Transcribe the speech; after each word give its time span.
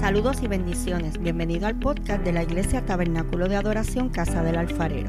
Saludos 0.00 0.42
y 0.42 0.46
bendiciones. 0.46 1.18
Bienvenido 1.18 1.66
al 1.66 1.78
podcast 1.78 2.22
de 2.22 2.32
la 2.32 2.42
Iglesia 2.42 2.84
Tabernáculo 2.84 3.48
de 3.48 3.56
Adoración 3.56 4.10
Casa 4.10 4.42
del 4.42 4.56
Alfarero. 4.56 5.08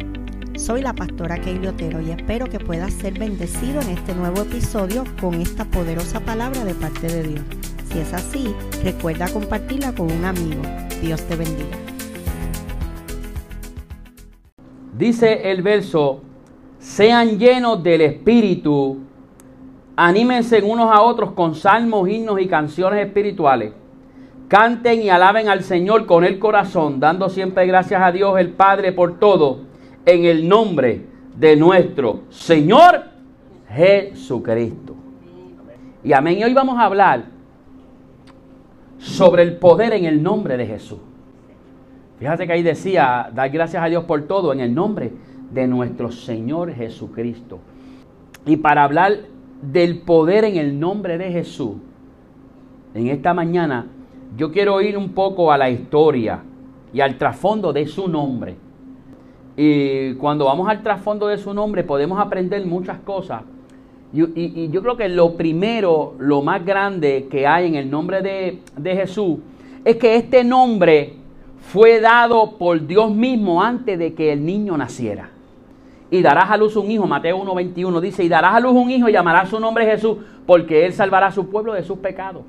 Soy 0.56 0.82
la 0.82 0.94
pastora 0.94 1.40
Keili 1.40 1.68
Otero 1.68 2.02
y 2.02 2.12
espero 2.12 2.48
que 2.48 2.60
puedas 2.60 2.94
ser 2.94 3.20
bendecido 3.20 3.82
en 3.82 3.90
este 3.90 4.16
nuevo 4.16 4.42
episodio 4.42 5.04
con 5.20 5.36
esta 5.36 5.66
poderosa 5.66 6.22
palabra 6.22 6.64
de 6.64 6.74
parte 6.74 7.08
de 7.08 7.24
Dios. 7.24 7.42
Si 7.92 8.00
es 8.00 8.14
así, 8.14 8.56
recuerda 8.84 9.28
compartirla 9.28 9.94
con 9.94 10.10
un 10.10 10.24
amigo. 10.24 10.62
Dios 11.02 11.22
te 11.24 11.36
bendiga. 11.36 11.78
Dice 14.98 15.52
el 15.52 15.62
verso, 15.62 16.22
sean 16.80 17.38
llenos 17.38 17.84
del 17.84 18.02
Espíritu, 18.02 19.00
anímense 19.98 20.62
unos 20.64 20.90
a 20.92 21.02
otros 21.02 21.34
con 21.34 21.56
salmos, 21.56 22.10
himnos 22.10 22.40
y 22.40 22.48
canciones 22.48 23.06
espirituales. 23.06 23.74
Canten 24.48 25.02
y 25.02 25.10
alaben 25.10 25.50
al 25.50 25.62
Señor 25.62 26.06
con 26.06 26.24
el 26.24 26.40
corazón, 26.40 27.00
dando 27.02 27.28
siempre 27.28 27.68
gracias 27.68 28.02
a 28.02 28.12
Dios 28.14 28.40
el 28.40 28.52
Padre 28.52 28.94
por 28.94 29.20
todo, 29.20 29.60
en 30.06 30.24
el 30.24 30.48
nombre 30.48 31.06
de 31.36 31.58
nuestro 31.58 32.22
Señor 32.30 33.04
Jesucristo. 33.70 34.96
Y 36.02 36.14
amén. 36.14 36.40
Y 36.40 36.46
hoy 36.46 36.54
vamos 36.54 36.80
a 36.80 36.86
hablar 36.86 37.26
sobre 38.98 39.44
el 39.44 39.58
poder 39.58 39.92
en 39.94 40.06
el 40.06 40.24
nombre 40.24 40.56
de 40.56 40.66
Jesús. 40.66 41.00
Fíjate 42.18 42.48
que 42.48 42.54
ahí 42.54 42.64
decía, 42.64 43.30
dar 43.34 43.50
gracias 43.50 43.84
a 43.84 43.88
Dios 43.88 44.06
por 44.06 44.24
todo 44.24 44.54
en 44.54 44.62
el 44.62 44.74
nombre 44.74 45.12
de 45.52 45.68
nuestro 45.68 46.10
Señor 46.10 46.74
Jesucristo. 46.74 47.60
Y 48.46 48.58
para 48.58 48.86
hablar 48.86 49.18
del 49.62 50.00
poder 50.00 50.46
en 50.46 50.56
el 50.56 50.80
nombre 50.80 51.18
de 51.18 51.32
Jesús, 51.34 51.76
en 52.94 53.08
esta 53.08 53.34
mañana 53.34 53.88
yo 54.38 54.52
quiero 54.52 54.80
ir 54.82 54.98
un 54.98 55.10
poco 55.10 55.52
a 55.52 55.58
la 55.58 55.70
historia 55.70 56.44
y 56.94 57.02
al 57.02 57.18
trasfondo 57.18 57.74
de 57.74 57.88
su 57.88 58.08
nombre. 58.08 58.56
Y 59.58 60.14
cuando 60.14 60.46
vamos 60.46 60.70
al 60.70 60.84
trasfondo 60.84 61.28
de 61.28 61.40
su 61.40 61.54
nombre 61.54 61.84
podemos 61.84 62.20
aprender 62.20 62.64
muchas 62.66 63.00
cosas. 63.00 63.42
Y, 64.14 64.70
yo 64.70 64.82
creo 64.82 64.96
que 64.96 65.10
lo 65.10 65.36
primero, 65.36 66.14
lo 66.20 66.42
más 66.44 66.64
grande 66.64 67.28
que 67.30 67.46
hay 67.46 67.68
en 67.68 67.76
el 67.76 67.90
nombre 67.90 68.22
de, 68.22 68.62
de 68.78 68.96
Jesús, 68.96 69.40
es 69.84 69.96
que 69.98 70.16
este 70.16 70.44
nombre 70.44 71.16
fue 71.60 72.00
dado 72.00 72.58
por 72.58 72.86
Dios 72.86 73.14
mismo 73.14 73.62
antes 73.62 73.98
de 73.98 74.14
que 74.14 74.32
el 74.32 74.46
niño 74.46 74.78
naciera. 74.78 75.32
Y 76.10 76.22
darás 76.22 76.52
a 76.52 76.58
luz 76.58 76.76
un 76.78 76.90
hijo, 76.90 77.06
Mateo 77.06 77.44
1.21 77.44 78.00
dice, 78.00 78.24
y 78.24 78.30
darás 78.30 78.56
a 78.56 78.60
luz 78.60 78.74
un 78.74 78.90
hijo 78.92 79.10
y 79.10 79.12
llamará 79.12 79.46
su 79.46 79.60
nombre 79.60 79.86
Jesús, 79.86 80.18
porque 80.46 80.86
él 80.86 80.94
salvará 80.94 81.28
a 81.28 81.32
su 81.32 81.50
pueblo 81.50 81.74
de 81.74 81.84
sus 81.84 81.98
pecados. 81.98 82.44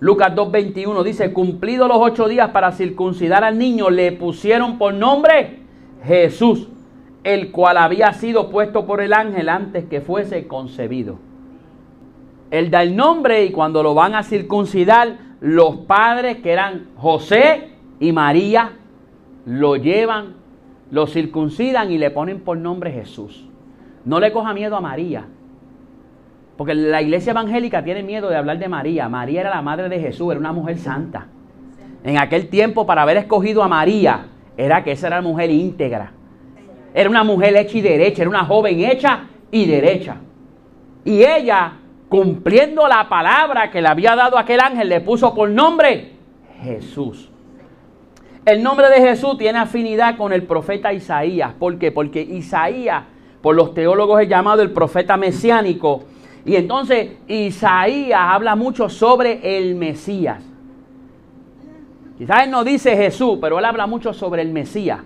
Lucas 0.00 0.34
2.21 0.34 1.02
dice, 1.02 1.32
cumplidos 1.34 1.86
los 1.86 1.98
ocho 1.98 2.26
días 2.26 2.50
para 2.50 2.72
circuncidar 2.72 3.44
al 3.44 3.58
niño, 3.58 3.90
le 3.90 4.12
pusieron 4.12 4.78
por 4.78 4.94
nombre 4.94 5.58
Jesús, 6.02 6.68
el 7.22 7.50
cual 7.50 7.76
había 7.76 8.14
sido 8.14 8.48
puesto 8.48 8.86
por 8.86 9.02
el 9.02 9.12
ángel 9.12 9.50
antes 9.50 9.84
que 9.84 10.00
fuese 10.00 10.48
concebido. 10.48 11.18
Él 12.50 12.70
da 12.70 12.82
el 12.82 12.96
nombre 12.96 13.44
y 13.44 13.52
cuando 13.52 13.82
lo 13.82 13.94
van 13.94 14.14
a 14.14 14.22
circuncidar, 14.22 15.18
los 15.40 15.76
padres 15.76 16.38
que 16.38 16.52
eran 16.52 16.88
José 16.96 17.68
y 18.00 18.12
María, 18.12 18.72
lo 19.44 19.76
llevan, 19.76 20.34
lo 20.90 21.06
circuncidan 21.06 21.92
y 21.92 21.98
le 21.98 22.10
ponen 22.10 22.40
por 22.40 22.56
nombre 22.56 22.90
Jesús. 22.90 23.46
No 24.06 24.18
le 24.18 24.32
coja 24.32 24.54
miedo 24.54 24.76
a 24.76 24.80
María, 24.80 25.26
porque 26.60 26.74
la 26.74 27.00
iglesia 27.00 27.30
evangélica 27.30 27.82
tiene 27.82 28.02
miedo 28.02 28.28
de 28.28 28.36
hablar 28.36 28.58
de 28.58 28.68
María. 28.68 29.08
María 29.08 29.40
era 29.40 29.48
la 29.48 29.62
madre 29.62 29.88
de 29.88 29.98
Jesús, 29.98 30.30
era 30.30 30.38
una 30.38 30.52
mujer 30.52 30.76
santa. 30.76 31.26
En 32.04 32.18
aquel 32.18 32.50
tiempo, 32.50 32.84
para 32.84 33.00
haber 33.00 33.16
escogido 33.16 33.62
a 33.62 33.68
María, 33.68 34.26
era 34.58 34.84
que 34.84 34.92
esa 34.92 35.06
era 35.06 35.20
una 35.20 35.28
mujer 35.30 35.50
íntegra. 35.50 36.12
Era 36.92 37.08
una 37.08 37.24
mujer 37.24 37.56
hecha 37.56 37.78
y 37.78 37.80
derecha, 37.80 38.20
era 38.20 38.28
una 38.28 38.44
joven 38.44 38.78
hecha 38.78 39.20
y 39.50 39.64
derecha. 39.64 40.16
Y 41.02 41.22
ella, 41.22 41.78
cumpliendo 42.10 42.86
la 42.86 43.08
palabra 43.08 43.70
que 43.70 43.80
le 43.80 43.88
había 43.88 44.14
dado 44.14 44.36
aquel 44.36 44.60
ángel, 44.60 44.90
le 44.90 45.00
puso 45.00 45.34
por 45.34 45.48
nombre 45.48 46.12
Jesús. 46.62 47.30
El 48.44 48.62
nombre 48.62 48.90
de 48.90 49.00
Jesús 49.00 49.38
tiene 49.38 49.60
afinidad 49.60 50.18
con 50.18 50.30
el 50.34 50.42
profeta 50.42 50.92
Isaías. 50.92 51.54
¿Por 51.58 51.78
qué? 51.78 51.90
Porque 51.90 52.20
Isaías, 52.20 53.04
por 53.40 53.56
los 53.56 53.72
teólogos 53.72 54.20
es 54.20 54.28
llamado 54.28 54.60
el 54.60 54.72
profeta 54.72 55.16
mesiánico 55.16 56.04
y 56.44 56.56
entonces 56.56 57.12
Isaías 57.28 58.20
habla 58.20 58.56
mucho 58.56 58.88
sobre 58.88 59.58
el 59.58 59.74
Mesías. 59.74 60.42
Quizás 62.16 62.44
él 62.44 62.50
no 62.50 62.64
dice 62.64 62.96
Jesús, 62.96 63.38
pero 63.40 63.58
él 63.58 63.64
habla 63.64 63.86
mucho 63.86 64.12
sobre 64.12 64.42
el 64.42 64.52
Mesías. 64.52 65.00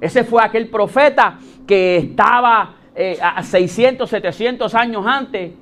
Ese 0.00 0.24
fue 0.24 0.42
aquel 0.44 0.68
profeta 0.68 1.38
que 1.66 1.96
estaba 1.96 2.74
eh, 2.94 3.18
a 3.20 3.42
600, 3.42 4.08
700 4.08 4.74
años 4.74 5.04
antes. 5.06 5.52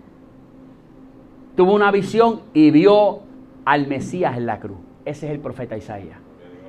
Tuvo 1.57 1.75
una 1.75 1.91
visión 1.91 2.41
y 2.53 2.71
vio 2.71 3.21
al 3.65 3.87
Mesías 3.87 4.37
en 4.37 4.47
la 4.47 4.59
cruz. 4.59 4.79
Ese 5.05 5.27
es 5.27 5.33
el 5.33 5.41
profeta 5.41 5.77
Isaías. 5.77 6.19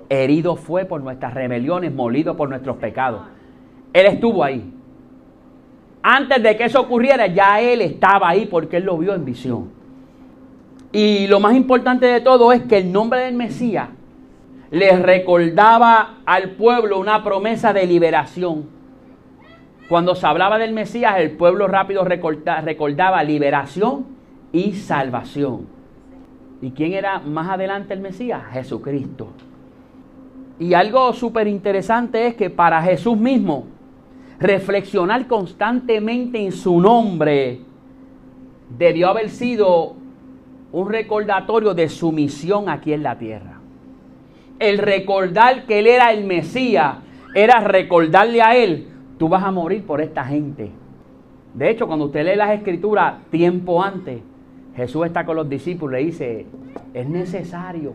Herido 0.09 0.55
fue 0.55 0.85
por 0.85 1.01
nuestras 1.01 1.33
rebeliones, 1.33 1.93
molido 1.93 2.35
por 2.35 2.49
nuestros 2.49 2.77
pecados. 2.77 3.23
Él 3.93 4.05
estuvo 4.05 4.43
ahí. 4.43 4.73
Antes 6.03 6.43
de 6.43 6.57
que 6.57 6.65
eso 6.65 6.81
ocurriera, 6.81 7.27
ya 7.27 7.61
él 7.61 7.79
estaba 7.81 8.27
ahí 8.27 8.45
porque 8.45 8.77
él 8.77 8.83
lo 8.83 8.97
vio 8.97 9.15
en 9.15 9.23
visión. 9.23 9.71
Y 10.91 11.27
lo 11.27 11.39
más 11.39 11.55
importante 11.55 12.05
de 12.05 12.19
todo 12.19 12.51
es 12.51 12.61
que 12.63 12.77
el 12.77 12.91
nombre 12.91 13.21
del 13.21 13.35
Mesías 13.35 13.87
les 14.69 15.01
recordaba 15.01 16.17
al 16.25 16.51
pueblo 16.51 16.99
una 16.99 17.23
promesa 17.23 17.73
de 17.73 17.87
liberación. 17.87 18.65
Cuando 19.87 20.13
se 20.13 20.27
hablaba 20.27 20.57
del 20.57 20.73
Mesías, 20.73 21.15
el 21.17 21.31
pueblo 21.31 21.67
rápido 21.67 22.03
recordaba 22.03 23.23
liberación 23.23 24.05
y 24.51 24.73
salvación. 24.73 25.67
¿Y 26.61 26.71
quién 26.71 26.93
era 26.93 27.19
más 27.19 27.49
adelante 27.49 27.93
el 27.93 28.01
Mesías? 28.01 28.41
Jesucristo. 28.51 29.29
Y 30.59 30.73
algo 30.73 31.13
súper 31.13 31.47
interesante 31.47 32.27
es 32.27 32.35
que 32.35 32.49
para 32.49 32.81
Jesús 32.81 33.17
mismo, 33.17 33.65
reflexionar 34.43 35.25
constantemente 35.27 36.37
en 36.37 36.51
su 36.51 36.81
nombre 36.81 37.61
debió 38.77 39.07
haber 39.07 39.29
sido 39.29 39.95
un 40.73 40.89
recordatorio 40.89 41.73
de 41.73 41.87
su 41.87 42.11
misión 42.11 42.67
aquí 42.67 42.91
en 42.91 43.03
la 43.03 43.17
tierra. 43.17 43.59
El 44.59 44.79
recordar 44.79 45.65
que 45.65 45.79
Él 45.79 45.87
era 45.87 46.11
el 46.11 46.25
Mesías 46.25 46.97
era 47.33 47.61
recordarle 47.61 48.41
a 48.41 48.55
Él, 48.55 48.87
tú 49.17 49.29
vas 49.29 49.43
a 49.43 49.51
morir 49.51 49.85
por 49.85 50.01
esta 50.01 50.25
gente. 50.25 50.71
De 51.53 51.69
hecho, 51.69 51.87
cuando 51.87 52.05
usted 52.05 52.25
lee 52.25 52.35
las 52.35 52.51
escrituras 52.51 53.23
tiempo 53.29 53.81
antes, 53.81 54.19
Jesús 54.75 55.05
está 55.05 55.25
con 55.25 55.37
los 55.37 55.47
discípulos 55.47 55.99
y 55.99 56.03
le 56.03 56.09
dice, 56.09 56.45
es 56.93 57.07
necesario 57.07 57.93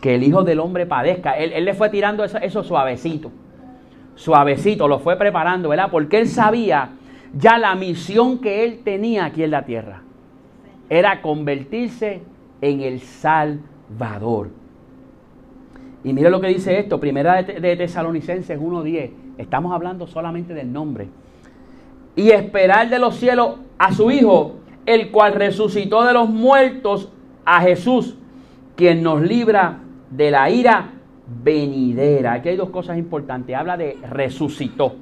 que 0.00 0.16
el 0.16 0.24
Hijo 0.24 0.42
del 0.42 0.58
Hombre 0.58 0.86
padezca. 0.86 1.32
Él, 1.32 1.64
le 1.64 1.74
fue 1.74 1.90
tirando 1.90 2.24
eso, 2.24 2.38
eso 2.38 2.64
suavecito 2.64 3.30
suavecito, 4.18 4.88
lo 4.88 4.98
fue 4.98 5.16
preparando, 5.16 5.68
¿verdad? 5.68 5.90
Porque 5.90 6.18
él 6.18 6.28
sabía 6.28 6.90
ya 7.32 7.56
la 7.56 7.74
misión 7.76 8.38
que 8.38 8.64
él 8.64 8.80
tenía 8.84 9.26
aquí 9.26 9.44
en 9.44 9.52
la 9.52 9.64
tierra. 9.64 10.02
Era 10.90 11.22
convertirse 11.22 12.22
en 12.60 12.80
el 12.80 13.00
Salvador. 13.00 14.50
Y 16.02 16.12
mire 16.12 16.30
lo 16.30 16.40
que 16.40 16.48
dice 16.48 16.78
esto, 16.80 16.98
primera 16.98 17.42
de 17.42 17.76
Tesalonicenses 17.76 18.58
1.10. 18.58 19.10
Estamos 19.38 19.72
hablando 19.72 20.08
solamente 20.08 20.52
del 20.52 20.72
nombre. 20.72 21.08
Y 22.16 22.30
esperar 22.30 22.90
de 22.90 22.98
los 22.98 23.16
cielos 23.16 23.58
a 23.78 23.92
su 23.92 24.10
Hijo, 24.10 24.56
el 24.84 25.12
cual 25.12 25.34
resucitó 25.34 26.04
de 26.04 26.12
los 26.12 26.28
muertos 26.28 27.12
a 27.44 27.60
Jesús, 27.60 28.16
quien 28.74 29.02
nos 29.02 29.20
libra 29.20 29.78
de 30.10 30.32
la 30.32 30.50
ira 30.50 30.97
venidera. 31.28 32.34
Aquí 32.34 32.50
hay 32.50 32.56
dos 32.56 32.70
cosas 32.70 32.98
importantes. 32.98 33.54
Habla 33.54 33.76
de 33.76 33.98
resucitó. 34.10 34.96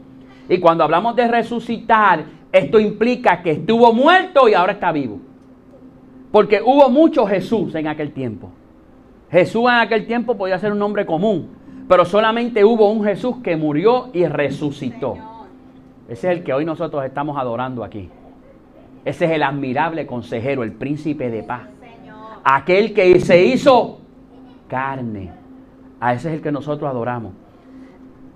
Y 0.49 0.59
cuando 0.59 0.85
hablamos 0.85 1.17
de 1.17 1.29
resucitar, 1.29 2.25
esto 2.53 2.79
implica 2.79 3.43
que 3.43 3.53
estuvo 3.53 3.93
muerto 3.93 4.49
y 4.49 4.55
ahora 4.55 4.73
está 4.73 4.93
vivo. 4.93 5.19
Porque 6.31 6.61
hubo 6.63 6.89
mucho 6.89 7.27
Jesús 7.27 7.75
en 7.75 7.89
aquel 7.89 8.13
tiempo. 8.13 8.51
Jesús 9.31 9.65
en 9.65 9.77
aquel 9.77 10.07
tiempo 10.07 10.37
podía 10.37 10.59
ser 10.59 10.73
un 10.73 10.79
nombre 10.79 11.05
común, 11.05 11.49
pero 11.89 12.05
solamente 12.05 12.65
hubo 12.65 12.91
un 12.91 13.05
Jesús 13.05 13.37
que 13.43 13.57
murió 13.57 14.11
y 14.13 14.25
resucitó. 14.27 15.17
Ese 16.09 16.31
es 16.31 16.39
el 16.39 16.45
que 16.45 16.53
hoy 16.53 16.65
nosotros 16.65 17.05
estamos 17.05 17.37
adorando 17.37 17.83
aquí. 17.83 18.09
Ese 19.05 19.25
es 19.25 19.31
el 19.33 19.43
admirable 19.43 20.07
consejero, 20.07 20.63
el 20.63 20.73
príncipe 20.73 21.31
de 21.31 21.43
paz. 21.43 21.63
Aquel 22.45 22.95
que 22.95 23.19
se 23.21 23.45
hizo 23.45 23.99
carne 24.69 25.46
a 26.01 26.13
ese 26.13 26.29
es 26.29 26.35
el 26.35 26.43
que 26.43 26.53
nosotros 26.53 26.91
adoramos. 26.91 27.33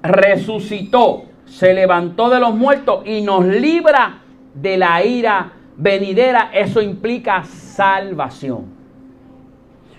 Resucitó, 0.02 1.24
se 1.44 1.74
levantó 1.74 2.30
de 2.30 2.40
los 2.40 2.54
muertos 2.54 3.02
y 3.06 3.20
nos 3.20 3.44
libra 3.44 4.20
de 4.54 4.76
la 4.76 5.04
ira 5.04 5.52
venidera. 5.76 6.50
Eso 6.52 6.80
implica 6.80 7.44
salvación. 7.44 8.80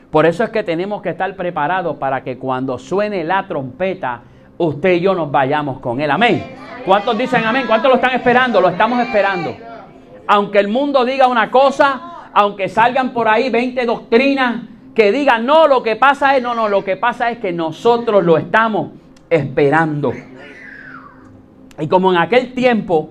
Por 0.09 0.25
eso 0.25 0.43
es 0.43 0.49
que 0.49 0.63
tenemos 0.63 1.01
que 1.01 1.09
estar 1.09 1.33
preparados 1.35 1.95
para 1.97 2.23
que 2.23 2.37
cuando 2.37 2.77
suene 2.77 3.23
la 3.23 3.47
trompeta, 3.47 4.21
usted 4.57 4.93
y 4.93 5.01
yo 5.01 5.13
nos 5.13 5.31
vayamos 5.31 5.79
con 5.79 6.01
él. 6.01 6.11
Amén. 6.11 6.55
¿Cuántos 6.85 7.17
dicen 7.17 7.45
amén? 7.45 7.65
¿Cuántos 7.67 7.89
lo 7.89 7.95
están 7.95 8.15
esperando? 8.15 8.59
Lo 8.59 8.69
estamos 8.69 8.99
esperando. 9.01 9.55
Aunque 10.27 10.59
el 10.59 10.67
mundo 10.67 11.05
diga 11.05 11.27
una 11.27 11.49
cosa, 11.49 12.29
aunque 12.33 12.67
salgan 12.67 13.11
por 13.13 13.27
ahí 13.27 13.49
20 13.49 13.85
doctrinas 13.85 14.70
que 14.93 15.11
digan, 15.11 15.45
no, 15.45 15.67
lo 15.67 15.83
que 15.83 15.95
pasa 15.95 16.35
es, 16.35 16.43
no, 16.43 16.53
no, 16.53 16.69
lo 16.69 16.83
que 16.83 16.97
pasa 16.97 17.31
es 17.31 17.39
que 17.39 17.51
nosotros 17.51 18.23
lo 18.23 18.37
estamos 18.37 18.91
esperando. 19.29 20.13
Y 21.79 21.87
como 21.87 22.11
en 22.11 22.17
aquel 22.17 22.53
tiempo 22.53 23.09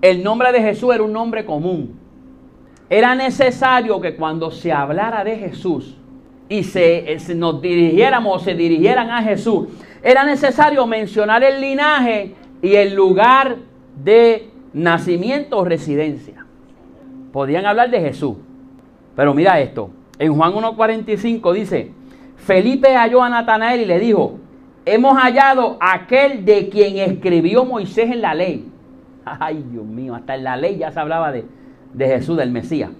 el 0.00 0.22
nombre 0.22 0.52
de 0.52 0.60
Jesús 0.60 0.94
era 0.94 1.02
un 1.02 1.12
nombre 1.12 1.44
común, 1.44 1.98
era 2.90 3.14
necesario 3.14 4.00
que 4.00 4.16
cuando 4.16 4.50
se 4.50 4.72
hablara 4.72 5.24
de 5.24 5.36
Jesús, 5.36 5.96
y 6.52 6.64
se, 6.64 7.10
eh, 7.14 7.34
nos 7.34 7.62
dirigiéramos 7.62 8.36
o 8.36 8.44
se 8.44 8.54
dirigieran 8.54 9.10
a 9.10 9.22
Jesús, 9.22 9.68
era 10.02 10.22
necesario 10.24 10.86
mencionar 10.86 11.42
el 11.42 11.62
linaje 11.62 12.34
y 12.60 12.74
el 12.74 12.94
lugar 12.94 13.56
de 13.96 14.50
nacimiento 14.74 15.58
o 15.58 15.64
residencia. 15.64 16.44
Podían 17.32 17.64
hablar 17.64 17.90
de 17.90 18.00
Jesús. 18.00 18.36
Pero 19.16 19.32
mira 19.32 19.60
esto. 19.60 19.90
En 20.18 20.34
Juan 20.34 20.52
1.45 20.52 21.52
dice, 21.52 21.90
Felipe 22.36 22.94
halló 22.94 23.22
a 23.22 23.28
Natanael 23.28 23.80
y 23.80 23.86
le 23.86 23.98
dijo, 23.98 24.38
hemos 24.84 25.16
hallado 25.16 25.78
aquel 25.80 26.44
de 26.44 26.68
quien 26.68 26.98
escribió 26.98 27.64
Moisés 27.64 28.10
en 28.10 28.22
la 28.22 28.34
ley. 28.34 28.68
Ay, 29.24 29.64
Dios 29.70 29.84
mío, 29.84 30.14
hasta 30.14 30.34
en 30.34 30.44
la 30.44 30.56
ley 30.56 30.78
ya 30.78 30.90
se 30.90 31.00
hablaba 31.00 31.32
de, 31.32 31.44
de 31.94 32.06
Jesús, 32.06 32.36
del 32.36 32.50
Mesías. 32.50 32.90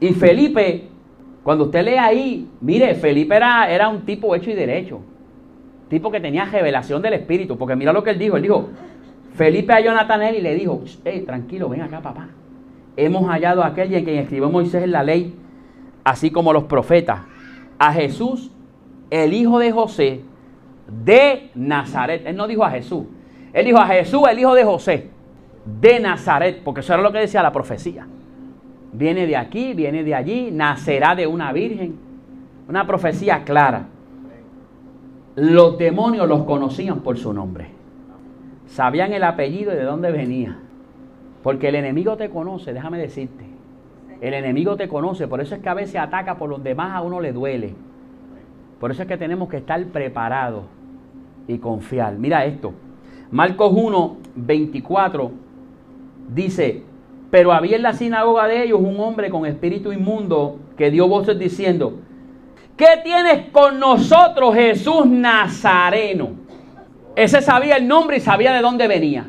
Y 0.00 0.12
Felipe 0.14 0.88
cuando 1.48 1.64
usted 1.64 1.82
lee 1.82 1.94
ahí, 1.94 2.46
mire, 2.60 2.94
Felipe 2.94 3.34
era, 3.34 3.70
era 3.70 3.88
un 3.88 4.02
tipo 4.02 4.34
hecho 4.34 4.50
y 4.50 4.52
derecho. 4.52 5.00
Tipo 5.88 6.10
que 6.10 6.20
tenía 6.20 6.44
revelación 6.44 7.00
del 7.00 7.14
Espíritu. 7.14 7.56
Porque 7.56 7.74
mira 7.74 7.90
lo 7.90 8.02
que 8.02 8.10
él 8.10 8.18
dijo. 8.18 8.36
Él 8.36 8.42
dijo, 8.42 8.68
Felipe 9.34 9.72
a 9.72 9.80
Jonathan 9.80 10.34
y 10.34 10.42
le 10.42 10.54
dijo, 10.54 10.82
tranquilo, 11.24 11.70
ven 11.70 11.80
acá, 11.80 12.02
papá. 12.02 12.28
Hemos 12.98 13.26
hallado 13.30 13.62
a 13.62 13.68
aquel 13.68 13.94
en 13.94 14.04
quien 14.04 14.18
escribió 14.18 14.50
Moisés 14.50 14.82
en 14.82 14.92
la 14.92 15.02
ley, 15.02 15.34
así 16.10 16.30
como 16.30 16.52
los 16.52 16.64
profetas, 16.64 17.20
a 17.78 17.92
Jesús, 17.92 18.50
el 19.10 19.32
hijo 19.32 19.58
de 19.58 19.72
José, 19.72 20.22
de 21.04 21.50
Nazaret. 21.54 22.22
Él 22.26 22.36
no 22.36 22.46
dijo 22.46 22.64
a 22.64 22.70
Jesús. 22.70 23.04
Él 23.52 23.66
dijo 23.66 23.78
a 23.78 23.86
Jesús, 23.86 24.22
el 24.30 24.38
hijo 24.38 24.54
de 24.54 24.64
José, 24.64 25.10
de 25.80 26.00
Nazaret, 26.00 26.62
porque 26.64 26.80
eso 26.80 26.94
era 26.94 27.02
lo 27.02 27.12
que 27.12 27.18
decía 27.18 27.42
la 27.42 27.52
profecía. 27.52 28.06
Viene 28.92 29.26
de 29.26 29.36
aquí, 29.36 29.74
viene 29.74 30.02
de 30.02 30.14
allí, 30.14 30.50
nacerá 30.50 31.14
de 31.14 31.26
una 31.26 31.52
virgen. 31.52 31.98
Una 32.68 32.86
profecía 32.86 33.44
clara. 33.44 33.86
Los 35.36 35.78
demonios 35.78 36.28
los 36.28 36.44
conocían 36.44 37.00
por 37.00 37.16
su 37.16 37.32
nombre. 37.32 37.68
Sabían 38.66 39.12
el 39.12 39.24
apellido 39.24 39.72
y 39.72 39.76
de 39.76 39.84
dónde 39.84 40.10
venía. 40.10 40.58
Porque 41.42 41.68
el 41.68 41.76
enemigo 41.76 42.16
te 42.16 42.28
conoce, 42.28 42.72
déjame 42.72 42.98
decirte. 42.98 43.47
El 44.20 44.34
enemigo 44.34 44.76
te 44.76 44.88
conoce, 44.88 45.28
por 45.28 45.40
eso 45.40 45.54
es 45.54 45.60
que 45.60 45.68
a 45.68 45.74
veces 45.74 45.96
ataca 45.96 46.36
por 46.36 46.50
los 46.50 46.62
demás 46.62 46.92
a 46.94 47.02
uno 47.02 47.20
le 47.20 47.32
duele. 47.32 47.74
Por 48.80 48.90
eso 48.90 49.02
es 49.02 49.08
que 49.08 49.16
tenemos 49.16 49.48
que 49.48 49.58
estar 49.58 49.82
preparados 49.86 50.64
y 51.46 51.58
confiar. 51.58 52.14
Mira 52.14 52.44
esto. 52.44 52.72
Marcos 53.30 53.72
1, 53.74 54.16
24 54.34 55.30
dice, 56.34 56.82
pero 57.30 57.52
había 57.52 57.76
en 57.76 57.82
la 57.82 57.92
sinagoga 57.92 58.48
de 58.48 58.64
ellos 58.64 58.80
un 58.80 58.98
hombre 59.00 59.30
con 59.30 59.46
espíritu 59.46 59.92
inmundo 59.92 60.58
que 60.76 60.90
dio 60.90 61.06
voces 61.08 61.38
diciendo, 61.38 62.00
¿qué 62.76 62.86
tienes 63.04 63.50
con 63.50 63.78
nosotros 63.78 64.54
Jesús 64.54 65.06
Nazareno? 65.06 66.30
Ese 67.14 67.42
sabía 67.42 67.76
el 67.76 67.86
nombre 67.86 68.16
y 68.16 68.20
sabía 68.20 68.52
de 68.52 68.62
dónde 68.62 68.88
venía. 68.88 69.26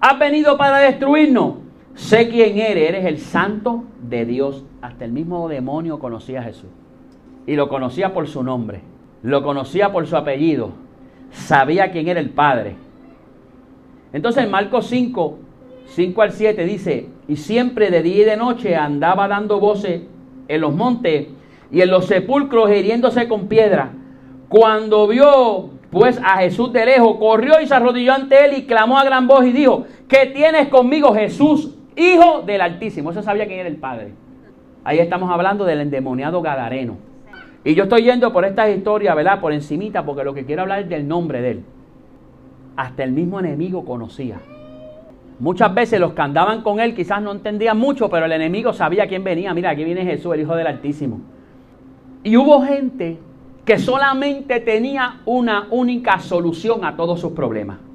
¿Has 0.00 0.18
venido 0.18 0.56
para 0.56 0.78
destruirnos? 0.78 1.67
Sé 1.98 2.28
quién 2.28 2.58
eres, 2.58 2.90
eres 2.90 3.04
el 3.06 3.18
santo 3.18 3.82
de 4.00 4.24
Dios. 4.24 4.64
Hasta 4.80 5.04
el 5.04 5.10
mismo 5.10 5.48
demonio 5.48 5.98
conocía 5.98 6.40
a 6.40 6.44
Jesús. 6.44 6.70
Y 7.44 7.56
lo 7.56 7.68
conocía 7.68 8.14
por 8.14 8.28
su 8.28 8.44
nombre, 8.44 8.82
lo 9.24 9.42
conocía 9.42 9.90
por 9.90 10.06
su 10.06 10.16
apellido, 10.16 10.70
sabía 11.32 11.90
quién 11.90 12.06
era 12.06 12.20
el 12.20 12.30
Padre. 12.30 12.76
Entonces 14.12 14.44
en 14.44 14.50
Marcos 14.50 14.86
5, 14.86 15.38
5 15.86 16.22
al 16.22 16.30
7 16.30 16.64
dice, 16.66 17.08
y 17.26 17.34
siempre 17.34 17.90
de 17.90 18.02
día 18.02 18.22
y 18.22 18.24
de 18.24 18.36
noche 18.36 18.76
andaba 18.76 19.26
dando 19.26 19.58
voces 19.58 20.02
en 20.46 20.60
los 20.60 20.74
montes 20.74 21.26
y 21.72 21.80
en 21.80 21.90
los 21.90 22.06
sepulcros 22.06 22.70
hiriéndose 22.70 23.26
con 23.26 23.48
piedra. 23.48 23.90
Cuando 24.48 25.08
vio 25.08 25.70
pues 25.90 26.20
a 26.22 26.38
Jesús 26.38 26.72
de 26.72 26.86
lejos, 26.86 27.16
corrió 27.18 27.60
y 27.60 27.66
se 27.66 27.74
arrodilló 27.74 28.12
ante 28.12 28.44
él 28.44 28.58
y 28.58 28.66
clamó 28.66 28.98
a 28.98 29.04
gran 29.04 29.26
voz 29.26 29.44
y 29.46 29.52
dijo, 29.52 29.84
¿qué 30.06 30.26
tienes 30.26 30.68
conmigo 30.68 31.12
Jesús, 31.12 31.74
Hijo 31.98 32.42
del 32.42 32.60
Altísimo? 32.60 33.10
Eso 33.10 33.22
sabía 33.22 33.46
quién 33.46 33.58
era 33.58 33.68
el 33.68 33.76
Padre. 33.76 34.12
Ahí 34.84 35.00
estamos 35.00 35.30
hablando 35.30 35.64
del 35.64 35.80
endemoniado 35.80 36.40
Gadareno. 36.40 36.96
Y 37.64 37.74
yo 37.74 37.82
estoy 37.82 38.04
yendo 38.04 38.32
por 38.32 38.44
esta 38.44 38.70
historia, 38.70 39.14
¿verdad? 39.16 39.40
Por 39.40 39.52
encimita, 39.52 40.04
porque 40.06 40.22
lo 40.22 40.32
que 40.32 40.44
quiero 40.44 40.62
hablar 40.62 40.80
es 40.80 40.88
del 40.88 41.08
nombre 41.08 41.42
de 41.42 41.50
él. 41.50 41.64
Hasta 42.76 43.02
el 43.02 43.10
mismo 43.10 43.40
enemigo 43.40 43.84
conocía. 43.84 44.38
Muchas 45.40 45.74
veces 45.74 45.98
los 45.98 46.12
que 46.12 46.22
andaban 46.22 46.62
con 46.62 46.78
él 46.78 46.94
quizás 46.94 47.20
no 47.20 47.32
entendían 47.32 47.76
mucho, 47.76 48.08
pero 48.08 48.26
el 48.26 48.32
enemigo 48.32 48.72
sabía 48.72 49.08
quién 49.08 49.24
venía. 49.24 49.52
Mira, 49.52 49.70
aquí 49.70 49.82
viene 49.82 50.04
Jesús, 50.04 50.32
el 50.34 50.42
Hijo 50.42 50.54
del 50.54 50.68
Altísimo. 50.68 51.20
Y 52.22 52.36
hubo 52.36 52.62
gente 52.62 53.18
que 53.64 53.76
solamente 53.76 54.60
tenía 54.60 55.20
una 55.26 55.66
única 55.70 56.20
solución 56.20 56.84
a 56.84 56.96
todos 56.96 57.20
sus 57.20 57.32
problemas. 57.32 57.87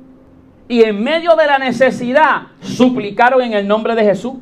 Y 0.68 0.84
en 0.84 1.04
medio 1.04 1.36
de 1.36 1.46
la 1.46 1.58
necesidad 1.58 2.48
suplicaron 2.62 3.42
en 3.42 3.54
el 3.54 3.68
nombre 3.68 3.96
de 3.96 4.04
Jesús. 4.04 4.36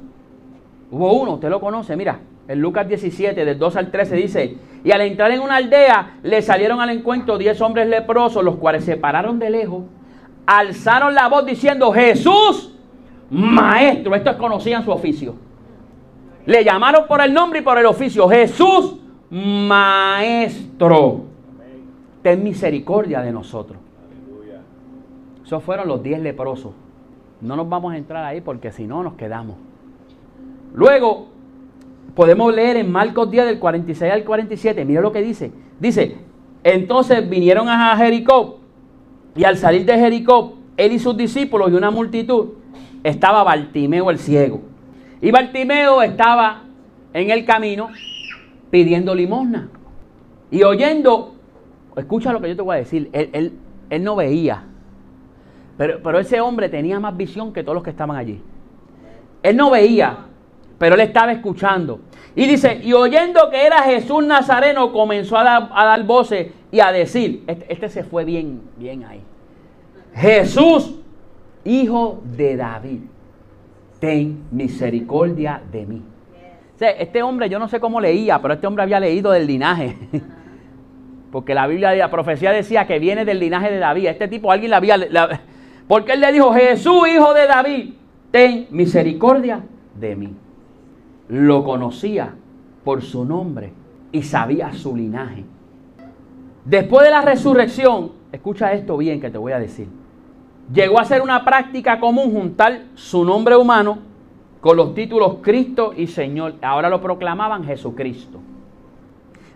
Hubo 0.92 1.14
uno, 1.14 1.34
usted 1.34 1.50
lo 1.50 1.60
conoce, 1.60 1.96
mira, 1.96 2.20
en 2.48 2.60
Lucas 2.60 2.88
17, 2.88 3.46
del 3.46 3.58
2 3.58 3.76
al 3.78 3.92
13 3.92 4.16
dice, 4.16 4.58
y 4.84 4.92
al 4.92 5.02
entrar 5.02 5.32
en 5.32 5.40
una 5.40 5.56
aldea 5.56 6.18
le 6.22 6.42
salieron 6.42 6.82
al 6.82 6.90
encuentro 6.90 7.38
diez 7.38 7.62
hombres 7.62 7.88
leprosos, 7.88 8.44
los 8.44 8.58
cuales 8.58 8.84
se 8.84 8.98
pararon 8.98 9.40
de 9.40 9.50
lejos, 9.50 9.84
alzaron 10.46 11.16
la 11.16 11.28
voz 11.28 11.46
diciendo, 11.46 11.92
Jesús, 11.92 12.76
maestro. 13.32 14.14
Estos 14.16 14.36
conocían 14.36 14.84
su 14.84 14.92
oficio. 14.92 15.36
Le 16.46 16.64
llamaron 16.64 17.08
por 17.08 17.22
el 17.22 17.34
nombre 17.34 17.60
y 17.60 17.62
por 17.62 17.78
el 17.78 17.86
oficio. 17.86 18.28
Jesús, 18.28 18.98
maestro. 19.30 21.22
Ten 22.22 22.44
misericordia 22.44 23.22
de 23.22 23.32
nosotros. 23.32 23.80
Esos 25.52 25.66
fueron 25.66 25.90
los 25.90 26.02
diez 26.02 26.18
leprosos. 26.22 26.72
No 27.42 27.58
nos 27.58 27.68
vamos 27.68 27.92
a 27.92 27.98
entrar 27.98 28.24
ahí 28.24 28.40
porque 28.40 28.72
si 28.72 28.88
no 28.88 29.04
nos 29.04 29.16
quedamos. 29.16 29.58
Luego, 30.74 31.28
podemos 32.16 32.56
leer 32.56 32.78
en 32.78 32.90
Marcos 32.90 33.30
10 33.30 33.48
del 33.48 33.60
46 33.60 34.14
al 34.14 34.24
47. 34.24 34.86
Mira 34.86 35.02
lo 35.02 35.12
que 35.12 35.22
dice. 35.22 35.52
Dice, 35.78 36.16
entonces 36.64 37.30
vinieron 37.30 37.68
a 37.68 37.98
Jericó 37.98 38.60
y 39.36 39.44
al 39.44 39.58
salir 39.58 39.84
de 39.84 40.00
Jericó, 40.00 40.54
él 40.78 40.94
y 40.94 41.00
sus 41.00 41.18
discípulos 41.18 41.70
y 41.70 41.74
una 41.74 41.92
multitud 41.92 42.52
estaba 43.04 43.44
Bartimeo 43.44 44.10
el 44.10 44.20
ciego. 44.20 44.62
Y 45.22 45.32
Bartimeo 45.32 46.02
estaba 46.02 46.64
en 47.14 47.30
el 47.30 47.44
camino 47.44 47.90
pidiendo 48.70 49.14
limosna. 49.14 49.68
Y 50.50 50.64
oyendo, 50.64 51.36
escucha 51.98 52.32
lo 52.32 52.40
que 52.40 52.48
yo 52.48 52.56
te 52.56 52.62
voy 52.62 52.76
a 52.76 52.80
decir, 52.80 53.10
él, 53.12 53.52
él, 53.90 54.02
no 54.02 54.16
veía. 54.16 54.68
Pero, 55.78 56.00
pero 56.04 56.20
ese 56.20 56.40
hombre 56.42 56.70
tenía 56.70 57.00
más 57.00 57.16
visión 57.16 57.54
que 57.54 57.64
todos 57.64 57.76
los 57.76 57.84
que 57.84 57.90
estaban 57.90 58.18
allí. 58.18 58.42
Él 59.44 59.58
no 59.58 59.72
veía, 59.72 60.18
pero 60.78 60.96
él 60.96 61.02
estaba 61.02 61.32
escuchando. 61.32 62.00
Y 62.36 62.48
dice, 62.48 62.80
y 62.84 62.94
oyendo 62.94 63.50
que 63.50 63.66
era 63.66 63.84
Jesús 63.84 64.24
Nazareno, 64.26 64.92
comenzó 64.94 65.38
a 65.38 65.44
dar, 65.44 65.70
a 65.74 65.86
dar 65.86 66.04
voces 66.06 66.52
y 66.72 66.80
a 66.80 66.92
decir, 66.92 67.44
este, 67.48 67.74
este, 67.74 67.90
se 67.90 68.04
fue 68.04 68.24
bien, 68.24 68.62
bien 68.78 69.04
ahí. 69.04 69.22
Jesús 70.14 70.96
hijo 71.64 72.22
de 72.26 72.56
David, 72.56 73.00
ten 74.00 74.44
misericordia 74.52 75.62
de 75.72 75.86
mí. 75.86 76.02
este 76.80 77.22
hombre, 77.22 77.50
yo 77.50 77.60
no 77.60 77.68
sé 77.68 77.80
cómo 77.80 78.02
leía, 78.02 78.42
pero 78.42 78.56
este 78.56 78.66
hombre 78.66 78.84
había 78.84 79.00
leído 79.00 79.32
del 79.32 79.46
linaje. 79.46 79.96
Porque 81.32 81.54
la 81.54 81.68
Biblia, 81.68 81.94
la 81.96 82.10
profecía 82.10 82.52
decía 82.52 82.88
que 82.88 83.00
viene 83.00 83.24
del 83.24 83.40
linaje 83.40 83.72
de 83.72 83.78
David. 83.78 84.08
Este 84.08 84.28
tipo, 84.28 84.52
alguien 84.52 84.72
la 84.72 84.78
había. 84.78 84.98
Porque 85.92 86.14
él 86.14 86.22
le 86.22 86.32
dijo: 86.32 86.54
Jesús, 86.54 87.10
hijo 87.14 87.34
de 87.34 87.48
David, 87.48 87.94
ten 88.32 88.68
misericordia 88.72 89.62
de 90.00 90.16
mí. 90.16 90.34
Lo 91.28 91.66
conocía 91.66 92.34
por 92.86 93.02
su 93.02 93.26
nombre 93.26 93.74
y 94.14 94.24
sabía 94.24 94.72
su 94.72 94.96
linaje. 94.96 95.44
Después 96.64 97.04
de 97.04 97.12
la 97.12 97.22
resurrección, 97.22 98.14
escucha 98.32 98.72
esto 98.72 98.96
bien 98.96 99.20
que 99.20 99.30
te 99.30 99.38
voy 99.38 99.52
a 99.52 99.60
decir 99.60 99.90
llegó 100.74 101.00
a 101.00 101.06
ser 101.06 101.22
una 101.22 101.44
práctica 101.44 102.00
común 102.00 102.32
juntar 102.32 102.84
su 102.96 103.26
nombre 103.26 103.56
humano 103.56 104.00
con 104.60 104.78
los 104.78 104.94
títulos 104.94 105.38
Cristo 105.42 105.94
y 105.96 106.08
Señor. 106.08 106.56
Ahora 106.62 106.90
lo 106.90 107.02
proclamaban 107.02 107.66
Jesucristo. 107.66 108.40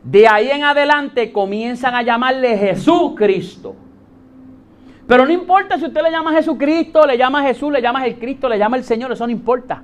De 0.04 0.28
ahí 0.28 0.50
en 0.50 0.64
adelante 0.64 1.32
comienzan 1.32 1.96
a 1.96 2.02
llamarle 2.02 2.58
Jesucristo. 2.58 3.76
Pero 5.08 5.26
no 5.26 5.32
importa 5.32 5.78
si 5.78 5.86
usted 5.86 6.02
le 6.02 6.12
llama 6.12 6.34
Jesucristo, 6.34 7.06
le 7.06 7.18
llama 7.18 7.44
Jesús, 7.44 7.72
le 7.72 7.82
llama 7.82 8.06
el 8.06 8.18
Cristo, 8.18 8.50
le 8.50 8.58
llama 8.58 8.78
el 8.78 8.84
Señor, 8.84 9.12
eso 9.12 9.26
no 9.26 9.32
importa. 9.32 9.84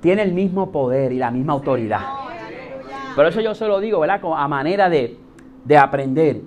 Tiene 0.00 0.22
el 0.22 0.32
mismo 0.32 0.70
poder 0.70 1.12
y 1.12 1.18
la 1.18 1.30
misma 1.30 1.54
autoridad. 1.54 2.00
Por 3.14 3.26
eso 3.26 3.40
yo 3.40 3.54
se 3.54 3.66
lo 3.66 3.80
digo, 3.80 4.00
¿verdad? 4.00 4.20
A 4.36 4.48
manera 4.48 4.88
de, 4.88 5.18
de 5.64 5.78
aprender. 5.78 6.42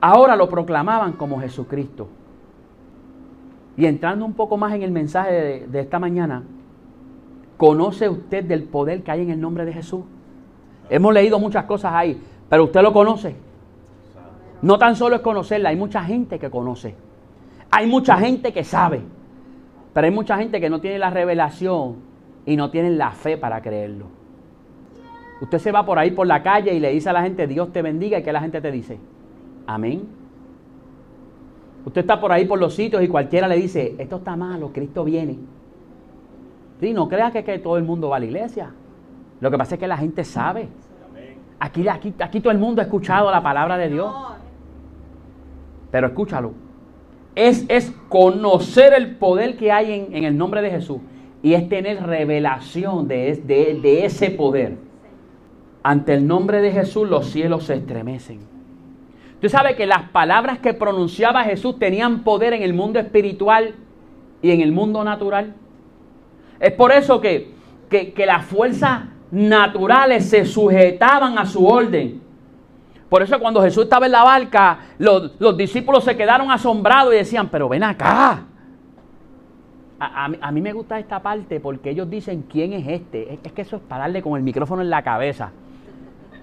Ahora 0.00 0.36
lo 0.36 0.48
proclamaban 0.48 1.12
como 1.12 1.40
Jesucristo. 1.40 2.08
Y 3.76 3.86
entrando 3.86 4.24
un 4.24 4.34
poco 4.34 4.56
más 4.56 4.72
en 4.74 4.82
el 4.82 4.90
mensaje 4.90 5.66
de, 5.66 5.80
esta 5.80 5.98
mañana, 5.98 6.44
¿conoce 7.56 8.08
usted 8.08 8.44
del 8.44 8.64
poder 8.64 9.02
que 9.02 9.10
hay 9.10 9.22
en 9.22 9.30
el 9.30 9.40
nombre 9.40 9.64
de 9.64 9.72
Jesús? 9.72 10.04
Hemos 10.88 11.12
leído 11.12 11.38
muchas 11.38 11.64
cosas 11.64 11.92
ahí, 11.94 12.20
pero 12.48 12.64
usted 12.64 12.82
lo 12.82 12.92
conoce. 12.92 13.34
No 14.64 14.78
tan 14.78 14.96
solo 14.96 15.16
es 15.16 15.20
conocerla, 15.20 15.68
hay 15.68 15.76
mucha 15.76 16.02
gente 16.02 16.38
que 16.38 16.48
conoce. 16.48 16.94
Hay 17.70 17.86
mucha 17.86 18.16
gente 18.16 18.50
que 18.50 18.64
sabe. 18.64 19.02
Pero 19.92 20.06
hay 20.06 20.10
mucha 20.10 20.38
gente 20.38 20.58
que 20.58 20.70
no 20.70 20.80
tiene 20.80 20.98
la 20.98 21.10
revelación 21.10 21.96
y 22.46 22.56
no 22.56 22.70
tiene 22.70 22.88
la 22.88 23.10
fe 23.10 23.36
para 23.36 23.60
creerlo. 23.60 24.06
Usted 25.42 25.58
se 25.58 25.70
va 25.70 25.84
por 25.84 25.98
ahí 25.98 26.12
por 26.12 26.26
la 26.26 26.42
calle 26.42 26.72
y 26.72 26.80
le 26.80 26.92
dice 26.92 27.10
a 27.10 27.12
la 27.12 27.20
gente, 27.20 27.46
Dios 27.46 27.74
te 27.74 27.82
bendiga, 27.82 28.18
y 28.18 28.22
que 28.22 28.32
la 28.32 28.40
gente 28.40 28.62
te 28.62 28.72
dice, 28.72 28.98
amén. 29.66 30.08
Usted 31.84 32.00
está 32.00 32.18
por 32.18 32.32
ahí 32.32 32.46
por 32.46 32.58
los 32.58 32.74
sitios 32.74 33.02
y 33.02 33.08
cualquiera 33.08 33.46
le 33.46 33.56
dice, 33.56 33.94
esto 33.98 34.16
está 34.16 34.34
malo, 34.34 34.72
Cristo 34.72 35.04
viene. 35.04 35.36
Sí, 36.80 36.94
no 36.94 37.06
crea 37.06 37.30
que, 37.30 37.44
que 37.44 37.58
todo 37.58 37.76
el 37.76 37.84
mundo 37.84 38.08
va 38.08 38.16
a 38.16 38.20
la 38.20 38.24
iglesia. 38.24 38.72
Lo 39.42 39.50
que 39.50 39.58
pasa 39.58 39.74
es 39.74 39.78
que 39.78 39.86
la 39.86 39.98
gente 39.98 40.24
sabe. 40.24 40.68
Aquí, 41.60 41.86
aquí, 41.86 42.14
aquí 42.18 42.40
todo 42.40 42.50
el 42.50 42.58
mundo 42.58 42.80
ha 42.80 42.84
escuchado 42.84 43.30
la 43.30 43.42
palabra 43.42 43.76
de 43.76 43.90
Dios. 43.90 44.10
Pero 45.94 46.08
escúchalo. 46.08 46.54
Es, 47.36 47.66
es 47.68 47.94
conocer 48.08 48.94
el 48.94 49.14
poder 49.14 49.56
que 49.56 49.70
hay 49.70 49.92
en, 49.92 50.16
en, 50.16 50.24
el 50.24 50.36
nombre 50.36 50.60
de 50.60 50.68
Jesús. 50.68 50.98
Y 51.40 51.54
es 51.54 51.68
tener 51.68 52.02
revelación 52.02 53.06
de, 53.06 53.36
de, 53.36 53.78
de 53.80 54.04
ese 54.04 54.30
poder. 54.30 54.76
Ante 55.84 56.14
el 56.14 56.26
nombre 56.26 56.60
de 56.60 56.72
Jesús 56.72 57.08
los 57.08 57.26
cielos 57.26 57.66
se 57.66 57.74
estremecen. 57.74 58.40
Usted 59.34 59.48
sabe 59.48 59.76
que 59.76 59.86
las 59.86 60.08
palabras 60.08 60.58
que 60.58 60.74
pronunciaba 60.74 61.44
Jesús 61.44 61.78
tenían 61.78 62.24
poder 62.24 62.54
en 62.54 62.64
el 62.64 62.74
mundo 62.74 62.98
espiritual 62.98 63.76
y 64.42 64.50
en 64.50 64.62
el 64.62 64.72
mundo 64.72 65.04
natural. 65.04 65.54
Es 66.58 66.72
por 66.72 66.90
eso 66.90 67.20
que, 67.20 67.52
que, 67.88 68.26
las 68.26 68.44
fuerzas 68.46 69.04
naturales 69.30 70.28
se 70.28 70.44
sujetaban 70.44 71.38
a 71.38 71.46
su 71.46 71.64
orden. 71.64 72.20
Por 73.14 73.22
eso 73.22 73.38
cuando 73.38 73.62
Jesús 73.62 73.84
estaba 73.84 74.06
en 74.06 74.10
la 74.10 74.24
barca, 74.24 74.76
los, 74.98 75.56
discípulos 75.56 76.02
se 76.02 76.16
quedaron 76.16 76.50
asombrados 76.50 77.14
y 77.14 77.18
decían, 77.18 77.48
pero 77.48 77.68
ven 77.68 77.84
acá. 77.84 78.42
A, 80.00 80.24
a, 80.24 80.50
mí 80.50 80.60
me 80.60 80.72
gusta 80.72 80.98
esta 80.98 81.22
parte 81.22 81.60
porque 81.60 81.90
ellos 81.90 82.10
dicen, 82.10 82.44
¿quién 82.50 82.72
es 82.72 82.84
este? 82.88 83.34
Es, 83.34 83.38
es, 83.44 83.52
que 83.52 83.62
eso 83.62 83.76
es 83.76 83.82
para 83.82 84.00
darle 84.00 84.20
con 84.20 84.36
el 84.36 84.42
micrófono 84.42 84.82
en 84.82 84.90
la 84.90 85.04
cabeza. 85.04 85.52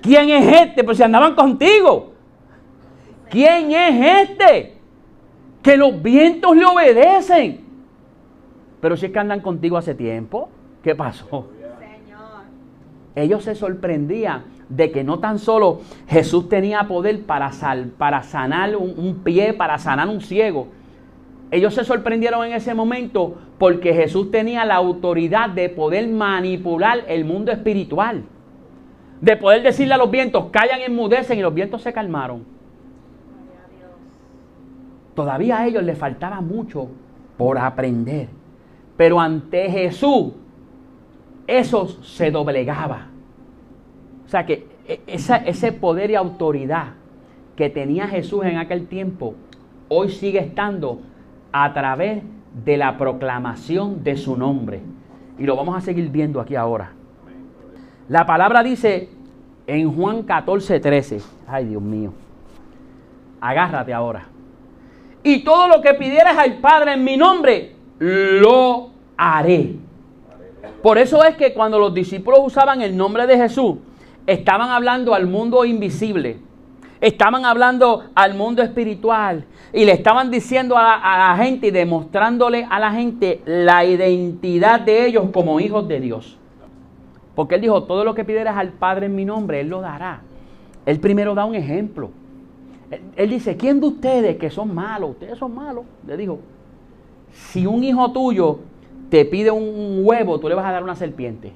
¿Quién 0.02 0.30
es 0.30 0.62
este? 0.62 0.86
Pues 0.86 0.96
si 0.96 1.04
andaban 1.04 1.36
contigo. 1.36 2.14
¿Quién 3.30 3.74
es 3.74 4.30
este? 4.30 4.78
Que 5.62 5.76
los 5.76 6.02
vientos 6.02 6.56
le 6.56 6.64
obedecen. 6.64 7.66
Pero 8.80 8.96
si 8.96 9.08
es 9.08 9.12
que 9.12 9.20
andan 9.20 9.42
contigo 9.42 9.76
hace 9.76 9.94
tiempo, 9.94 10.48
¿qué 10.82 10.96
pasó? 10.96 11.50
Ellos 13.14 13.44
se 13.44 13.56
sorprendían 13.56 14.61
de 14.76 14.92
que 14.92 15.04
no 15.04 15.20
tan 15.20 15.38
solo 15.38 15.82
Jesús 16.08 16.48
tenía 16.50 16.88
poder 16.88 17.22
para, 17.24 17.52
para 17.98 18.24
sanar 18.24 18.76
un, 18.76 19.22
pie, 19.24 19.54
para 19.54 19.78
sanar 19.78 20.08
un 20.08 20.22
ciego. 20.22 20.68
Ellos 21.52 21.74
se 21.74 21.84
sorprendieron 21.84 22.46
en 22.46 22.54
ese 22.54 22.74
momento 22.74 23.36
porque 23.58 23.94
Jesús 23.94 24.32
tenía 24.32 24.64
la 24.64 24.76
autoridad 24.76 25.50
de 25.50 25.68
poder 25.70 26.08
manipular 26.08 27.04
el 27.08 27.26
mundo 27.26 27.52
espiritual. 27.52 28.24
De 29.20 29.36
poder 29.36 29.62
decirle 29.62 29.94
a 29.94 29.98
los 29.98 30.10
vientos, 30.10 30.46
callan, 30.52 30.80
enmudecen 30.82 31.38
y 31.38 31.42
los 31.42 31.54
vientos 31.54 31.82
se 31.82 31.92
calmaron. 31.92 32.46
Todavía 35.14 35.60
a 35.60 35.68
ellos 35.68 35.84
les 35.84 35.98
faltaba 35.98 36.40
mucho 36.40 36.88
por 37.38 37.58
aprender. 37.58 38.30
Pero 38.96 39.20
ante 39.20 39.70
Jesús, 39.70 40.32
eso 41.46 41.88
se 42.02 42.32
doblegaba. 42.32 43.11
O 44.32 44.38
sea 44.40 44.46
que 44.46 44.66
e, 44.88 45.02
ese 45.08 45.72
poder 45.74 46.10
y 46.10 46.16
autoridad 46.16 46.94
que 47.58 47.70
tenía 47.70 48.08
Jesús 48.08 48.46
en 48.46 48.60
aquel 48.60 48.88
tiempo, 48.88 49.36
hoy 49.90 50.08
sigue 50.08 50.40
estando 50.40 51.02
a 51.52 51.74
través 51.74 52.24
de 52.64 52.78
la 52.78 52.98
proclamación 52.98 54.06
de 54.06 54.16
su 54.16 54.38
nombre. 54.38 54.80
Y 55.38 55.44
lo 55.44 55.58
vamos 55.58 55.76
a 55.76 55.82
seguir 55.82 56.08
viendo 56.08 56.40
aquí 56.40 56.56
ahora. 56.56 56.94
La 58.08 58.26
palabra 58.26 58.64
dice 58.64 59.10
en 59.68 59.94
Juan 59.94 60.24
14, 60.24 60.80
13. 60.80 61.20
Ay, 61.46 61.66
Dios 61.66 61.82
mío. 61.82 62.14
Agárrate 63.42 63.94
ahora. 63.94 64.30
Y 65.24 65.44
todo 65.44 65.68
lo 65.68 65.82
que 65.82 65.94
pidieras 65.96 66.38
al 66.38 66.60
Padre 66.60 66.94
en 66.94 67.04
mi 67.04 67.18
nombre, 67.18 67.76
lo 68.00 68.92
haré. 69.18 69.76
Por 70.82 70.98
eso 70.98 71.22
es 71.22 71.36
que 71.36 71.54
cuando 71.54 71.78
los 71.78 71.94
discípulos 71.94 72.40
usaban 72.42 72.82
el 72.82 72.96
nombre 72.96 73.28
de 73.28 73.36
Jesús, 73.36 73.76
estaban 74.28 74.70
hablando 74.70 75.14
al 75.14 75.28
mundo 75.28 75.66
invisible, 75.66 76.40
estaban 77.00 77.46
hablando 77.46 78.04
al 78.14 78.36
mundo 78.36 78.62
espiritual 78.62 79.46
y 79.74 79.86
le 79.86 79.94
estaban 79.94 80.30
diciendo 80.30 80.78
a 80.78 80.84
la, 80.84 81.36
gente 81.38 81.68
y 81.68 81.72
demostrándole 81.72 82.68
a 82.70 82.80
la 82.80 82.92
gente 82.92 83.42
la 83.46 83.86
identidad 83.86 84.82
de 84.82 85.06
ellos 85.06 85.30
como 85.32 85.60
hijos 85.60 85.88
de 85.88 86.00
Dios. 86.00 86.38
Porque 87.36 87.56
él 87.56 87.62
dijo, 87.62 87.84
todo 87.84 88.04
lo 88.04 88.14
que 88.14 88.26
pidieras 88.26 88.58
al 88.58 88.70
Padre 88.74 89.06
en 89.06 89.16
mi 89.16 89.26
nombre, 89.26 89.62
Él 89.62 89.70
lo 89.70 89.82
dará. 89.82 90.22
Él 90.86 91.00
primero 91.00 91.34
da 91.34 91.46
un 91.46 91.56
ejemplo. 91.56 92.12
Él 93.16 93.30
dice, 93.30 93.56
¿quién 93.56 93.80
de 93.80 93.88
ustedes 93.88 94.38
que 94.38 94.50
son 94.50 94.76
malos? 94.76 95.12
Ustedes 95.12 95.38
son 95.38 95.56
malos. 95.56 95.86
Le 96.06 96.18
dijo, 96.18 96.40
si 97.32 97.66
un 97.66 97.84
hijo 97.84 98.12
tuyo 98.12 98.60
te 99.10 99.24
pide 99.24 99.50
un 99.50 100.02
huevo, 100.04 100.40
tú 100.40 100.50
le 100.50 100.56
vas 100.56 100.66
a 100.66 100.72
dar 100.72 100.84
una 100.84 100.96
serpiente. 100.96 101.54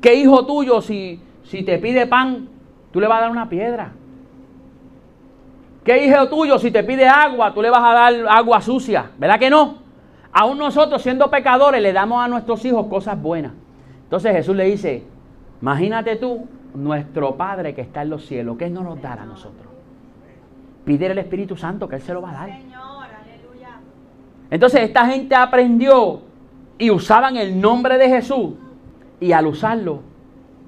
¿Qué 0.00 0.14
hijo 0.14 0.46
tuyo 0.46 0.80
si, 0.80 1.20
si 1.44 1.62
te 1.62 1.78
pide 1.78 2.06
pan, 2.06 2.48
tú 2.92 3.00
le 3.00 3.06
vas 3.06 3.18
a 3.18 3.22
dar 3.22 3.30
una 3.30 3.48
piedra? 3.48 3.92
¿Qué 5.84 6.04
hijo 6.04 6.28
tuyo 6.28 6.58
si 6.58 6.70
te 6.70 6.82
pide 6.82 7.06
agua, 7.06 7.54
tú 7.54 7.62
le 7.62 7.70
vas 7.70 7.82
a 7.82 7.92
dar 7.92 8.14
agua 8.28 8.60
sucia? 8.60 9.10
¿Verdad 9.18 9.38
que 9.38 9.50
no? 9.50 9.76
Aún 10.32 10.58
nosotros 10.58 11.00
siendo 11.00 11.30
pecadores 11.30 11.80
le 11.80 11.92
damos 11.92 12.22
a 12.22 12.28
nuestros 12.28 12.64
hijos 12.64 12.86
cosas 12.88 13.20
buenas. 13.20 13.52
Entonces 14.02 14.32
Jesús 14.32 14.56
le 14.56 14.64
dice, 14.64 15.04
imagínate 15.62 16.16
tú, 16.16 16.46
nuestro 16.74 17.36
Padre 17.36 17.74
que 17.74 17.80
está 17.80 18.02
en 18.02 18.10
los 18.10 18.26
cielos, 18.26 18.56
¿qué 18.58 18.68
no 18.68 18.82
nos 18.82 19.00
dará 19.00 19.22
a 19.22 19.26
nosotros? 19.26 19.66
Pide 20.84 21.06
el 21.06 21.18
Espíritu 21.18 21.56
Santo 21.56 21.88
que 21.88 21.96
Él 21.96 22.02
se 22.02 22.12
lo 22.12 22.20
va 22.20 22.30
a 22.30 22.46
dar. 22.46 22.50
Entonces 24.50 24.82
esta 24.82 25.06
gente 25.06 25.34
aprendió 25.34 26.20
y 26.78 26.90
usaban 26.90 27.36
el 27.36 27.60
nombre 27.60 27.96
de 27.96 28.08
Jesús 28.08 28.54
y 29.20 29.32
al 29.32 29.46
usarlo 29.46 30.00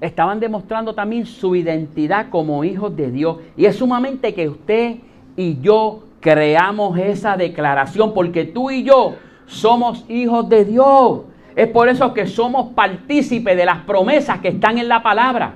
estaban 0.01 0.39
demostrando 0.39 0.93
también 0.95 1.25
su 1.25 1.55
identidad 1.55 2.29
como 2.29 2.63
hijos 2.63 2.95
de 2.95 3.11
Dios. 3.11 3.37
Y 3.57 3.65
es 3.65 3.75
sumamente 3.75 4.33
que 4.33 4.47
usted 4.47 4.97
y 5.35 5.59
yo 5.59 6.03
creamos 6.19 6.97
esa 6.97 7.37
declaración 7.37 8.13
porque 8.13 8.45
tú 8.45 8.71
y 8.71 8.83
yo 8.83 9.15
somos 9.45 10.05
hijos 10.09 10.47
de 10.49 10.65
Dios. 10.65 11.21
Es 11.55 11.67
por 11.67 11.89
eso 11.89 12.13
que 12.13 12.27
somos 12.27 12.73
partícipes 12.73 13.57
de 13.57 13.65
las 13.65 13.79
promesas 13.79 14.39
que 14.39 14.49
están 14.49 14.77
en 14.77 14.87
la 14.87 15.03
palabra. 15.03 15.55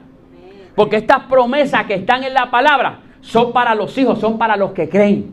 Porque 0.75 0.97
estas 0.97 1.23
promesas 1.23 1.85
que 1.85 1.95
están 1.95 2.23
en 2.23 2.33
la 2.33 2.49
palabra 2.49 2.99
son 3.21 3.53
para 3.53 3.75
los 3.75 3.97
hijos, 3.97 4.19
son 4.19 4.37
para 4.37 4.57
los 4.57 4.71
que 4.71 4.89
creen. 4.89 5.31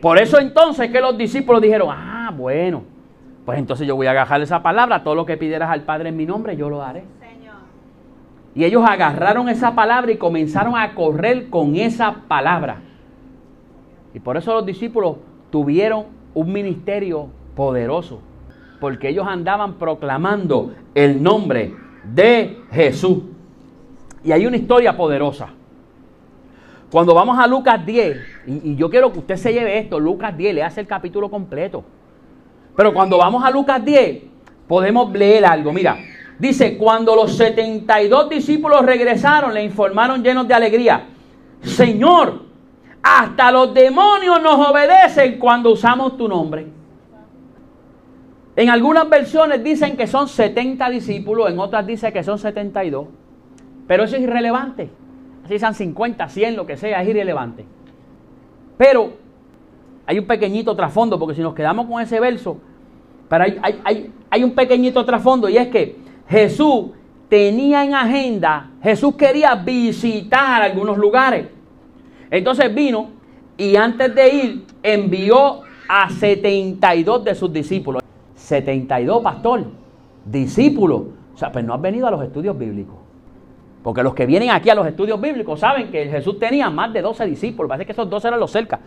Por 0.00 0.18
eso 0.18 0.38
entonces 0.38 0.90
que 0.90 1.00
los 1.00 1.16
discípulos 1.16 1.62
dijeron, 1.62 1.88
ah, 1.90 2.30
bueno, 2.36 2.82
pues 3.44 3.58
entonces 3.58 3.86
yo 3.86 3.96
voy 3.96 4.06
a 4.06 4.12
agarrar 4.12 4.40
esa 4.40 4.62
palabra, 4.62 5.04
todo 5.04 5.14
lo 5.14 5.26
que 5.26 5.36
pidieras 5.36 5.70
al 5.70 5.82
Padre 5.82 6.08
en 6.08 6.16
mi 6.16 6.26
nombre, 6.26 6.56
yo 6.56 6.70
lo 6.70 6.82
haré. 6.82 7.04
Y 8.54 8.64
ellos 8.64 8.84
agarraron 8.88 9.48
esa 9.48 9.74
palabra 9.74 10.12
y 10.12 10.16
comenzaron 10.16 10.76
a 10.76 10.94
correr 10.94 11.50
con 11.50 11.74
esa 11.74 12.14
palabra. 12.28 12.78
Y 14.14 14.20
por 14.20 14.36
eso 14.36 14.54
los 14.54 14.64
discípulos 14.64 15.16
tuvieron 15.50 16.06
un 16.34 16.52
ministerio 16.52 17.28
poderoso, 17.56 18.20
porque 18.80 19.08
ellos 19.08 19.26
andaban 19.26 19.74
proclamando 19.74 20.72
el 20.94 21.20
nombre 21.20 21.74
de 22.04 22.60
Jesús. 22.70 23.24
Y 24.22 24.32
hay 24.32 24.46
una 24.46 24.56
historia 24.56 24.96
poderosa. 24.96 25.48
Cuando 26.90 27.12
vamos 27.12 27.36
a 27.38 27.46
Lucas 27.48 27.84
10, 27.84 28.18
y, 28.46 28.76
yo 28.76 28.88
quiero 28.88 29.12
que 29.12 29.18
usted 29.18 29.36
se 29.36 29.52
lleve 29.52 29.78
esto, 29.78 29.98
Lucas 29.98 30.36
10, 30.36 30.54
le 30.54 30.62
hace 30.62 30.80
el 30.80 30.86
capítulo 30.86 31.28
completo. 31.28 31.82
Pero 32.76 32.92
cuando 32.92 33.18
vamos 33.18 33.44
a 33.44 33.50
Lucas 33.50 33.84
10, 33.84 34.22
podemos 34.66 35.12
leer 35.12 35.46
algo. 35.46 35.72
Mira, 35.72 35.96
Dice, 36.38 36.76
cuando 36.76 37.14
los 37.14 37.36
72 37.36 38.28
discípulos 38.28 38.84
regresaron, 38.84 39.54
le 39.54 39.62
informaron 39.62 40.22
llenos 40.22 40.48
de 40.48 40.54
alegría, 40.54 41.06
Señor, 41.62 42.42
hasta 43.02 43.52
los 43.52 43.72
demonios 43.72 44.42
nos 44.42 44.68
obedecen 44.68 45.38
cuando 45.38 45.70
usamos 45.70 46.16
tu 46.16 46.28
nombre. 46.28 46.66
En 48.56 48.68
algunas 48.68 49.08
versiones 49.08 49.62
dicen 49.62 49.96
que 49.96 50.06
son 50.06 50.28
70 50.28 50.88
discípulos, 50.90 51.50
en 51.50 51.58
otras 51.58 51.86
dicen 51.86 52.12
que 52.12 52.22
son 52.22 52.38
72. 52.38 53.06
Pero 53.86 54.04
eso 54.04 54.16
es 54.16 54.22
irrelevante. 54.22 54.90
Así 55.44 55.58
sean 55.58 55.74
50, 55.74 56.28
100, 56.28 56.56
lo 56.56 56.66
que 56.66 56.76
sea, 56.76 57.02
es 57.02 57.08
irrelevante. 57.08 57.64
Pero 58.76 59.12
hay 60.06 60.18
un 60.18 60.26
pequeñito 60.26 60.74
trasfondo, 60.76 61.18
porque 61.18 61.34
si 61.34 61.42
nos 61.42 61.54
quedamos 61.54 61.86
con 61.86 62.00
ese 62.00 62.20
verso, 62.20 62.58
pero 63.28 63.44
hay, 63.44 64.12
hay 64.30 64.44
un 64.44 64.54
pequeñito 64.54 65.04
trasfondo 65.04 65.48
y 65.48 65.56
es 65.56 65.68
que 65.68 65.96
Jesús 66.28 66.86
tenía 67.28 67.84
en 67.84 67.94
agenda, 67.94 68.70
Jesús 68.82 69.14
quería 69.16 69.54
visitar 69.54 70.62
algunos 70.62 70.98
lugares. 70.98 71.48
Entonces 72.30 72.74
vino 72.74 73.10
y 73.56 73.76
antes 73.76 74.14
de 74.14 74.28
ir 74.28 74.66
envió 74.82 75.62
a 75.88 76.10
72 76.10 77.24
de 77.24 77.34
sus 77.34 77.52
discípulos. 77.52 78.02
72, 78.34 79.22
pastor, 79.22 79.64
discípulos. 80.24 81.02
O 81.34 81.38
sea, 81.38 81.50
pues 81.50 81.64
no 81.64 81.74
han 81.74 81.82
venido 81.82 82.06
a 82.06 82.10
los 82.10 82.22
estudios 82.22 82.56
bíblicos. 82.56 82.96
Porque 83.82 84.02
los 84.02 84.14
que 84.14 84.26
vienen 84.26 84.50
aquí 84.50 84.70
a 84.70 84.74
los 84.74 84.86
estudios 84.86 85.20
bíblicos 85.20 85.60
saben 85.60 85.90
que 85.90 86.06
Jesús 86.06 86.38
tenía 86.38 86.70
más 86.70 86.92
de 86.92 87.02
12 87.02 87.26
discípulos. 87.26 87.68
Parece 87.68 87.86
que 87.86 87.92
esos 87.92 88.08
12 88.08 88.28
eran 88.28 88.40
los 88.40 88.50
cerca. 88.50 88.80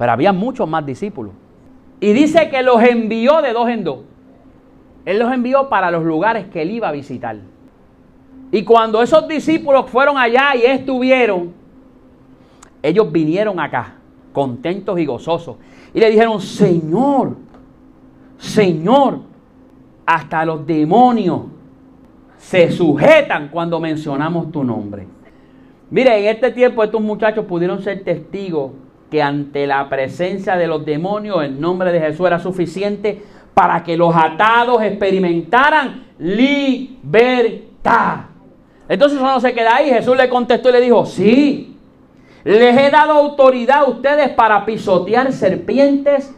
Pero 0.00 0.12
había 0.12 0.32
muchos 0.32 0.66
más 0.66 0.86
discípulos. 0.86 1.34
Y 2.00 2.14
dice 2.14 2.48
que 2.48 2.62
los 2.62 2.82
envió 2.82 3.42
de 3.42 3.52
dos 3.52 3.68
en 3.68 3.84
dos. 3.84 3.98
Él 5.04 5.18
los 5.18 5.30
envió 5.30 5.68
para 5.68 5.90
los 5.90 6.02
lugares 6.02 6.46
que 6.46 6.62
él 6.62 6.70
iba 6.70 6.88
a 6.88 6.92
visitar. 6.92 7.36
Y 8.50 8.64
cuando 8.64 9.02
esos 9.02 9.28
discípulos 9.28 9.90
fueron 9.90 10.16
allá 10.16 10.56
y 10.56 10.62
estuvieron, 10.62 11.52
ellos 12.82 13.12
vinieron 13.12 13.60
acá, 13.60 13.96
contentos 14.32 14.98
y 14.98 15.04
gozosos. 15.04 15.56
Y 15.92 16.00
le 16.00 16.08
dijeron, 16.08 16.40
Señor, 16.40 17.36
Señor, 18.38 19.18
hasta 20.06 20.46
los 20.46 20.66
demonios 20.66 21.42
se 22.38 22.70
sujetan 22.70 23.48
cuando 23.48 23.78
mencionamos 23.78 24.50
tu 24.50 24.64
nombre. 24.64 25.06
Mire, 25.90 26.20
en 26.20 26.34
este 26.34 26.52
tiempo 26.52 26.82
estos 26.82 27.02
muchachos 27.02 27.44
pudieron 27.44 27.82
ser 27.82 28.02
testigos 28.02 28.70
que 29.10 29.22
ante 29.22 29.66
la 29.66 29.88
presencia 29.88 30.56
de 30.56 30.66
los 30.66 30.84
demonios 30.84 31.42
el 31.42 31.60
nombre 31.60 31.92
de 31.92 32.00
Jesús 32.00 32.26
era 32.26 32.38
suficiente 32.38 33.22
para 33.54 33.82
que 33.82 33.96
los 33.96 34.14
atados 34.14 34.82
experimentaran 34.82 36.04
libertad. 36.18 38.20
Entonces 38.88 39.18
eso 39.18 39.26
no 39.26 39.40
se 39.40 39.52
queda 39.52 39.76
ahí. 39.76 39.90
Jesús 39.90 40.16
le 40.16 40.28
contestó 40.28 40.70
y 40.70 40.72
le 40.72 40.80
dijo, 40.80 41.06
sí, 41.06 41.76
les 42.44 42.76
he 42.76 42.90
dado 42.90 43.12
autoridad 43.12 43.80
a 43.80 43.88
ustedes 43.88 44.30
para 44.30 44.64
pisotear 44.64 45.32
serpientes 45.32 46.34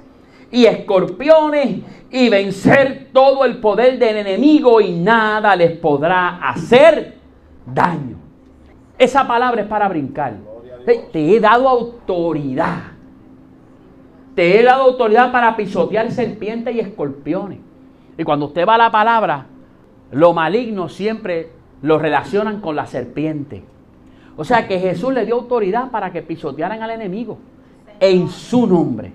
y 0.50 0.66
escorpiones 0.66 1.80
y 2.10 2.28
vencer 2.28 3.08
todo 3.12 3.44
el 3.44 3.58
poder 3.58 3.98
del 3.98 4.18
enemigo 4.18 4.80
y 4.80 4.92
nada 4.92 5.56
les 5.56 5.72
podrá 5.78 6.38
hacer 6.48 7.16
daño. 7.66 8.16
Esa 8.98 9.26
palabra 9.26 9.62
es 9.62 9.68
para 9.68 9.88
brincar. 9.88 10.51
Te 10.84 11.36
he 11.36 11.40
dado 11.40 11.68
autoridad. 11.68 12.82
Te 14.34 14.58
he 14.58 14.62
dado 14.62 14.84
autoridad 14.84 15.30
para 15.30 15.56
pisotear 15.56 16.10
serpientes 16.10 16.74
y 16.74 16.80
escorpiones. 16.80 17.58
Y 18.16 18.24
cuando 18.24 18.46
usted 18.46 18.66
va 18.66 18.74
a 18.74 18.78
la 18.78 18.90
palabra, 18.90 19.46
lo 20.10 20.32
maligno 20.32 20.88
siempre 20.88 21.50
lo 21.82 21.98
relacionan 21.98 22.60
con 22.60 22.76
la 22.76 22.86
serpiente. 22.86 23.64
O 24.36 24.44
sea 24.44 24.66
que 24.66 24.78
Jesús 24.78 25.12
le 25.12 25.26
dio 25.26 25.34
autoridad 25.34 25.90
para 25.90 26.11
que 26.11 26.22
pisotearan 26.22 26.83
al 26.83 26.90
enemigo 26.90 27.38
en 28.00 28.28
su 28.28 28.66
nombre. 28.66 29.12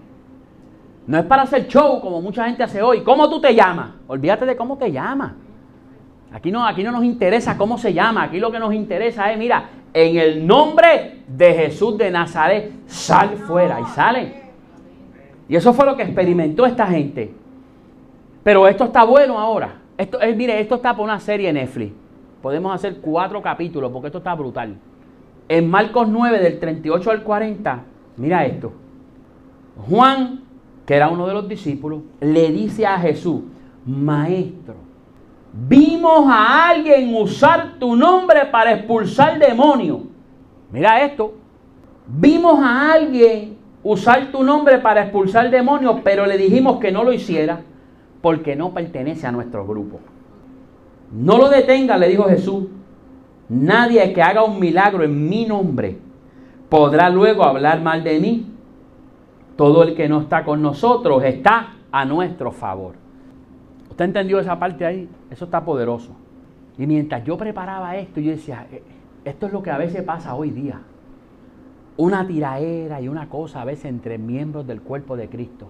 No 1.08 1.18
es 1.18 1.26
para 1.26 1.44
hacer 1.44 1.68
show 1.68 2.02
como 2.02 2.22
mucha 2.22 2.46
gente 2.46 2.64
hace 2.64 2.82
hoy. 2.82 3.02
¿Cómo 3.02 3.30
tú 3.30 3.40
te 3.40 3.56
llamas? 3.56 3.92
Olvídate 4.08 4.46
de 4.46 4.56
cómo 4.56 4.78
te 4.78 4.92
llamas. 4.92 5.34
Aquí 6.32 6.52
no, 6.52 6.66
aquí 6.66 6.84
no 6.84 6.92
nos 6.92 7.04
interesa 7.04 7.58
cómo 7.58 7.78
se 7.78 7.94
llama. 7.94 8.24
Aquí 8.24 8.40
lo 8.40 8.52
que 8.52 8.60
nos 8.60 8.74
interesa 8.74 9.32
es, 9.32 9.38
mira, 9.38 9.70
en 9.94 10.18
el 10.18 10.46
nombre 10.46 11.24
de 11.28 11.54
Jesús 11.54 11.98
de 11.98 12.12
Nazaret, 12.12 12.72
sal 12.86 13.38
fuera. 13.38 13.80
Y 13.80 13.86
sale. 13.86 14.34
Y 15.50 15.56
eso 15.56 15.74
fue 15.74 15.86
lo 15.86 15.96
que 15.96 16.04
experimentó 16.04 16.66
esta 16.66 16.88
gente. 16.88 17.34
Pero 18.44 18.68
esto 18.68 18.86
está 18.86 19.04
bueno 19.04 19.40
ahora. 19.40 19.76
Esto, 19.98 20.20
es, 20.22 20.36
mire, 20.36 20.60
esto 20.60 20.76
está 20.76 20.92
para 20.92 21.04
una 21.04 21.20
serie 21.20 21.52
Netflix. 21.52 21.94
Podemos 22.42 22.74
hacer 22.74 22.98
cuatro 23.02 23.42
capítulos 23.42 23.92
porque 23.92 24.08
esto 24.08 24.20
está 24.20 24.36
brutal. 24.36 24.78
En 25.50 25.70
Marcos 25.70 26.08
9, 26.10 26.40
del 26.40 26.60
38 26.60 27.12
al 27.12 27.24
40, 27.24 27.84
mira 28.18 28.46
esto. 28.46 28.74
Juan, 29.90 30.42
que 30.86 30.94
era 30.94 31.10
uno 31.10 31.28
de 31.28 31.34
los 31.34 31.48
discípulos, 31.48 32.02
le 32.20 32.52
dice 32.52 32.86
a 32.86 33.00
Jesús, 33.00 33.42
maestro, 33.86 34.76
vimos 35.68 36.26
a 36.28 36.70
alguien 36.70 37.16
usar 37.16 37.80
tu 37.80 37.96
nombre 37.96 38.46
para 38.46 38.74
expulsar 38.74 39.40
demonios. 39.40 40.02
Mira 40.72 41.04
esto. 41.04 41.34
Vimos 42.08 42.60
a 42.62 42.94
alguien 42.94 43.58
usar 43.84 44.32
tu 44.32 44.44
nombre 44.44 44.78
para 44.80 45.04
expulsar 45.04 45.50
demonios, 45.50 46.00
pero 46.04 46.26
le 46.26 46.38
dijimos 46.38 46.80
que 46.80 46.92
no 46.92 47.04
lo 47.04 47.12
hiciera 47.12 47.62
porque 48.22 48.56
no 48.56 48.74
pertenece 48.74 49.28
a 49.28 49.32
nuestro 49.32 49.66
grupo. 49.66 50.00
No 51.12 51.38
lo 51.38 51.50
detenga, 51.50 51.98
le 51.98 52.10
dijo 52.10 52.26
Jesús. 52.26 52.66
Nadie 53.50 54.12
que 54.14 54.22
haga 54.22 54.44
un 54.44 54.60
milagro 54.60 55.04
en 55.04 55.30
mi 55.30 55.46
nombre 55.46 55.98
podrá 56.70 57.10
luego 57.10 57.44
hablar 57.46 57.82
mal 57.82 58.04
de 58.04 58.20
mí. 58.20 58.46
Todo 59.56 59.84
el 59.84 59.96
que 59.96 60.10
no 60.10 60.22
está 60.22 60.44
con 60.44 60.62
nosotros 60.62 61.24
está 61.24 61.76
a 61.92 62.06
nuestro 62.06 62.52
favor. 62.52 63.07
¿Usted 63.98 64.06
entendió 64.06 64.40
esa 64.40 64.60
parte 64.60 64.86
ahí? 64.86 65.10
Eso 65.32 65.46
está 65.46 65.66
poderoso. 65.66 66.12
Y 66.78 66.86
mientras 66.86 67.24
yo 67.24 67.36
preparaba 67.36 67.98
esto, 67.98 68.20
yo 68.20 68.30
decía, 68.30 68.68
eh, 68.72 68.84
esto 69.26 69.48
es 69.48 69.52
lo 69.52 69.64
que 69.64 69.72
a 69.72 69.78
veces 69.80 70.04
pasa 70.04 70.36
hoy 70.36 70.52
día 70.52 70.82
una 71.98 72.28
tiraera 72.28 73.02
y 73.02 73.08
una 73.08 73.28
cosa 73.28 73.64
a 73.64 73.66
veces 73.66 73.86
entre 73.86 74.20
miembros 74.20 74.68
del 74.68 74.84
cuerpo 74.84 75.18
de 75.18 75.30
Cristo. 75.30 75.68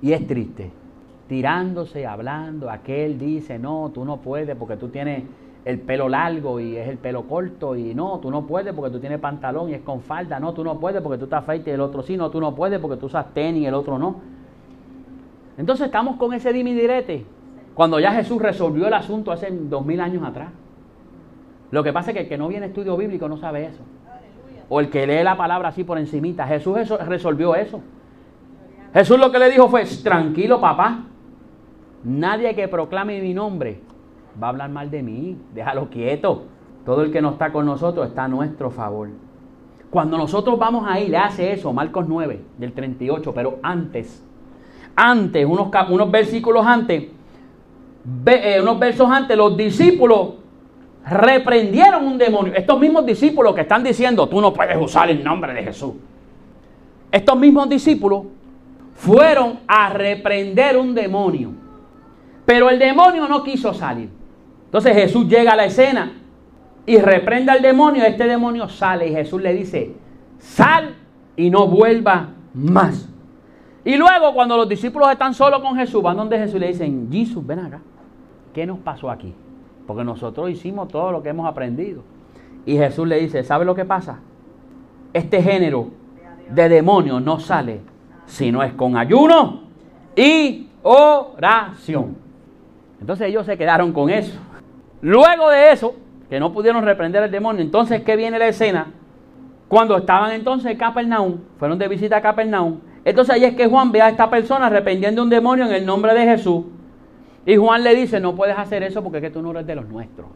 Y 0.00 0.12
es 0.12 0.28
triste. 0.28 0.70
Tirándose, 1.26 2.06
hablando, 2.06 2.70
aquel 2.70 3.18
dice, 3.18 3.58
no, 3.58 3.90
tú 3.92 4.04
no 4.04 4.18
puedes 4.18 4.54
porque 4.54 4.76
tú 4.76 4.90
tienes 4.90 5.24
el 5.64 5.80
pelo 5.80 6.08
largo 6.08 6.60
y 6.60 6.76
es 6.76 6.86
el 6.86 6.98
pelo 6.98 7.26
corto 7.26 7.74
y 7.74 7.96
no, 7.96 8.20
tú 8.20 8.30
no 8.30 8.46
puedes 8.46 8.72
porque 8.72 8.92
tú 8.92 9.00
tienes 9.00 9.18
pantalón 9.18 9.70
y 9.70 9.74
es 9.74 9.80
con 9.80 10.02
falda, 10.02 10.38
no, 10.38 10.54
tú 10.54 10.62
no 10.62 10.78
puedes 10.78 11.02
porque 11.02 11.18
tú 11.18 11.24
estás 11.24 11.44
feito 11.44 11.68
y 11.68 11.72
el 11.72 11.80
otro 11.80 12.04
sí, 12.04 12.16
no, 12.16 12.30
tú 12.30 12.40
no 12.40 12.54
puedes 12.54 12.78
porque 12.78 12.96
tú 12.96 13.06
usas 13.06 13.34
tenis 13.34 13.64
y 13.64 13.66
el 13.66 13.74
otro 13.74 13.98
no. 13.98 14.20
Entonces 15.58 15.86
estamos 15.86 16.14
con 16.14 16.32
ese 16.32 16.52
dimidirete 16.52 17.26
cuando 17.80 17.98
ya 17.98 18.12
Jesús 18.12 18.42
resolvió 18.42 18.88
el 18.88 18.92
asunto 18.92 19.32
hace 19.32 19.48
dos 19.50 19.86
mil 19.86 20.02
años 20.02 20.22
atrás. 20.22 20.50
Lo 21.70 21.82
que 21.82 21.94
pasa 21.94 22.10
es 22.10 22.14
que 22.14 22.22
el 22.24 22.28
que 22.28 22.36
no 22.36 22.46
viene 22.46 22.66
estudio 22.66 22.94
bíblico 22.94 23.26
no 23.26 23.38
sabe 23.38 23.64
eso 23.64 23.80
o 24.68 24.80
el 24.80 24.90
que 24.90 25.06
lee 25.06 25.24
la 25.24 25.34
palabra 25.34 25.70
así 25.70 25.82
por 25.82 25.96
encimita. 25.96 26.46
Jesús 26.46 26.76
resolvió 27.06 27.54
eso. 27.54 27.80
Jesús 28.92 29.18
lo 29.18 29.32
que 29.32 29.38
le 29.38 29.48
dijo 29.48 29.66
fue, 29.70 29.86
tranquilo 30.04 30.60
papá, 30.60 31.04
nadie 32.04 32.54
que 32.54 32.68
proclame 32.68 33.18
mi 33.22 33.32
nombre 33.32 33.80
va 34.40 34.48
a 34.48 34.50
hablar 34.50 34.68
mal 34.68 34.90
de 34.90 35.02
mí, 35.02 35.38
déjalo 35.54 35.88
quieto. 35.88 36.42
Todo 36.84 37.00
el 37.00 37.10
que 37.10 37.22
no 37.22 37.30
está 37.30 37.50
con 37.50 37.64
nosotros 37.64 38.06
está 38.06 38.24
a 38.24 38.28
nuestro 38.28 38.70
favor. 38.70 39.08
Cuando 39.88 40.18
nosotros 40.18 40.58
vamos 40.58 40.84
ahí, 40.86 41.08
le 41.08 41.16
hace 41.16 41.50
eso, 41.54 41.72
Marcos 41.72 42.04
9, 42.06 42.42
del 42.58 42.74
38, 42.74 43.32
pero 43.32 43.58
antes, 43.62 44.22
antes, 44.94 45.46
unos, 45.46 45.70
unos 45.88 46.10
versículos 46.10 46.66
antes, 46.66 47.18
eh, 48.26 48.60
unos 48.60 48.78
versos 48.78 49.10
antes, 49.10 49.36
los 49.36 49.56
discípulos 49.56 50.34
reprendieron 51.08 52.06
un 52.06 52.18
demonio. 52.18 52.54
Estos 52.54 52.78
mismos 52.78 53.06
discípulos 53.06 53.54
que 53.54 53.62
están 53.62 53.82
diciendo, 53.82 54.28
tú 54.28 54.40
no 54.40 54.52
puedes 54.52 54.76
usar 54.76 55.10
el 55.10 55.22
nombre 55.22 55.52
de 55.54 55.62
Jesús. 55.64 55.94
Estos 57.10 57.38
mismos 57.38 57.68
discípulos 57.68 58.24
fueron 58.94 59.60
a 59.66 59.90
reprender 59.90 60.76
un 60.76 60.94
demonio. 60.94 61.52
Pero 62.44 62.70
el 62.70 62.78
demonio 62.78 63.26
no 63.28 63.42
quiso 63.42 63.72
salir. 63.74 64.10
Entonces 64.66 64.94
Jesús 64.94 65.26
llega 65.28 65.52
a 65.52 65.56
la 65.56 65.64
escena 65.64 66.12
y 66.86 66.98
reprende 66.98 67.50
al 67.50 67.62
demonio. 67.62 68.04
Este 68.04 68.26
demonio 68.26 68.68
sale 68.68 69.08
y 69.08 69.12
Jesús 69.12 69.40
le 69.40 69.54
dice, 69.54 69.94
sal 70.38 70.94
y 71.36 71.50
no 71.50 71.66
vuelva 71.66 72.28
más. 72.54 73.08
Y 73.84 73.96
luego 73.96 74.34
cuando 74.34 74.56
los 74.56 74.68
discípulos 74.68 75.10
están 75.10 75.34
solos 75.34 75.60
con 75.60 75.76
Jesús, 75.76 76.02
van 76.02 76.16
donde 76.16 76.38
Jesús 76.38 76.60
le 76.60 76.68
dicen, 76.68 77.08
Jesús, 77.10 77.44
ven 77.46 77.60
acá. 77.60 77.80
¿Qué 78.54 78.66
nos 78.66 78.78
pasó 78.78 79.10
aquí? 79.10 79.34
Porque 79.86 80.04
nosotros 80.04 80.50
hicimos 80.50 80.88
todo 80.88 81.12
lo 81.12 81.22
que 81.22 81.30
hemos 81.30 81.46
aprendido. 81.46 82.02
Y 82.66 82.76
Jesús 82.76 83.06
le 83.06 83.18
dice, 83.18 83.42
¿sabe 83.42 83.64
lo 83.64 83.74
que 83.74 83.84
pasa? 83.84 84.18
Este 85.12 85.42
género 85.42 85.88
de 86.50 86.68
demonios 86.68 87.22
no 87.22 87.40
sale 87.40 87.80
si 88.26 88.52
no 88.52 88.62
es 88.62 88.72
con 88.74 88.96
ayuno 88.96 89.62
y 90.14 90.68
oración. 90.82 92.16
Entonces 93.00 93.28
ellos 93.28 93.46
se 93.46 93.56
quedaron 93.56 93.92
con 93.92 94.10
eso. 94.10 94.38
Luego 95.00 95.50
de 95.50 95.72
eso, 95.72 95.94
que 96.28 96.38
no 96.38 96.52
pudieron 96.52 96.84
reprender 96.84 97.22
al 97.22 97.30
demonio, 97.30 97.62
entonces, 97.62 98.02
¿qué 98.02 98.16
viene 98.16 98.38
la 98.38 98.48
escena? 98.48 98.92
Cuando 99.68 99.96
estaban 99.96 100.32
entonces 100.32 100.70
en 100.72 100.76
Capernaum, 100.78 101.38
fueron 101.58 101.78
de 101.78 101.88
visita 101.88 102.18
a 102.18 102.20
Capernaum, 102.20 102.80
entonces 103.04 103.34
ahí 103.34 103.44
es 103.44 103.54
que 103.54 103.66
Juan 103.66 103.92
ve 103.92 104.02
a 104.02 104.10
esta 104.10 104.28
persona 104.28 104.66
arrepentiendo 104.66 105.22
un 105.22 105.30
demonio 105.30 105.64
en 105.64 105.72
el 105.72 105.86
nombre 105.86 106.12
de 106.12 106.24
Jesús. 106.24 106.64
Y 107.50 107.56
Juan 107.56 107.82
le 107.82 107.96
dice, 107.96 108.20
no 108.20 108.36
puedes 108.36 108.56
hacer 108.56 108.84
eso 108.84 109.02
porque 109.02 109.18
es 109.18 109.24
que 109.24 109.30
tú 109.30 109.42
no 109.42 109.50
eres 109.50 109.66
de 109.66 109.74
los 109.74 109.88
nuestros. 109.88 110.28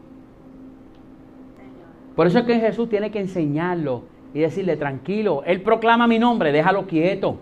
Por 2.13 2.27
eso 2.27 2.39
es 2.39 2.45
que 2.45 2.59
Jesús 2.59 2.89
tiene 2.89 3.09
que 3.09 3.21
enseñarlo 3.21 4.03
y 4.33 4.41
decirle, 4.41 4.75
tranquilo, 4.75 5.41
Él 5.45 5.61
proclama 5.61 6.07
mi 6.07 6.19
nombre, 6.19 6.51
déjalo 6.51 6.87
quieto. 6.87 7.37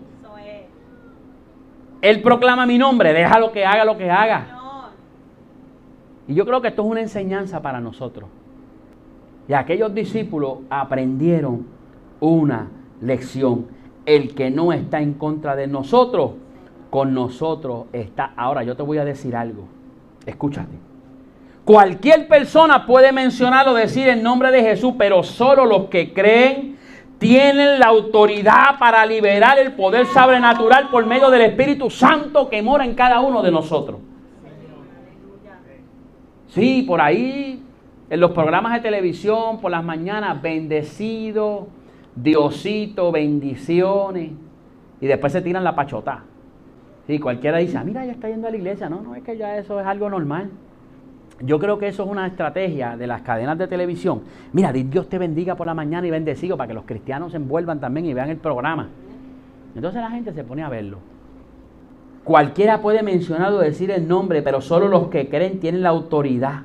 Él 2.00 2.22
proclama 2.22 2.66
mi 2.66 2.78
nombre, 2.78 3.12
déjalo 3.12 3.50
que 3.50 3.66
haga 3.66 3.84
lo 3.84 3.98
que 3.98 4.08
haga. 4.12 4.46
Y 6.28 6.34
yo 6.34 6.46
creo 6.46 6.62
que 6.62 6.68
esto 6.68 6.82
es 6.82 6.88
una 6.88 7.00
enseñanza 7.00 7.60
para 7.60 7.80
nosotros. 7.80 8.28
Y 9.48 9.54
aquellos 9.54 9.92
discípulos 9.92 10.58
aprendieron 10.70 11.66
una 12.20 12.68
lección. 13.00 13.66
El 14.06 14.36
que 14.36 14.52
no 14.52 14.72
está 14.72 15.00
en 15.00 15.14
contra 15.14 15.56
de 15.56 15.66
nosotros, 15.66 16.34
con 16.94 17.12
nosotros 17.12 17.86
está. 17.92 18.34
Ahora 18.36 18.62
yo 18.62 18.76
te 18.76 18.84
voy 18.84 18.98
a 18.98 19.04
decir 19.04 19.34
algo. 19.34 19.64
Escúchate. 20.26 20.76
Cualquier 21.64 22.28
persona 22.28 22.86
puede 22.86 23.10
mencionar 23.10 23.66
o 23.66 23.74
decir 23.74 24.06
el 24.06 24.22
nombre 24.22 24.52
de 24.52 24.62
Jesús, 24.62 24.94
pero 24.96 25.24
solo 25.24 25.66
los 25.66 25.86
que 25.86 26.12
creen 26.12 26.76
tienen 27.18 27.80
la 27.80 27.86
autoridad 27.86 28.78
para 28.78 29.04
liberar 29.06 29.58
el 29.58 29.72
poder 29.72 30.06
sobrenatural 30.06 30.88
por 30.88 31.04
medio 31.04 31.30
del 31.30 31.40
Espíritu 31.40 31.90
Santo 31.90 32.48
que 32.48 32.62
mora 32.62 32.84
en 32.84 32.94
cada 32.94 33.18
uno 33.18 33.42
de 33.42 33.50
nosotros. 33.50 33.98
Sí, 36.46 36.84
por 36.86 37.00
ahí, 37.00 37.60
en 38.08 38.20
los 38.20 38.30
programas 38.30 38.72
de 38.72 38.78
televisión, 38.78 39.60
por 39.60 39.72
las 39.72 39.82
mañanas, 39.82 40.40
bendecido, 40.40 41.66
Diosito, 42.14 43.10
bendiciones. 43.10 44.30
Y 45.00 45.06
después 45.08 45.32
se 45.32 45.42
tiran 45.42 45.64
la 45.64 45.74
pachota. 45.74 46.22
Sí, 47.06 47.18
cualquiera 47.18 47.58
dice, 47.58 47.76
ah, 47.76 47.84
mira, 47.84 48.04
ya 48.04 48.12
está 48.12 48.28
yendo 48.28 48.48
a 48.48 48.50
la 48.50 48.56
iglesia. 48.56 48.88
No, 48.88 49.02
no, 49.02 49.14
es 49.14 49.22
que 49.22 49.36
ya 49.36 49.56
eso 49.58 49.78
es 49.80 49.86
algo 49.86 50.08
normal. 50.08 50.50
Yo 51.40 51.58
creo 51.58 51.78
que 51.78 51.88
eso 51.88 52.04
es 52.04 52.08
una 52.08 52.26
estrategia 52.26 52.96
de 52.96 53.06
las 53.06 53.22
cadenas 53.22 53.58
de 53.58 53.66
televisión. 53.66 54.22
Mira, 54.52 54.72
Dios 54.72 55.08
te 55.08 55.18
bendiga 55.18 55.56
por 55.56 55.66
la 55.66 55.74
mañana 55.74 56.06
y 56.06 56.10
bendecido 56.10 56.56
para 56.56 56.68
que 56.68 56.74
los 56.74 56.84
cristianos 56.84 57.32
se 57.32 57.38
envuelvan 57.38 57.80
también 57.80 58.06
y 58.06 58.14
vean 58.14 58.30
el 58.30 58.36
programa. 58.36 58.88
Entonces 59.74 60.00
la 60.00 60.10
gente 60.10 60.32
se 60.32 60.44
pone 60.44 60.62
a 60.62 60.68
verlo. 60.68 60.98
Cualquiera 62.22 62.80
puede 62.80 63.02
mencionar 63.02 63.52
o 63.52 63.58
decir 63.58 63.90
el 63.90 64.08
nombre, 64.08 64.40
pero 64.42 64.60
solo 64.60 64.88
los 64.88 65.08
que 65.08 65.28
creen 65.28 65.60
tienen 65.60 65.82
la 65.82 65.90
autoridad. 65.90 66.62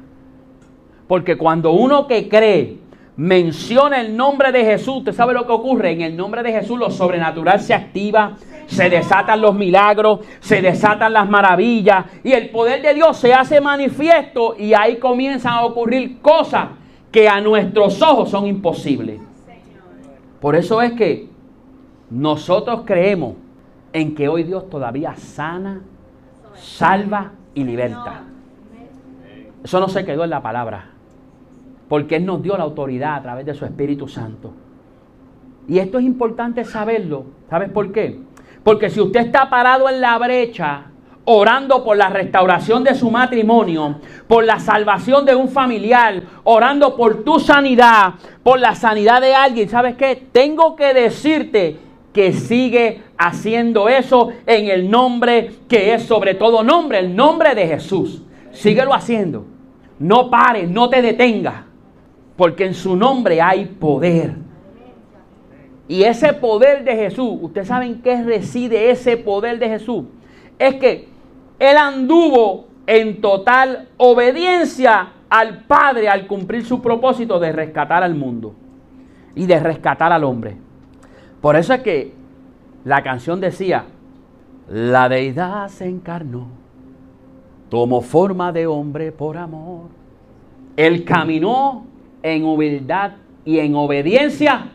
Porque 1.07 1.37
cuando 1.37 1.71
uno 1.71 2.07
que 2.07 2.29
cree 2.29 2.77
menciona 3.17 3.99
el 3.99 4.15
nombre 4.15 4.51
de 4.53 4.63
Jesús, 4.63 4.97
¿usted 4.97 5.11
sabe 5.11 5.33
lo 5.33 5.45
que 5.45 5.51
ocurre? 5.51 5.91
En 5.91 6.01
el 6.01 6.15
nombre 6.15 6.43
de 6.43 6.53
Jesús 6.53 6.79
lo 6.79 6.91
sobrenatural 6.91 7.59
se 7.59 7.73
activa, 7.73 8.37
se 8.69 8.89
desatan 8.89 9.41
los 9.41 9.55
milagros, 9.55 10.19
se 10.39 10.61
desatan 10.61 11.13
las 11.13 11.27
maravillas 11.27 12.05
y 12.23 12.33
el 12.33 12.49
poder 12.49 12.81
de 12.81 12.93
Dios 12.93 13.17
se 13.17 13.33
hace 13.33 13.59
manifiesto 13.59 14.55
y 14.57 14.73
ahí 14.73 14.97
comienzan 14.97 15.53
a 15.53 15.65
ocurrir 15.65 16.21
cosas 16.21 16.69
que 17.11 17.27
a 17.27 17.41
nuestros 17.41 18.01
ojos 18.01 18.29
son 18.29 18.45
imposibles. 18.45 19.19
Por 20.39 20.55
eso 20.55 20.81
es 20.81 20.93
que 20.93 21.27
nosotros 22.11 22.83
creemos 22.85 23.35
en 23.91 24.13
que 24.13 24.29
hoy 24.29 24.43
Dios 24.43 24.69
todavía 24.69 25.15
sana, 25.15 25.81
salva 26.53 27.31
y 27.55 27.63
liberta. 27.63 28.23
Eso 29.63 29.79
no 29.79 29.89
se 29.89 30.05
quedó 30.05 30.23
en 30.23 30.29
la 30.29 30.43
palabra, 30.43 30.91
porque 31.89 32.17
Él 32.17 32.25
nos 32.25 32.43
dio 32.43 32.55
la 32.55 32.63
autoridad 32.63 33.15
a 33.15 33.21
través 33.23 33.45
de 33.47 33.55
su 33.55 33.65
Espíritu 33.65 34.07
Santo. 34.07 34.53
Y 35.67 35.79
esto 35.79 35.99
es 35.99 36.05
importante 36.05 36.65
saberlo. 36.65 37.25
¿Sabes 37.49 37.69
por 37.69 37.91
qué? 37.91 38.19
Porque 38.63 38.89
si 38.89 38.99
usted 38.99 39.21
está 39.21 39.49
parado 39.49 39.89
en 39.89 40.01
la 40.01 40.17
brecha, 40.17 40.85
orando 41.25 41.83
por 41.83 41.95
la 41.95 42.09
restauración 42.09 42.83
de 42.83 42.95
su 42.95 43.11
matrimonio, 43.11 43.99
por 44.27 44.43
la 44.43 44.59
salvación 44.59 45.25
de 45.25 45.35
un 45.35 45.49
familiar, 45.49 46.23
orando 46.43 46.95
por 46.95 47.23
tu 47.23 47.39
sanidad, 47.39 48.15
por 48.41 48.59
la 48.59 48.75
sanidad 48.75 49.21
de 49.21 49.35
alguien, 49.35 49.69
¿sabes 49.69 49.95
qué? 49.95 50.27
Tengo 50.31 50.75
que 50.75 50.93
decirte 50.93 51.77
que 52.13 52.33
sigue 52.33 53.03
haciendo 53.17 53.87
eso 53.87 54.29
en 54.45 54.69
el 54.69 54.89
nombre 54.89 55.51
que 55.67 55.93
es 55.93 56.03
sobre 56.03 56.33
todo 56.33 56.63
nombre, 56.63 56.99
el 56.99 57.15
nombre 57.15 57.53
de 57.53 57.67
Jesús. 57.67 58.23
Síguelo 58.51 58.93
haciendo. 58.93 59.45
No 59.99 60.29
pares, 60.29 60.69
no 60.69 60.89
te 60.89 61.01
detengas, 61.01 61.65
porque 62.35 62.65
en 62.65 62.73
su 62.73 62.95
nombre 62.95 63.41
hay 63.41 63.65
poder. 63.65 64.48
Y 65.89 66.03
ese 66.03 66.33
poder 66.33 66.83
de 66.83 66.95
Jesús, 66.95 67.39
¿ustedes 67.41 67.67
saben 67.67 68.03
qué 68.03 68.23
reside 68.23 68.91
ese 68.91 69.17
poder 69.17 69.57
de 69.57 69.69
Jesús? 69.69 70.05
Es 70.59 70.75
que 70.75 71.09
Él 71.57 71.77
anduvo 71.77 72.67
en 72.85 73.21
total 73.21 73.89
obediencia 73.97 75.13
al 75.29 75.65
Padre 75.65 76.07
al 76.07 76.27
cumplir 76.27 76.63
su 76.63 76.79
propósito 76.79 77.39
de 77.39 77.51
rescatar 77.51 78.03
al 78.03 78.13
mundo 78.13 78.53
y 79.33 79.47
de 79.47 79.59
rescatar 79.59 80.13
al 80.13 80.23
hombre. 80.23 80.57
Por 81.41 81.55
eso 81.55 81.73
es 81.73 81.81
que 81.81 82.13
la 82.85 83.01
canción 83.01 83.41
decía, 83.41 83.85
la 84.69 85.09
deidad 85.09 85.69
se 85.69 85.87
encarnó, 85.87 86.49
tomó 87.67 88.01
forma 88.01 88.51
de 88.51 88.67
hombre 88.67 89.11
por 89.11 89.37
amor. 89.37 89.87
Él 90.77 91.03
caminó 91.03 91.87
en 92.21 92.45
humildad 92.45 93.13
y 93.43 93.57
en 93.57 93.73
obediencia. 93.73 94.71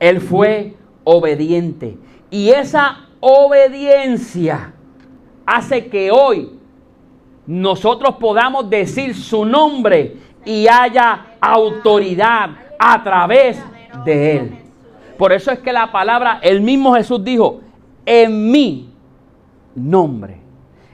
Él 0.00 0.20
fue 0.20 0.74
obediente. 1.04 1.96
Y 2.30 2.50
esa 2.50 3.06
obediencia 3.20 4.72
hace 5.46 5.86
que 5.86 6.10
hoy 6.10 6.58
nosotros 7.46 8.16
podamos 8.16 8.68
decir 8.68 9.14
su 9.14 9.44
nombre 9.44 10.16
y 10.44 10.66
haya 10.66 11.36
autoridad 11.40 12.50
a 12.78 13.02
través 13.02 13.62
de 14.04 14.36
él. 14.36 14.58
Por 15.16 15.32
eso 15.32 15.50
es 15.50 15.60
que 15.60 15.72
la 15.72 15.90
palabra, 15.90 16.40
el 16.42 16.60
mismo 16.60 16.94
Jesús 16.94 17.22
dijo, 17.24 17.60
en 18.04 18.50
mi 18.50 18.90
nombre 19.74 20.40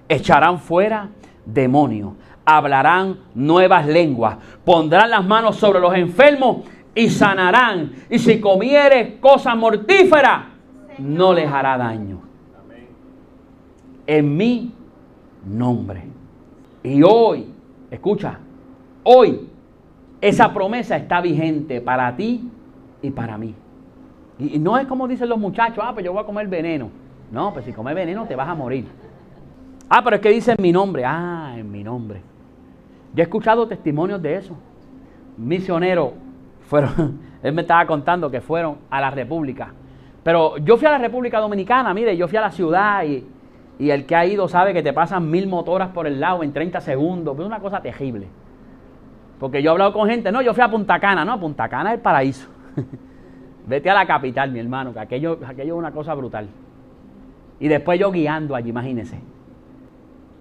echarán 0.09 0.59
fuera 0.59 1.09
demonios, 1.45 2.13
hablarán 2.45 3.19
nuevas 3.35 3.87
lenguas, 3.87 4.37
pondrán 4.65 5.11
las 5.11 5.25
manos 5.25 5.57
sobre 5.57 5.81
los 5.81 5.95
enfermos 5.95 6.59
y 6.95 7.09
sanarán. 7.09 7.93
Y 8.11 8.19
si 8.19 8.41
comieres 8.41 9.19
cosas 9.21 9.57
mortíferas, 9.57 10.45
no 10.99 11.33
les 11.33 11.51
hará 11.51 11.77
daño. 11.77 12.21
En 14.07 14.37
mi 14.37 14.73
nombre. 15.47 16.03
Y 16.83 17.03
hoy, 17.03 17.47
escucha, 17.91 18.39
hoy 19.05 19.49
esa 20.21 20.53
promesa 20.53 20.97
está 20.97 21.21
vigente 21.21 21.81
para 21.81 22.15
ti 22.17 22.49
y 23.01 23.11
para 23.11 23.39
mí. 23.39 23.55
Y, 24.39 24.59
no 24.59 24.77
es 24.79 24.87
como 24.87 25.07
dicen 25.07 25.29
los 25.29 25.39
muchachos, 25.39 25.83
ah, 25.83 25.93
pues 25.93 26.05
yo 26.05 26.13
voy 26.13 26.23
a 26.23 26.27
comer 26.27 26.49
veneno. 26.49 26.91
No, 27.31 27.53
pues 27.53 27.65
si 27.65 27.73
comes 27.73 27.95
veneno 27.95 28.27
te 28.27 28.37
vas 28.37 28.49
a 28.49 28.55
morir. 28.55 28.87
Ah, 29.89 30.03
pero 30.03 30.17
es 30.17 30.23
que 30.23 30.31
dice 30.31 30.53
en 30.53 30.63
mi 30.63 30.73
nombre. 30.73 31.05
Ah, 31.05 31.55
en 31.57 31.71
mi 31.71 31.83
nombre. 31.83 32.21
Yo 33.15 33.23
he 33.23 33.25
escuchado 33.25 33.67
testimonios 33.67 34.21
de 34.21 34.37
eso. 34.37 34.57
Misioneros 35.37 36.13
fueron, 36.73 37.21
él 37.43 37.53
me 37.53 37.63
estaba 37.63 37.85
contando 37.87 38.31
que 38.31 38.41
fueron 38.41 38.79
a 38.89 38.99
la 38.99 39.11
República. 39.11 39.75
Pero 40.23 40.57
yo 40.57 40.79
fui 40.79 40.87
a 40.87 40.93
la 40.93 40.99
República 40.99 41.39
Dominicana, 41.39 41.93
mire, 41.93 42.17
yo 42.17 42.27
fui 42.29 42.39
a 42.39 42.41
la 42.41 42.51
ciudad 42.51 43.05
y, 43.05 43.27
y 43.79 43.91
el 43.91 44.07
que 44.07 44.17
ha 44.17 44.25
ido 44.25 44.49
sabe 44.49 44.73
que 44.73 44.83
te 44.83 44.95
pasan 44.95 45.31
mil 45.31 45.47
motoras 45.49 45.91
por 45.91 46.07
el 46.07 46.19
lado 46.19 46.43
en 46.43 46.51
30 46.51 46.81
segundos. 46.81 47.39
Es 47.39 47.45
una 47.45 47.61
cosa 47.61 47.83
terrible. 47.83 48.27
Porque 49.39 49.63
yo 49.63 49.71
he 49.71 49.73
hablado 49.73 49.93
con 49.93 50.09
gente, 50.09 50.33
no, 50.33 50.41
yo 50.41 50.55
fui 50.55 50.63
a 50.63 50.71
Punta 50.71 50.99
Cana, 50.99 51.27
no, 51.27 51.39
Punta 51.39 51.69
Cana 51.69 51.91
es 51.91 51.97
el 51.97 52.01
paraíso. 52.01 52.49
Vete 53.67 53.91
a 53.91 53.95
la 53.95 54.07
capital, 54.07 54.51
mi 54.51 54.59
hermano, 54.59 54.95
que 54.95 55.01
aquello, 55.01 55.41
aquello 55.47 55.75
es 55.75 55.79
una 55.79 55.93
cosa 55.93 56.15
brutal. 56.15 56.49
Y 57.61 57.69
después 57.69 58.01
yo 58.01 58.11
guiando 58.11 58.55
allí, 58.55 58.71
imagínense. 58.71 59.21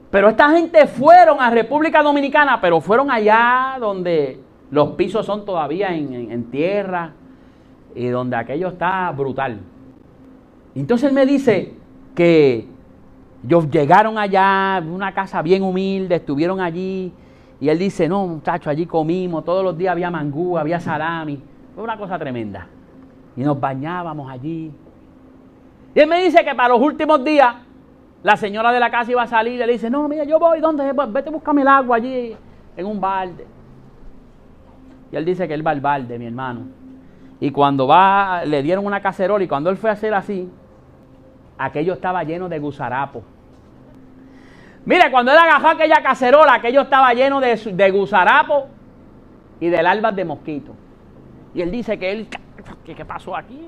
Pero 0.10 0.30
esta 0.30 0.50
gente 0.52 0.88
fueron 0.88 1.42
a 1.42 1.50
República 1.50 2.02
Dominicana, 2.02 2.62
pero 2.62 2.80
fueron 2.80 3.12
allá 3.12 3.76
donde 3.80 4.40
los 4.72 4.92
pisos 4.92 5.26
son 5.26 5.46
todavía 5.46 5.94
en, 5.94 6.44
tierra 6.46 7.12
y 7.94 8.08
donde 8.08 8.38
aquello 8.38 8.70
está 8.70 9.12
brutal. 9.12 9.60
Entonces 10.74 11.10
él 11.10 11.16
me 11.16 11.26
dice 11.26 11.74
que 12.16 12.66
ellos 13.46 13.70
llegaron 13.70 14.18
allá, 14.18 14.82
una 14.82 15.14
casa 15.14 15.42
bien 15.42 15.62
humilde, 15.62 16.16
estuvieron 16.16 16.62
allí. 16.62 17.12
Y 17.60 17.70
él 17.70 17.78
dice, 17.78 18.08
no, 18.08 18.26
muchachos, 18.26 18.68
allí 18.68 18.86
comimos, 18.86 19.44
todos 19.44 19.64
los 19.64 19.78
días 19.78 19.92
había 19.92 20.10
mangú, 20.10 20.58
había 20.58 20.80
salami. 20.80 21.42
Fue 21.76 21.84
una 21.84 21.98
cosa 21.98 22.18
tremenda 22.18 22.68
y 23.36 23.42
nos 23.42 23.60
bañábamos 23.60 24.32
allí. 24.32 24.72
Y 25.94 26.00
él 26.00 26.08
me 26.08 26.24
dice 26.24 26.44
que 26.46 26.56
para 26.56 26.70
los 26.70 26.82
últimos 26.82 27.24
días 27.24 27.56
la 28.24 28.38
señora 28.38 28.72
de 28.72 28.80
la 28.80 28.90
casa 28.90 29.12
iba 29.12 29.24
a 29.24 29.28
salir 29.28 29.56
y 29.56 29.58
le 29.58 29.74
dice, 29.74 29.90
no, 29.90 30.08
mira, 30.08 30.24
yo 30.24 30.40
voy, 30.40 30.62
¿dónde? 30.62 30.94
Vete, 31.10 31.30
búscame 31.30 31.62
el 31.62 31.68
agua 31.68 31.98
allí. 31.98 32.36
en 32.78 32.86
un 32.86 33.02
balde. 33.02 33.46
Y 35.12 35.16
él 35.16 35.26
dice 35.26 35.48
que 35.48 35.54
él 35.54 35.66
va 35.66 35.94
al 35.94 36.08
mi 36.08 36.26
hermano. 36.26 36.62
Y 37.40 37.52
cuando 37.52 37.88
va, 37.88 38.46
le 38.46 38.62
dieron 38.62 38.86
una 38.86 39.02
cacerola 39.02 39.44
y 39.44 39.48
cuando 39.48 39.70
él 39.70 39.78
fue 39.78 39.90
a 39.90 39.94
hacer 39.94 40.14
así, 40.14 40.50
aquello 41.58 41.94
estaba 41.94 42.24
lleno 42.24 42.48
de 42.48 42.60
gusarapo. 42.60 43.24
Mire, 44.86 45.12
cuando 45.12 45.32
él 45.32 45.38
agarró 45.38 45.70
aquella 45.70 46.02
cacerola, 46.02 46.54
aquello 46.56 46.82
estaba 46.82 47.14
lleno 47.14 47.40
de, 47.40 47.56
de 47.56 47.92
gusarapo 47.92 48.68
y 49.60 49.70
de 49.70 49.84
larvas 49.84 50.16
de 50.16 50.26
mosquito. 50.26 50.74
Y 51.54 51.62
él 51.62 51.72
dice 51.72 52.00
que 52.00 52.12
él, 52.12 52.28
¿qué, 52.86 53.06
pasó 53.06 53.36
aquí? 53.36 53.60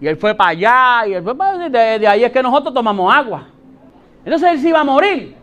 Y 0.00 0.06
él 0.06 0.16
fue 0.16 0.34
para 0.34 0.50
allá, 0.50 1.06
y 1.06 1.14
él 1.14 1.22
fue 1.22 1.36
para, 1.36 1.68
de, 1.68 1.98
de 1.98 2.08
ahí 2.08 2.24
es 2.24 2.32
que 2.32 2.42
nosotros 2.42 2.74
tomamos 2.74 3.14
agua. 3.14 3.44
Entonces 4.24 4.52
él 4.52 4.58
se 4.58 4.68
iba 4.70 4.80
a 4.80 4.84
morir. 4.84 5.36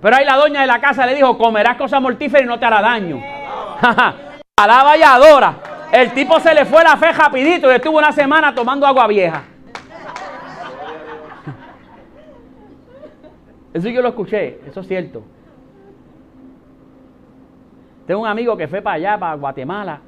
Pero 0.00 0.16
ahí 0.16 0.24
la 0.24 0.36
doña 0.36 0.62
de 0.62 0.66
la 0.66 0.80
casa 0.80 1.06
le 1.06 1.14
dijo, 1.14 1.36
comerás 1.38 1.76
cosas 1.76 2.00
mortíferas 2.00 2.44
y 2.44 2.46
no 2.46 2.58
te 2.58 2.66
hará 2.66 2.80
daño. 2.82 3.37
Alaba 4.58 4.96
y 4.96 5.02
adora. 5.02 5.54
El 5.92 6.12
tipo 6.12 6.40
se 6.40 6.54
le 6.54 6.64
fue 6.66 6.82
la 6.82 6.96
fe 6.96 7.12
rapidito 7.12 7.70
y 7.70 7.74
estuvo 7.74 7.98
una 7.98 8.12
semana 8.12 8.54
tomando 8.54 8.86
agua 8.86 9.06
vieja. 9.06 9.42
Eso 13.72 13.88
yo 13.88 14.02
lo 14.02 14.08
escuché, 14.08 14.60
eso 14.66 14.80
es 14.80 14.88
cierto. 14.88 15.22
Tengo 18.06 18.22
un 18.22 18.26
amigo 18.26 18.56
que 18.56 18.68
fue 18.68 18.82
para 18.82 18.96
allá, 18.96 19.18
para 19.18 19.34
Guatemala. 19.34 20.00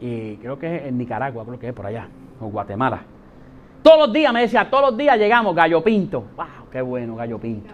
Y 0.00 0.36
creo 0.36 0.58
que 0.58 0.76
es 0.76 0.86
en 0.86 0.98
Nicaragua, 0.98 1.44
creo 1.44 1.58
que 1.58 1.68
es 1.68 1.74
por 1.74 1.86
allá, 1.86 2.08
o 2.40 2.46
Guatemala. 2.46 3.00
Todos 3.82 4.06
los 4.06 4.12
días 4.12 4.32
me 4.32 4.42
decía, 4.42 4.68
todos 4.68 4.90
los 4.90 4.98
días 4.98 5.16
llegamos, 5.16 5.54
gallo 5.54 5.82
pinto. 5.82 6.24
¡Wow! 6.36 6.46
¡Qué 6.70 6.82
bueno, 6.82 7.16
gallo 7.16 7.38
pinto! 7.38 7.72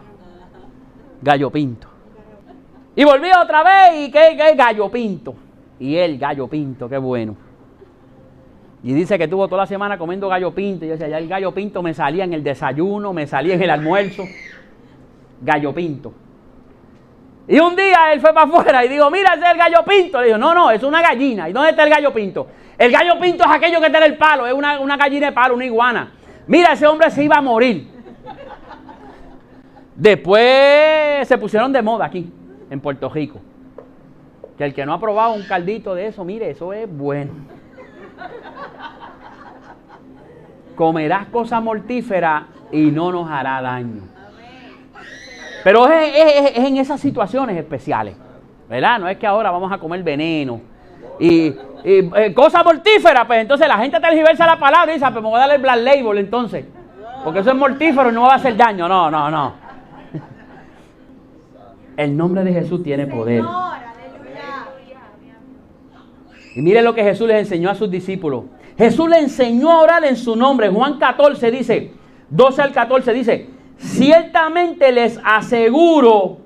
Gallo 1.23 1.51
pinto. 1.51 1.94
Y 2.97 3.05
volví 3.05 3.29
otra 3.31 3.63
vez 3.63 4.07
y 4.07 4.11
¿qué, 4.11 4.37
qué 4.37 4.55
gallo 4.55 4.91
pinto? 4.91 5.35
Y 5.79 5.97
él, 5.97 6.19
gallo 6.19 6.47
pinto, 6.47 6.89
qué 6.89 6.99
bueno. 6.99 7.37
Y 8.83 8.93
dice 8.93 9.19
que 9.19 9.27
tuvo 9.27 9.49
toda 9.49 9.63
la 9.63 9.67
semana 9.67 9.97
comiendo 9.97 10.29
gallo 10.29 10.55
pinto. 10.55 10.85
Y 10.85 10.89
yo 10.89 10.93
decía, 10.93 11.09
ya 11.09 11.19
el 11.19 11.27
gallo 11.27 11.53
pinto 11.53 11.83
me 11.83 11.95
salía 11.95 12.25
en 12.25 12.35
el 12.35 12.45
desayuno, 12.45 13.13
me 13.13 13.27
salía 13.27 13.55
en 13.55 13.63
el 13.63 13.71
almuerzo. 13.71 14.25
Gallo 15.41 15.75
pinto. 15.75 16.13
Y 17.49 17.59
un 17.59 17.75
día 17.75 18.13
él 18.13 18.21
fue 18.21 18.33
para 18.33 18.47
afuera 18.47 18.85
y 18.85 18.89
dijo, 18.89 19.11
mira, 19.11 19.35
ese 19.35 19.45
es 19.45 19.53
el 19.53 19.59
gallo 19.59 19.85
pinto. 19.87 20.21
Le 20.21 20.27
dijo, 20.27 20.39
no, 20.39 20.55
no, 20.55 20.71
es 20.71 20.83
una 20.83 21.03
gallina. 21.03 21.49
¿Y 21.49 21.53
dónde 21.53 21.71
está 21.71 21.85
el 21.85 21.91
gallo 21.91 22.13
pinto? 22.13 22.47
El 22.77 22.93
gallo 22.93 23.19
pinto 23.21 23.45
es 23.45 23.51
aquello 23.51 23.81
que 23.81 23.87
está 23.87 23.99
en 23.99 24.13
el 24.13 24.17
palo, 24.17 24.47
es 24.47 24.53
una, 24.53 24.81
una 24.81 24.97
gallina 24.97 25.27
de 25.27 25.33
palo, 25.33 25.55
una 25.55 25.65
iguana. 25.65 26.13
Mira, 26.47 26.73
ese 26.73 26.87
hombre 26.87 27.11
se 27.11 27.25
iba 27.25 27.37
a 27.37 27.43
morir. 27.43 27.89
Después 29.95 31.27
se 31.27 31.39
pusieron 31.39 31.73
de 31.73 31.81
moda 31.81 32.07
aquí, 32.07 32.31
en 32.75 32.81
Puerto 32.81 33.09
Rico. 33.09 33.41
Que 34.59 34.65
el 34.67 34.75
que 34.75 34.85
no 34.85 34.93
ha 34.93 35.01
probado 35.01 35.33
un 35.33 35.43
caldito 35.45 35.95
de 35.95 36.07
eso, 36.07 36.25
mire, 36.25 36.51
eso 36.51 36.73
es 36.73 36.87
bueno 36.95 37.33
comerás 40.75 41.27
cosas 41.27 41.63
mortíferas 41.63 42.45
y 42.73 42.91
no 42.91 43.13
nos 43.13 43.31
hará 43.31 43.61
daño. 43.63 44.03
Pero 45.63 45.89
es, 45.89 46.57
en 46.57 46.77
esas 46.77 47.01
situaciones 47.01 47.57
especiales, 47.57 48.17
¿verdad? 48.69 48.99
No 48.99 49.09
es 49.09 49.17
que 49.17 49.27
ahora 49.27 49.51
vamos 49.51 49.73
a 49.73 49.79
comer 49.79 50.03
veneno 50.03 50.61
y, 51.19 51.55
eh, 51.85 52.33
cosas 52.35 52.65
mortíferas, 52.65 53.25
pues 53.27 53.41
entonces 53.41 53.69
la 53.69 53.79
gente 53.79 53.99
tergiversa 54.01 54.47
la 54.47 54.59
palabra 54.59 54.93
y 54.93 54.95
dice, 54.95 55.07
ah, 55.07 55.11
pues 55.11 55.23
me 55.23 55.29
voy 55.29 55.37
a 55.37 55.41
darle 55.41 55.57
el 55.57 55.63
black 55.63 55.79
label 55.79 56.19
entonces, 56.19 56.67
porque 57.23 57.41
eso 57.41 57.51
es 57.51 57.57
mortífero 57.57 58.11
y 58.11 58.13
no 58.13 58.23
va 58.23 58.33
a 58.33 58.37
hacer 58.37 58.57
daño. 58.57 58.89
No, 58.89 59.11
no, 59.11 59.31
no. 59.31 59.64
El 61.97 62.17
nombre 62.17 62.45
de 62.45 62.53
Jesús 62.53 62.83
tiene 62.83 63.07
poder. 63.07 63.43
Y 66.55 66.63
mire 66.63 66.83
lo 66.83 66.95
que 66.95 67.03
Jesús 67.03 67.27
les 67.27 67.39
enseñó 67.39 67.71
a 67.71 67.75
sus 67.75 67.91
discípulos. 67.91 68.45
Jesús 68.77 69.09
le 69.09 69.19
enseñó 69.19 69.71
a 69.71 69.81
orar 69.81 70.05
en 70.05 70.17
su 70.17 70.37
nombre. 70.37 70.69
Juan 70.69 70.99
14 70.99 71.51
dice, 71.51 71.93
12 72.31 72.63
al 72.63 72.73
14 72.73 73.13
dice, 73.13 73.49
ciertamente 73.77 74.93
les 74.93 75.21
aseguro 75.25 76.39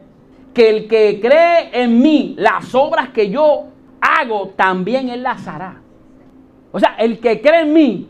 que 0.52 0.70
el 0.70 0.88
que 0.88 1.20
cree 1.20 1.82
en 1.82 2.00
mí, 2.00 2.34
las 2.38 2.74
obras 2.74 3.10
que 3.10 3.30
yo 3.30 3.66
hago, 4.00 4.48
también 4.56 5.08
él 5.08 5.22
las 5.22 5.46
hará. 5.46 5.80
O 6.72 6.80
sea, 6.80 6.96
el 6.98 7.18
que 7.18 7.40
cree 7.40 7.62
en 7.62 7.72
mí 7.72 8.08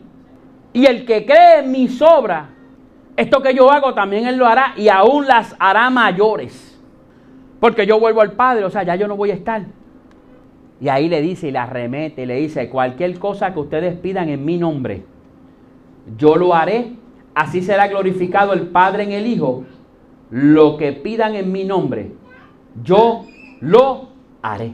y 0.73 0.85
el 0.85 1.05
que 1.05 1.25
cree 1.25 1.59
en 1.59 1.71
mis 1.71 2.01
obras, 2.01 2.47
esto 3.15 3.41
que 3.41 3.53
yo 3.53 3.71
hago 3.71 3.93
también 3.93 4.27
él 4.27 4.37
lo 4.37 4.45
hará 4.45 4.73
y 4.77 4.89
aún 4.89 5.27
las 5.27 5.55
hará 5.59 5.89
mayores. 5.89 6.68
Porque 7.59 7.85
yo 7.85 7.99
vuelvo 7.99 8.21
al 8.21 8.33
Padre, 8.33 8.63
o 8.63 8.69
sea, 8.69 8.83
ya 8.83 8.95
yo 8.95 9.07
no 9.07 9.17
voy 9.17 9.31
a 9.31 9.35
estar. 9.35 9.63
Y 10.81 10.87
ahí 10.87 11.09
le 11.09 11.21
dice 11.21 11.49
y 11.49 11.51
la 11.51 11.65
remete 11.65 12.23
y 12.23 12.25
le 12.25 12.35
dice, 12.35 12.69
cualquier 12.69 13.19
cosa 13.19 13.53
que 13.53 13.59
ustedes 13.59 13.97
pidan 13.97 14.29
en 14.29 14.45
mi 14.45 14.57
nombre, 14.57 15.03
yo 16.17 16.37
lo 16.37 16.53
haré. 16.53 16.93
Así 17.35 17.61
será 17.61 17.87
glorificado 17.87 18.53
el 18.53 18.67
Padre 18.67 19.03
en 19.03 19.11
el 19.11 19.27
Hijo. 19.27 19.65
Lo 20.31 20.77
que 20.77 20.93
pidan 20.93 21.35
en 21.35 21.51
mi 21.51 21.65
nombre, 21.65 22.11
yo 22.83 23.25
lo 23.59 24.09
haré. 24.41 24.71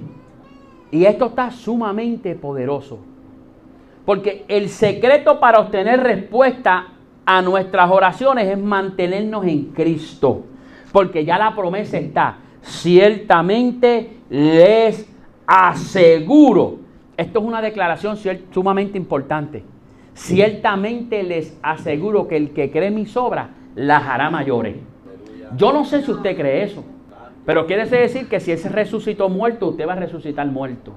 Y 0.92 1.06
esto 1.06 1.28
está 1.28 1.52
sumamente 1.52 2.36
poderoso. 2.36 3.00
Porque 4.06 4.46
el 4.48 4.70
secreto 4.70 5.40
para 5.40 5.60
obtener 5.60 6.02
respuesta 6.02 6.90
a 7.26 7.42
nuestras 7.42 7.90
oraciones 7.90 8.48
es 8.48 8.58
mantenernos 8.58 9.46
en 9.46 9.66
Cristo. 9.66 10.44
Porque 10.92 11.26
ya 11.26 11.40
la 11.40 11.56
promesa 11.56 11.98
está. 11.98 12.38
Ciertamente 12.66 14.18
les 14.28 15.08
aseguro, 15.46 16.80
esto 17.16 17.40
es 17.40 17.46
una 17.46 17.62
declaración 17.62 18.18
sumamente 18.52 18.98
importante, 18.98 19.64
ciertamente 20.16 21.22
les 21.22 21.56
aseguro 21.62 22.28
que 22.28 22.38
el 22.38 22.50
que 22.52 22.72
cree 22.72 22.90
mis 22.90 23.16
obras 23.16 23.50
las 23.76 24.04
hará 24.04 24.32
mayores. 24.32 24.78
Yo 25.56 25.72
no 25.72 25.86
sé 25.86 26.02
si 26.02 26.10
usted 26.10 26.36
cree 26.36 26.64
eso, 26.64 26.84
pero 27.46 27.68
quiere 27.68 27.86
decir 27.86 28.28
que 28.28 28.40
si 28.40 28.52
ese 28.52 28.68
resucitó 28.70 29.30
muerto, 29.30 29.68
usted 29.68 29.88
va 29.88 29.94
a 29.94 29.98
resucitar 29.98 30.48
muerto. 30.48 30.94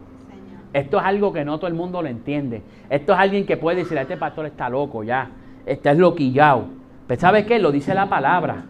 Esto 0.73 0.99
es 0.99 1.05
algo 1.05 1.35
que 1.35 1.45
no 1.45 1.59
todo 1.59 1.69
el 1.69 1.75
mundo 1.75 2.01
lo 2.01 2.09
entiende. 2.09 2.63
Esto 2.89 3.13
es 3.13 3.19
alguien 3.19 3.45
que 3.45 3.59
puede 3.59 3.79
decir, 3.79 3.99
este 3.99 4.17
pastor 4.17 4.47
está 4.47 4.71
loco 4.71 5.05
ya, 5.05 5.31
este 5.67 5.91
es 5.91 5.99
loquillado. 5.99 6.65
Pero 7.07 7.21
¿sabe 7.21 7.45
qué? 7.45 7.59
Lo 7.59 7.71
dice 7.73 7.95
la 7.95 8.09
palabra. 8.09 8.65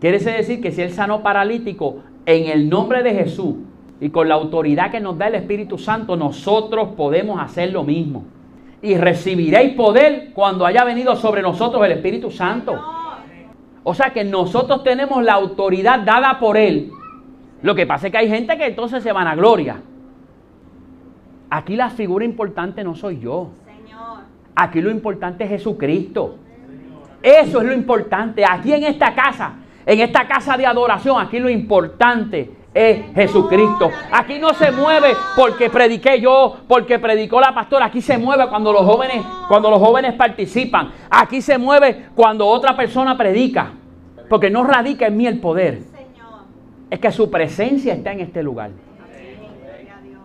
Quiere 0.00 0.18
decir 0.18 0.60
que 0.60 0.72
si 0.72 0.82
él 0.82 0.92
sanó 0.92 1.22
paralítico, 1.22 1.98
en 2.26 2.46
el 2.46 2.68
nombre 2.68 3.02
de 3.02 3.14
Jesús, 3.14 3.54
y 4.00 4.10
con 4.10 4.28
la 4.28 4.34
autoridad 4.34 4.90
que 4.90 5.00
nos 5.00 5.16
da 5.16 5.28
el 5.28 5.36
Espíritu 5.36 5.78
Santo, 5.78 6.16
nosotros 6.16 6.90
podemos 6.96 7.40
hacer 7.40 7.72
lo 7.72 7.82
mismo. 7.82 8.24
Y 8.82 8.96
recibiréis 8.96 9.74
poder 9.74 10.32
cuando 10.34 10.66
haya 10.66 10.84
venido 10.84 11.16
sobre 11.16 11.40
nosotros 11.40 11.84
el 11.84 11.92
Espíritu 11.92 12.30
Santo. 12.30 12.78
O 13.82 13.94
sea 13.94 14.10
que 14.10 14.22
nosotros 14.24 14.82
tenemos 14.82 15.22
la 15.22 15.34
autoridad 15.34 16.00
dada 16.00 16.38
por 16.38 16.56
Él. 16.56 16.90
Lo 17.62 17.74
que 17.74 17.86
pasa 17.86 18.08
es 18.08 18.12
que 18.12 18.18
hay 18.18 18.28
gente 18.28 18.56
que 18.58 18.66
entonces 18.66 19.02
se 19.02 19.12
van 19.12 19.26
a 19.26 19.34
gloria. 19.34 19.80
Aquí 21.48 21.74
la 21.74 21.88
figura 21.88 22.24
importante 22.24 22.84
no 22.84 22.94
soy 22.94 23.20
yo. 23.20 23.48
Aquí 24.54 24.80
lo 24.80 24.90
importante 24.90 25.44
es 25.44 25.50
Jesucristo. 25.50 26.36
Eso 27.22 27.60
es 27.60 27.66
lo 27.66 27.72
importante. 27.72 28.44
Aquí 28.48 28.72
en 28.72 28.84
esta 28.84 29.14
casa, 29.14 29.54
en 29.86 30.00
esta 30.00 30.26
casa 30.26 30.56
de 30.56 30.66
adoración, 30.66 31.20
aquí 31.20 31.38
lo 31.38 31.48
importante 31.48 32.50
es 32.74 33.14
Jesucristo. 33.14 33.88
Aquí 34.12 34.38
no 34.38 34.52
se 34.52 34.72
mueve 34.72 35.14
porque 35.36 35.70
prediqué 35.70 36.20
yo, 36.20 36.56
porque 36.66 36.98
predicó 36.98 37.40
la 37.40 37.54
pastora. 37.54 37.86
Aquí 37.86 38.02
se 38.02 38.18
mueve 38.18 38.48
cuando 38.48 38.72
los 38.72 38.82
jóvenes, 38.82 39.24
cuando 39.48 39.70
los 39.70 39.78
jóvenes 39.78 40.14
participan. 40.14 40.90
Aquí 41.08 41.40
se 41.40 41.56
mueve 41.56 42.08
cuando 42.14 42.46
otra 42.46 42.76
persona 42.76 43.16
predica. 43.16 43.72
Porque 44.28 44.50
no 44.50 44.64
radica 44.64 45.06
en 45.06 45.16
mí 45.16 45.26
el 45.26 45.38
poder. 45.38 45.82
Es 46.90 46.98
que 46.98 47.12
su 47.12 47.30
presencia 47.30 47.94
está 47.94 48.12
en 48.12 48.20
este 48.20 48.42
lugar. 48.42 48.72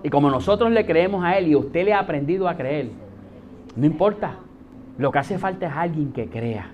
Y 0.03 0.09
como 0.09 0.31
nosotros 0.31 0.71
le 0.71 0.85
creemos 0.87 1.23
a 1.23 1.37
Él 1.37 1.49
y 1.49 1.55
usted 1.55 1.85
le 1.85 1.93
ha 1.93 1.99
aprendido 1.99 2.49
a 2.49 2.55
creer, 2.55 2.89
no 3.75 3.85
importa. 3.85 4.37
Lo 4.97 5.11
que 5.11 5.19
hace 5.19 5.37
falta 5.37 5.67
es 5.67 5.73
alguien 5.73 6.11
que 6.11 6.27
crea 6.27 6.69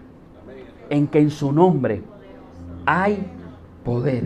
en 0.90 1.08
que 1.08 1.20
en 1.20 1.30
su 1.30 1.52
nombre 1.52 2.02
hay 2.88 3.20
poder 3.84 4.24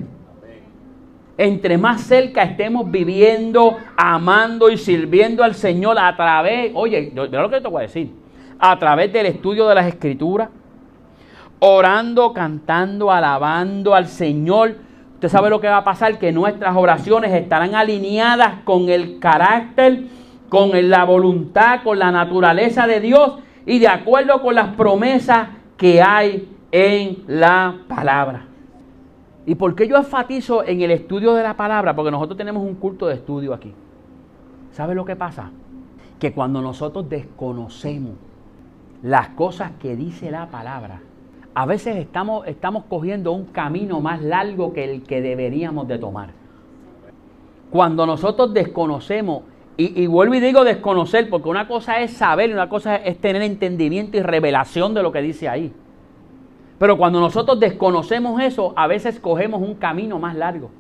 entre 1.42 1.76
más 1.76 2.02
cerca 2.02 2.44
estemos 2.44 2.92
viviendo, 2.92 3.78
amando 3.98 4.70
y 4.70 4.78
sirviendo 4.78 5.44
al 5.44 5.56
Señor 5.56 5.98
a 5.98 6.16
través, 6.16 6.72
oye, 6.76 7.12
yo, 7.16 7.26
lo 7.26 7.50
que 7.50 7.60
te 7.60 7.68
voy 7.68 7.80
a 7.80 7.88
decir, 7.88 8.14
a 8.60 8.78
través 8.78 9.12
del 9.12 9.26
estudio 9.26 9.68
de 9.68 9.74
las 9.74 9.88
Escrituras, 9.88 10.50
orando, 11.58 12.32
cantando, 12.32 13.12
alabando 13.12 13.96
al 13.96 14.06
Señor. 14.08 14.76
Usted 15.16 15.30
sabe 15.30 15.50
lo 15.50 15.60
que 15.60 15.68
va 15.68 15.78
a 15.78 15.84
pasar, 15.84 16.20
que 16.20 16.32
nuestras 16.32 16.76
oraciones 16.76 17.34
estarán 17.34 17.74
alineadas 17.74 18.62
con 18.64 18.90
el 18.90 19.18
carácter, 19.18 20.04
con 20.48 20.70
la 20.92 21.06
voluntad, 21.06 21.82
con 21.84 21.98
la 21.98 22.12
naturaleza 22.12 22.86
de 22.86 23.00
Dios 23.00 23.40
y 23.66 23.80
de 23.80 23.88
acuerdo 23.88 24.44
con 24.44 24.54
las 24.54 24.76
promesas 24.76 25.48
que 25.76 26.04
hay 26.04 26.51
en 26.72 27.24
la 27.28 27.80
palabra. 27.88 28.46
¿Y 29.46 29.56
por 29.56 29.76
qué 29.76 29.88
yo 29.88 29.98
enfatizo 29.98 30.64
en 30.64 30.82
el 30.82 30.92
estudio 30.92 31.34
de 31.34 31.44
la 31.44 31.56
palabra? 31.56 31.96
Porque 31.96 32.12
nosotros 32.12 32.38
tenemos 32.38 32.64
un 32.64 32.76
culto 32.76 33.08
de 33.08 33.16
estudio 33.16 33.54
aquí. 33.54 33.74
¿Sabe 34.72 34.96
lo 34.96 35.04
que 35.04 35.16
pasa? 35.16 35.52
Que 36.20 36.32
cuando 36.32 36.62
nosotros 36.62 37.10
desconocemos 37.10 38.14
las 39.02 39.30
cosas 39.30 39.72
que 39.80 39.96
dice 39.96 40.30
la 40.32 40.48
palabra, 40.48 41.02
a 41.54 41.66
veces 41.66 41.98
estamos, 41.98 42.48
estamos 42.48 42.86
cogiendo 42.88 43.32
un 43.32 43.46
camino 43.46 44.00
más 44.00 44.22
largo 44.22 44.72
que 44.74 44.86
el 44.86 45.04
que 45.04 45.22
deberíamos 45.22 45.88
de 45.88 45.98
tomar. 45.98 46.30
Cuando 47.72 48.06
nosotros 48.06 48.54
desconocemos, 48.54 49.44
y, 49.76 50.04
y, 50.04 50.06
vuelvo 50.06 50.36
y 50.36 50.40
digo 50.40 50.64
desconocer, 50.64 51.30
porque 51.30 51.50
una 51.50 51.68
cosa 51.68 52.00
es 52.02 52.12
saber 52.12 52.52
y 52.52 52.54
una 52.54 52.70
cosa 52.70 52.98
es 52.98 53.18
tener 53.18 53.42
entendimiento 53.42 54.18
y 54.18 54.22
revelación 54.22 54.94
de 54.94 55.02
lo 55.02 55.12
que 55.12 55.22
dice 55.22 55.50
ahí. 55.50 55.74
Pero 56.82 56.98
cuando 56.98 57.20
nosotros 57.20 57.60
desconocemos 57.60 58.42
eso, 58.42 58.74
a 58.76 58.88
veces 58.88 59.20
cogemos 59.20 59.62
un 59.62 59.76
camino 59.76 60.18
más 60.18 60.36
largo. 60.36 60.72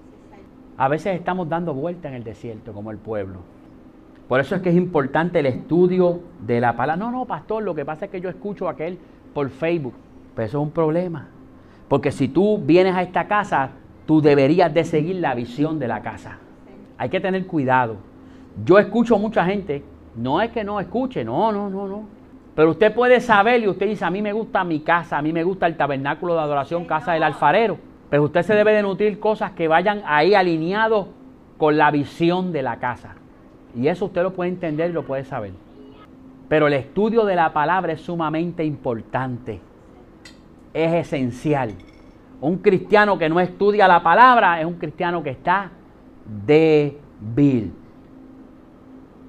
A 0.75 0.87
veces 0.87 1.15
estamos 1.15 1.47
dando 1.47 1.75
vuelta 1.75 2.07
en 2.07 2.15
el 2.15 2.23
desierto, 2.23 2.73
como 2.73 2.89
el 2.89 2.97
pueblo. 2.97 3.41
Por 4.27 4.39
eso 4.39 4.55
es 4.55 4.63
que 4.63 4.69
es 4.69 4.75
importante 4.75 5.37
el 5.37 5.45
estudio 5.45 6.21
de 6.43 6.59
la 6.59 6.75
palabra. 6.75 7.05
No, 7.05 7.11
no, 7.11 7.25
pastor, 7.25 7.61
lo 7.61 7.75
que 7.75 7.85
pasa 7.85 8.05
es 8.05 8.11
que 8.11 8.19
yo 8.19 8.29
escucho 8.29 8.67
aquel 8.67 8.97
por 9.35 9.51
Facebook. 9.51 9.93
Pero 10.33 10.47
eso 10.47 10.57
es 10.57 10.63
un 10.63 10.71
problema. 10.71 11.27
Porque 11.87 12.11
si 12.11 12.27
tú 12.27 12.57
vienes 12.57 12.95
a 12.95 13.03
esta 13.03 13.27
casa, 13.27 13.69
tú 14.07 14.23
deberías 14.23 14.73
de 14.73 14.83
seguir 14.85 15.17
la 15.17 15.35
visión 15.35 15.77
de 15.77 15.87
la 15.87 16.01
casa. 16.01 16.39
Hay 16.97 17.09
que 17.09 17.19
tener 17.19 17.45
cuidado. 17.45 17.97
Yo 18.65 18.79
escucho 18.79 19.19
mucha 19.19 19.45
gente, 19.45 19.83
no 20.15 20.41
es 20.41 20.49
que 20.49 20.63
no 20.63 20.79
escuche, 20.79 21.23
no, 21.23 21.51
no, 21.51 21.69
no, 21.69 21.87
no. 21.87 22.20
Pero 22.55 22.71
usted 22.71 22.93
puede 22.93 23.21
saber 23.21 23.61
y 23.61 23.67
usted 23.67 23.87
dice, 23.87 24.03
a 24.03 24.09
mí 24.09 24.21
me 24.21 24.33
gusta 24.33 24.63
mi 24.63 24.81
casa, 24.81 25.17
a 25.17 25.21
mí 25.21 25.31
me 25.31 25.43
gusta 25.43 25.67
el 25.67 25.77
tabernáculo 25.77 26.33
de 26.33 26.41
adoración, 26.41 26.85
casa 26.85 27.13
del 27.13 27.23
alfarero. 27.23 27.77
Pero 28.09 28.23
usted 28.23 28.41
se 28.43 28.53
debe 28.53 28.73
de 28.73 28.81
nutrir 28.81 29.19
cosas 29.19 29.51
que 29.51 29.69
vayan 29.69 30.01
ahí 30.05 30.33
alineados 30.33 31.07
con 31.57 31.77
la 31.77 31.91
visión 31.91 32.51
de 32.51 32.61
la 32.61 32.77
casa. 32.77 33.15
Y 33.73 33.87
eso 33.87 34.05
usted 34.05 34.23
lo 34.23 34.33
puede 34.33 34.49
entender 34.49 34.89
y 34.89 34.93
lo 34.93 35.03
puede 35.03 35.23
saber. 35.23 35.53
Pero 36.49 36.67
el 36.67 36.73
estudio 36.73 37.23
de 37.23 37.35
la 37.35 37.53
palabra 37.53 37.93
es 37.93 38.01
sumamente 38.01 38.65
importante. 38.65 39.61
Es 40.73 40.93
esencial. 40.93 41.71
Un 42.41 42.57
cristiano 42.57 43.17
que 43.17 43.29
no 43.29 43.39
estudia 43.39 43.87
la 43.87 44.03
palabra 44.03 44.59
es 44.59 44.65
un 44.65 44.73
cristiano 44.73 45.23
que 45.23 45.29
está 45.29 45.71
débil. 46.45 47.71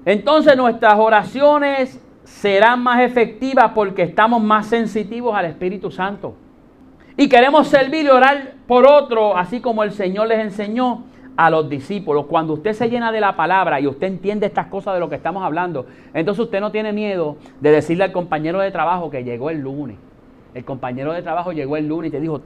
Entonces 0.03 0.57
nuestras 0.57 0.99
oraciones 0.99 2.02
serán 2.33 2.81
más 2.81 3.01
efectivas 3.01 3.71
porque 3.73 4.01
estamos 4.01 4.41
más 4.41 4.67
sensitivos 4.67 5.35
al 5.35 5.45
Espíritu 5.45 5.91
Santo. 5.91 6.35
Y 7.15 7.29
queremos 7.29 7.67
servir 7.67 8.05
y 8.05 8.09
orar 8.09 8.55
por 8.67 8.87
otro, 8.87 9.37
así 9.37 9.61
como 9.61 9.83
el 9.83 9.91
Señor 9.91 10.27
les 10.27 10.39
enseñó 10.39 11.03
a 11.37 11.49
los 11.49 11.69
discípulos. 11.69 12.25
Cuando 12.25 12.53
usted 12.53 12.73
se 12.73 12.89
llena 12.89 13.11
de 13.11 13.21
la 13.21 13.35
palabra 13.35 13.79
y 13.79 13.87
usted 13.87 14.07
entiende 14.07 14.47
estas 14.47 14.67
cosas 14.67 14.95
de 14.95 14.99
lo 14.99 15.09
que 15.09 15.15
estamos 15.15 15.43
hablando, 15.43 15.85
entonces 16.13 16.43
usted 16.43 16.59
no 16.59 16.71
tiene 16.71 16.91
miedo 16.91 17.37
de 17.61 17.71
decirle 17.71 18.03
al 18.03 18.11
compañero 18.11 18.59
de 18.59 18.71
trabajo 18.71 19.11
que 19.11 19.23
llegó 19.23 19.49
el 19.51 19.59
lunes. 19.59 19.97
El 20.55 20.65
compañero 20.65 21.13
de 21.13 21.21
trabajo 21.21 21.51
llegó 21.51 21.77
el 21.77 21.87
lunes 21.87 22.09
y 22.09 22.11
te 22.11 22.19
dijo, 22.19 22.41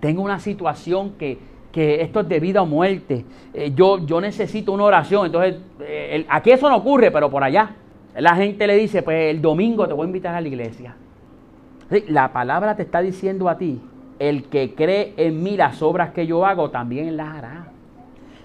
tengo 0.00 0.22
una 0.22 0.40
situación 0.40 1.12
que, 1.18 1.38
que 1.70 2.00
esto 2.00 2.20
es 2.20 2.28
de 2.28 2.40
vida 2.40 2.62
o 2.62 2.66
muerte. 2.66 3.26
Eh, 3.52 3.72
yo, 3.74 3.98
yo 4.04 4.20
necesito 4.20 4.72
una 4.72 4.84
oración. 4.84 5.26
Entonces, 5.26 5.56
eh, 5.80 6.26
aquí 6.28 6.50
eso 6.50 6.68
no 6.68 6.76
ocurre, 6.76 7.10
pero 7.10 7.30
por 7.30 7.44
allá. 7.44 7.76
La 8.20 8.36
gente 8.36 8.66
le 8.66 8.76
dice, 8.76 9.02
pues 9.02 9.30
el 9.30 9.40
domingo 9.40 9.86
te 9.88 9.94
voy 9.94 10.04
a 10.04 10.06
invitar 10.06 10.34
a 10.34 10.40
la 10.40 10.48
iglesia. 10.48 10.94
La 12.08 12.32
palabra 12.32 12.76
te 12.76 12.82
está 12.82 13.00
diciendo 13.00 13.48
a 13.48 13.56
ti, 13.56 13.80
el 14.18 14.44
que 14.44 14.74
cree 14.74 15.14
en 15.16 15.42
mí 15.42 15.56
las 15.56 15.80
obras 15.82 16.10
que 16.10 16.26
yo 16.26 16.44
hago, 16.44 16.70
también 16.70 17.16
las 17.16 17.34
hará. 17.36 17.66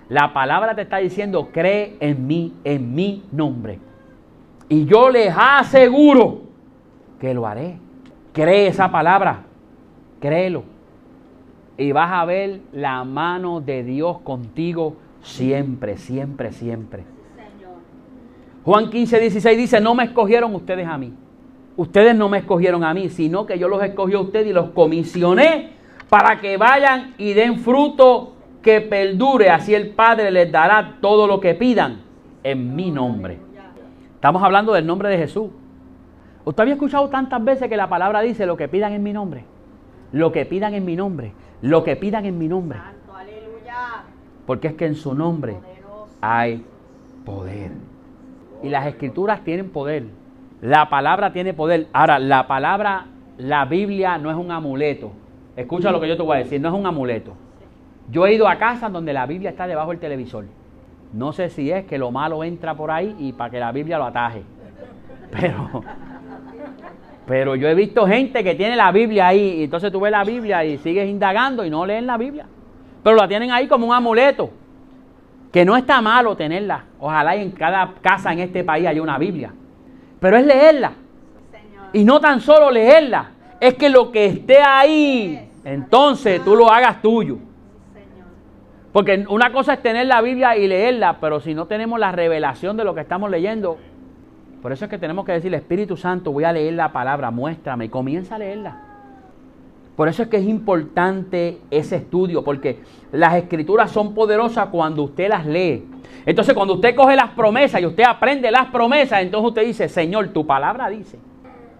La 0.08 0.34
palabra 0.34 0.76
te 0.76 0.84
está 0.84 0.98
diciendo, 0.98 1.50
cree 1.52 1.98
en 2.00 2.26
mí, 2.26 2.54
en 2.64 2.96
mi 2.96 3.24
nombre. 3.32 3.80
Y 4.70 4.86
yo 4.86 5.10
les 5.10 5.34
aseguro 5.38 6.42
que 7.20 7.34
lo 7.34 7.46
haré. 7.46 7.78
Cree 8.34 8.68
esa 8.68 8.92
palabra, 8.92 9.44
créelo. 10.20 10.64
Y 11.78 11.92
vas 11.92 12.12
a 12.12 12.26
ver 12.26 12.62
la 12.72 13.04
mano 13.04 13.62
de 13.62 13.84
Dios 13.84 14.20
contigo 14.22 14.96
siempre, 15.22 15.98
siempre, 15.98 16.52
siempre. 16.52 17.04
Juan 18.66 18.90
15, 18.90 19.20
16 19.20 19.58
dice, 19.60 19.80
no 19.80 19.94
me 19.94 20.06
escogieron 20.06 20.56
ustedes 20.56 20.88
a 20.88 20.98
mí. 20.98 21.14
Ustedes 21.78 22.16
no 22.16 22.30
me 22.30 22.40
escogieron 22.40 22.84
a 22.84 22.96
mí, 22.96 23.10
sino 23.10 23.46
que 23.46 23.60
yo 23.60 23.68
los 23.68 23.84
escogí 23.84 24.16
a 24.16 24.20
ustedes 24.20 24.48
y 24.48 24.54
los 24.54 24.72
comisioné 24.72 25.74
para 26.10 26.40
que 26.42 26.58
vayan 26.58 27.14
y 27.20 27.34
den 27.34 27.60
fruto 27.60 28.34
que 28.64 28.82
perdure. 28.82 29.52
Así 29.52 29.76
el 29.76 29.92
Padre 29.92 30.32
les 30.32 30.52
dará 30.52 30.98
todo 31.00 31.28
lo 31.28 31.40
que 31.40 31.54
pidan 31.54 32.02
en 32.44 32.76
mi 32.76 32.90
nombre. 32.90 33.38
Estamos 34.16 34.42
hablando 34.42 34.74
del 34.74 34.88
nombre 34.88 35.10
de 35.10 35.18
Jesús. 35.20 35.52
¿Usted 36.44 36.62
había 36.62 36.74
escuchado 36.74 37.08
tantas 37.10 37.44
veces 37.44 37.70
que 37.70 37.78
la 37.78 37.88
palabra 37.88 38.22
dice 38.22 38.48
lo 38.48 38.58
que 38.58 38.68
pidan 38.68 38.94
en 38.94 39.04
mi 39.04 39.14
nombre? 39.14 39.46
Lo 40.12 40.32
que 40.32 40.44
pidan 40.44 40.74
en 40.74 40.86
mi 40.86 40.96
nombre. 40.96 41.34
Lo 41.62 41.84
que 41.84 41.96
pidan 41.96 42.26
en 42.26 42.40
mi 42.40 42.48
nombre. 42.48 42.80
Porque 44.48 44.70
es 44.70 44.74
que 44.74 44.88
en 44.88 44.96
su 44.96 45.14
nombre 45.14 45.56
hay 46.20 46.66
poder. 47.24 47.72
Y 48.66 48.70
las 48.70 48.88
escrituras 48.88 49.44
tienen 49.44 49.70
poder. 49.70 50.06
La 50.60 50.90
palabra 50.90 51.32
tiene 51.32 51.54
poder. 51.54 51.86
Ahora, 51.94 52.18
la 52.18 52.48
palabra, 52.48 53.06
la 53.38 53.66
Biblia 53.66 54.18
no 54.18 54.32
es 54.32 54.36
un 54.36 54.50
amuleto. 54.50 55.12
Escucha 55.56 55.92
lo 55.92 56.02
que 56.02 56.08
yo 56.08 56.18
te 56.18 56.24
voy 56.24 56.38
a 56.38 56.40
decir, 56.40 56.60
no 56.60 56.70
es 56.70 56.74
un 56.74 56.88
amuleto. 56.88 57.34
Yo 58.10 58.26
he 58.26 58.34
ido 58.34 58.48
a 58.48 58.58
casa 58.58 58.90
donde 58.90 59.14
la 59.14 59.28
Biblia 59.28 59.52
está 59.52 59.68
debajo 59.68 59.92
del 59.92 60.00
televisor. 60.00 60.46
No 61.14 61.32
sé 61.32 61.52
si 61.52 61.70
es 61.70 61.86
que 61.86 62.00
lo 62.00 62.10
malo 62.10 62.44
entra 62.44 62.74
por 62.74 62.90
ahí 62.90 63.16
y 63.20 63.34
para 63.34 63.52
que 63.52 63.60
la 63.60 63.72
Biblia 63.72 64.00
lo 64.00 64.06
ataje. 64.06 64.42
Pero, 65.32 65.84
pero 67.28 67.56
yo 67.56 67.68
he 67.68 67.76
visto 67.76 68.08
gente 68.08 68.44
que 68.44 68.56
tiene 68.56 68.76
la 68.76 68.92
Biblia 68.92 69.28
ahí 69.28 69.60
y 69.60 69.64
entonces 69.66 69.92
tú 69.92 70.00
ves 70.00 70.12
la 70.12 70.24
Biblia 70.24 70.66
y 70.66 70.80
sigues 70.80 71.08
indagando 71.08 71.64
y 71.64 71.70
no 71.70 71.86
leen 71.86 72.08
la 72.08 72.18
Biblia. 72.18 72.48
Pero 73.04 73.16
la 73.16 73.28
tienen 73.28 73.52
ahí 73.52 73.68
como 73.68 73.86
un 73.86 73.94
amuleto. 73.94 74.50
Que 75.56 75.64
no 75.64 75.78
está 75.78 76.02
malo 76.02 76.36
tenerla. 76.36 76.84
Ojalá 77.00 77.34
en 77.34 77.52
cada 77.52 77.94
casa 78.02 78.34
en 78.34 78.40
este 78.40 78.66
país 78.66 78.86
haya 78.86 79.02
una 79.02 79.18
Biblia. 79.18 79.54
Pero 80.20 80.36
es 80.36 80.46
leerla. 80.46 80.92
Y 81.94 82.04
no 82.04 82.20
tan 82.20 82.42
solo 82.42 82.70
leerla. 82.70 83.32
Es 83.62 83.76
que 83.76 83.90
lo 83.90 84.12
que 84.12 84.26
esté 84.26 84.62
ahí, 84.62 85.50
entonces 85.64 86.44
tú 86.44 86.58
lo 86.58 86.70
hagas 86.70 87.02
tuyo. 87.02 87.38
Porque 88.92 89.26
una 89.30 89.54
cosa 89.54 89.76
es 89.76 89.82
tener 89.82 90.08
la 90.08 90.20
Biblia 90.20 90.58
y 90.58 90.68
leerla, 90.68 91.20
pero 91.22 91.40
si 91.40 91.54
no 91.54 91.68
tenemos 91.68 92.02
la 92.02 92.12
revelación 92.12 92.76
de 92.76 92.84
lo 92.84 92.94
que 92.94 93.00
estamos 93.00 93.32
leyendo, 93.32 93.78
por 94.62 94.74
eso 94.74 94.84
es 94.84 94.92
que 94.92 94.98
tenemos 94.98 95.24
que 95.24 95.32
decirle, 95.32 95.56
Espíritu 95.56 95.96
Santo, 95.96 96.34
voy 96.34 96.44
a 96.44 96.52
leer 96.52 96.74
la 96.74 96.92
palabra, 96.92 97.32
muéstrame 97.32 97.86
y 97.86 97.90
comienza 97.90 98.36
a 98.36 98.40
leerla. 98.40 98.82
Por 99.96 100.10
eso 100.10 100.24
es 100.24 100.30
que 100.30 100.38
es 100.38 100.46
importante 100.46 101.60
ese 101.72 101.98
estudio, 101.98 102.44
porque 102.44 102.80
las 103.12 103.36
escrituras 103.36 103.92
son 103.92 104.14
poderosas 104.14 104.68
cuando 104.68 105.04
usted 105.04 105.30
las 105.30 105.46
lee. 105.46 105.86
Entonces 106.26 106.54
cuando 106.54 106.74
usted 106.74 106.96
coge 106.96 107.16
las 107.16 107.30
promesas 107.32 107.82
y 107.82 107.86
usted 107.86 108.04
aprende 108.04 108.52
las 108.52 108.68
promesas, 108.68 109.22
entonces 109.22 109.50
usted 109.50 109.66
dice, 109.66 109.88
Señor, 109.88 110.30
tu 110.30 110.46
palabra 110.46 110.90
dice. 110.90 111.18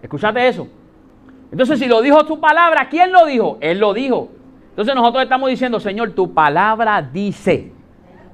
Escúchate 0.00 0.48
eso. 0.48 0.66
Entonces 1.50 1.78
si 1.78 1.86
lo 1.86 2.00
dijo 2.00 2.24
tu 2.24 2.40
palabra, 2.40 2.88
¿quién 2.88 3.12
lo 3.12 3.26
dijo? 3.26 3.58
Él 3.60 3.78
lo 3.78 3.92
dijo. 3.92 4.30
Entonces 4.70 4.94
nosotros 4.94 5.22
estamos 5.22 5.50
diciendo, 5.50 5.78
Señor, 5.78 6.12
tu 6.12 6.32
palabra 6.32 7.02
dice. 7.02 7.72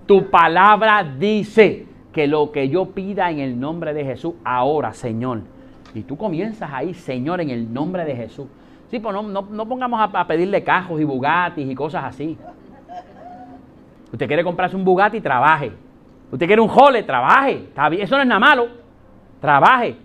Tu 0.07 0.31
palabra 0.31 1.03
dice 1.19 1.87
que 2.13 2.27
lo 2.27 2.53
que 2.53 2.69
yo 2.69 2.87
pida 2.87 3.31
en 3.31 3.41
el 3.41 3.59
nombre 3.59 3.95
de 3.95 4.05
Jesús, 4.05 4.35
ahora, 4.45 4.93
Señor. 4.93 5.41
Y 5.95 6.03
tú 6.03 6.17
comienzas 6.17 6.71
ahí, 6.73 6.95
Señor, 6.95 7.41
en 7.41 7.51
el 7.51 7.73
nombre 7.73 8.05
de 8.05 8.15
Jesús. 8.15 8.47
Sí, 8.93 9.01
pues 9.01 9.15
no, 9.15 9.23
no, 9.23 9.67
pongamos 9.67 10.07
a, 10.13 10.27
pedirle 10.27 10.63
cajos 10.63 11.01
y 11.01 11.05
Bugattis 11.05 11.67
y 11.67 11.75
cosas 11.75 12.05
así. 12.05 12.37
Usted 14.13 14.27
quiere 14.27 14.45
comprarse 14.45 14.77
un 14.77 14.85
Bugatti, 14.85 15.23
trabaje. 15.23 15.73
Usted 16.31 16.47
quiere 16.47 16.61
un 16.61 16.69
Jole, 16.69 17.03
trabaje. 17.03 17.71
Eso 17.99 18.17
no 18.17 18.21
es 18.21 18.29
nada 18.29 18.39
malo. 18.39 18.69
Trabaje. 19.41 19.97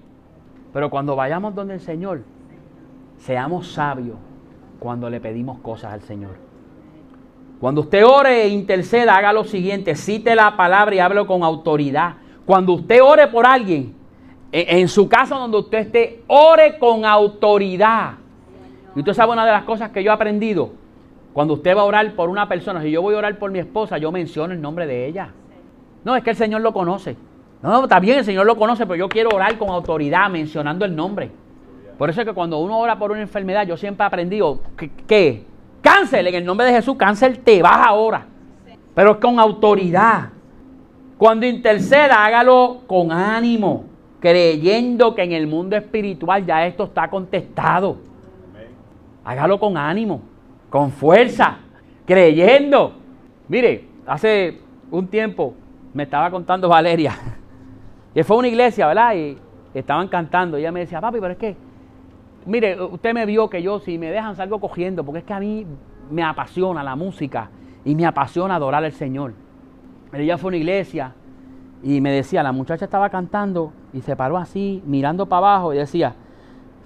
Pero 0.71 0.89
cuando 0.89 1.17
vayamos 1.17 1.53
donde 1.53 1.73
el 1.73 1.81
Señor, 1.81 2.21
seamos 3.17 3.73
sabios 3.73 4.15
cuando 4.79 5.09
le 5.09 5.19
pedimos 5.19 5.59
cosas 5.59 5.91
al 5.91 6.01
Señor. 6.03 6.37
Cuando 7.59 7.81
usted 7.81 8.05
ore 8.05 8.43
e 8.43 8.47
interceda, 8.47 9.17
haga 9.17 9.33
lo 9.33 9.43
siguiente, 9.43 9.95
cite 9.95 10.33
la 10.33 10.55
palabra 10.55 10.95
y 10.95 10.99
hable 10.99 11.25
con 11.25 11.43
autoridad. 11.43 12.13
Cuando 12.45 12.71
usted 12.71 13.03
ore 13.03 13.27
por 13.27 13.45
alguien, 13.45 13.93
en, 14.49 14.77
en 14.77 14.87
su 14.87 15.09
casa 15.09 15.35
donde 15.35 15.57
usted 15.57 15.79
esté, 15.79 16.23
ore 16.27 16.79
con 16.79 17.03
autoridad. 17.03 18.19
Y 18.97 19.01
usted 19.01 19.13
sabe 19.13 19.31
una 19.31 19.45
de 19.45 19.51
las 19.51 19.63
cosas 19.63 19.91
que 19.91 20.03
yo 20.03 20.09
he 20.09 20.13
aprendido. 20.15 20.71
Cuando 21.31 21.53
usted 21.53 21.77
va 21.77 21.81
a 21.81 21.83
orar 21.83 22.13
por 22.13 22.29
una 22.29 22.49
persona, 22.49 22.81
si 22.81 22.89
yo 22.89 23.03
voy 23.03 23.13
a 23.13 23.19
orar 23.19 23.37
por 23.37 23.51
mi 23.51 23.59
esposa, 23.59 23.99
yo 23.99 24.11
menciono 24.11 24.55
el 24.55 24.59
nombre 24.59 24.87
de 24.87 25.05
ella. 25.05 25.29
No, 26.03 26.15
es 26.15 26.23
que 26.23 26.31
el 26.31 26.35
Señor 26.35 26.61
lo 26.61 26.73
conoce. 26.73 27.15
No, 27.61 27.83
está 27.83 27.99
bien, 27.99 28.17
el 28.17 28.25
Señor 28.25 28.47
lo 28.47 28.55
conoce, 28.55 28.87
pero 28.87 28.95
yo 28.95 29.07
quiero 29.07 29.29
orar 29.29 29.55
con 29.59 29.69
autoridad, 29.69 30.31
mencionando 30.31 30.83
el 30.83 30.95
nombre. 30.95 31.29
Por 31.95 32.09
eso 32.09 32.21
es 32.21 32.27
que 32.27 32.33
cuando 32.33 32.57
uno 32.57 32.79
ora 32.79 32.97
por 32.97 33.11
una 33.11 33.21
enfermedad, 33.21 33.67
yo 33.67 33.77
siempre 33.77 34.03
he 34.03 34.07
aprendido, 34.07 34.61
¿qué? 34.75 34.89
¿Qué, 35.05 35.45
cáncer, 35.79 36.25
en 36.25 36.33
el 36.33 36.43
nombre 36.43 36.65
de 36.65 36.73
Jesús, 36.73 36.97
cáncer 36.97 37.37
te 37.37 37.61
vas 37.61 37.85
ahora. 37.85 38.25
Pero 38.95 39.19
con 39.19 39.39
autoridad. 39.39 40.29
Cuando 41.19 41.45
interceda, 41.45 42.25
hágalo 42.25 42.79
con 42.87 43.11
ánimo, 43.11 43.83
creyendo 44.19 45.13
que 45.13 45.21
en 45.21 45.33
el 45.33 45.45
mundo 45.45 45.75
espiritual 45.75 46.47
ya 46.47 46.65
esto 46.65 46.85
está 46.85 47.07
contestado. 47.11 48.06
Hágalo 49.27 49.59
con 49.59 49.75
ánimo, 49.75 50.21
con 50.69 50.89
fuerza, 50.89 51.57
creyendo. 52.05 52.93
Mire, 53.49 53.85
hace 54.05 54.61
un 54.89 55.05
tiempo 55.09 55.53
me 55.93 56.03
estaba 56.03 56.31
contando 56.31 56.69
Valeria, 56.69 57.13
que 58.13 58.23
fue 58.23 58.37
a 58.37 58.39
una 58.39 58.47
iglesia, 58.47 58.87
¿verdad? 58.87 59.15
Y 59.15 59.37
estaban 59.73 60.07
cantando. 60.07 60.57
Y 60.57 60.61
ella 60.61 60.71
me 60.71 60.79
decía, 60.79 61.01
papi, 61.01 61.19
pero 61.19 61.33
es 61.33 61.37
que, 61.37 61.57
mire, 62.45 62.81
usted 62.81 63.13
me 63.13 63.25
vio 63.25 63.49
que 63.49 63.61
yo, 63.61 63.79
si 63.81 63.97
me 63.97 64.11
dejan, 64.11 64.37
salgo 64.37 64.61
cogiendo, 64.61 65.03
porque 65.03 65.19
es 65.19 65.25
que 65.25 65.33
a 65.33 65.41
mí 65.41 65.67
me 66.09 66.23
apasiona 66.23 66.81
la 66.81 66.95
música 66.95 67.49
y 67.83 67.95
me 67.95 68.05
apasiona 68.05 68.55
adorar 68.55 68.85
al 68.85 68.93
Señor. 68.93 69.33
Ella 70.13 70.37
fue 70.37 70.47
a 70.47 70.51
una 70.51 70.57
iglesia 70.57 71.15
y 71.83 71.99
me 71.99 72.13
decía, 72.13 72.43
la 72.43 72.53
muchacha 72.53 72.85
estaba 72.85 73.09
cantando 73.09 73.73
y 73.91 73.99
se 73.99 74.15
paró 74.15 74.37
así, 74.37 74.81
mirando 74.85 75.25
para 75.25 75.39
abajo 75.39 75.73
y 75.73 75.79
decía, 75.79 76.15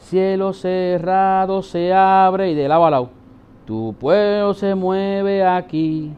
cielo 0.02 0.54
cerrado 0.54 1.62
se 1.62 1.94
abre 1.94 2.52
y 2.52 2.56
de 2.56 2.68
lado 2.68 2.86
a 2.86 2.90
lado, 2.90 3.10
tu 3.66 3.96
pueblo 4.00 4.54
se 4.54 4.76
mueve 4.76 5.46
aquí 5.46 6.12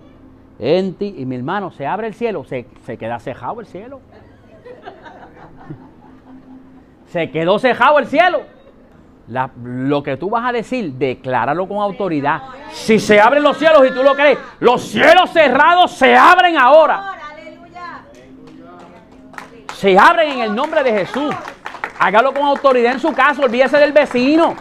en 0.59 0.93
ti. 0.95 1.15
Y 1.17 1.25
mi 1.25 1.35
hermano, 1.35 1.71
se 1.71 1.85
abre 1.85 2.07
el 2.07 2.13
cielo, 2.13 2.43
se, 2.43 2.65
se 2.85 2.97
queda 2.97 3.19
cejado 3.19 3.59
el 3.59 3.67
cielo. 3.67 3.99
se 7.07 7.29
quedó 7.29 7.59
cejado 7.59 7.99
el 7.99 8.07
cielo. 8.07 8.41
lo 9.63 10.01
que 10.01 10.17
tú 10.17 10.29
vas 10.29 10.49
a 10.49 10.51
decir, 10.51 10.93
decláralo 10.93 11.67
con 11.67 11.77
autoridad. 11.77 12.41
Si 12.71 12.99
se 12.99 13.19
abren 13.19 13.43
los 13.43 13.57
cielos 13.57 13.85
y 13.87 13.93
tú 13.93 14.03
lo 14.03 14.15
crees, 14.15 14.39
los 14.59 14.81
cielos 14.81 15.29
cerrados 15.29 15.91
se 15.91 16.15
abren 16.15 16.57
ahora. 16.57 17.11
Se 19.75 19.99
abren 19.99 20.31
en 20.31 20.39
el 20.39 20.55
nombre 20.55 20.81
de 20.81 20.93
Jesús. 20.93 21.35
Hágalo 21.99 22.33
con 22.33 22.43
autoridad 22.43 22.93
en 22.93 22.99
su 22.99 23.13
casa, 23.13 23.41
olvídese 23.43 23.77
del 23.77 23.91
vecino. 23.91 24.55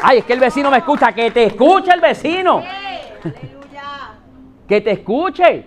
Ay, 0.00 0.18
es 0.18 0.24
que 0.24 0.32
el 0.32 0.40
vecino 0.40 0.70
me 0.70 0.78
escucha, 0.78 1.12
que 1.12 1.30
te 1.30 1.44
escuche 1.44 1.92
el 1.92 2.00
vecino. 2.00 2.62
que 4.68 4.80
te 4.80 4.90
escuche. 4.92 5.66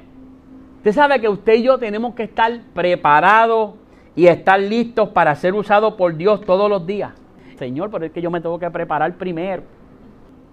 Usted 0.78 0.94
sabe 0.94 1.20
que 1.20 1.30
usted 1.30 1.56
y 1.56 1.64
yo 1.64 1.78
tenemos 1.78 2.16
que 2.16 2.24
estar 2.24 2.52
preparados 2.74 3.76
y 4.16 4.28
estar 4.28 4.60
listos 4.60 5.10
para 5.10 5.36
ser 5.36 5.54
usados 5.54 5.94
por 5.94 6.16
Dios 6.16 6.42
todos 6.42 6.70
los 6.70 6.86
días. 6.86 7.12
Señor, 7.58 7.92
pero 7.92 8.06
es 8.06 8.12
que 8.12 8.22
yo 8.22 8.32
me 8.32 8.42
tengo 8.42 8.58
que 8.58 8.70
preparar 8.72 9.14
primero. 9.16 9.64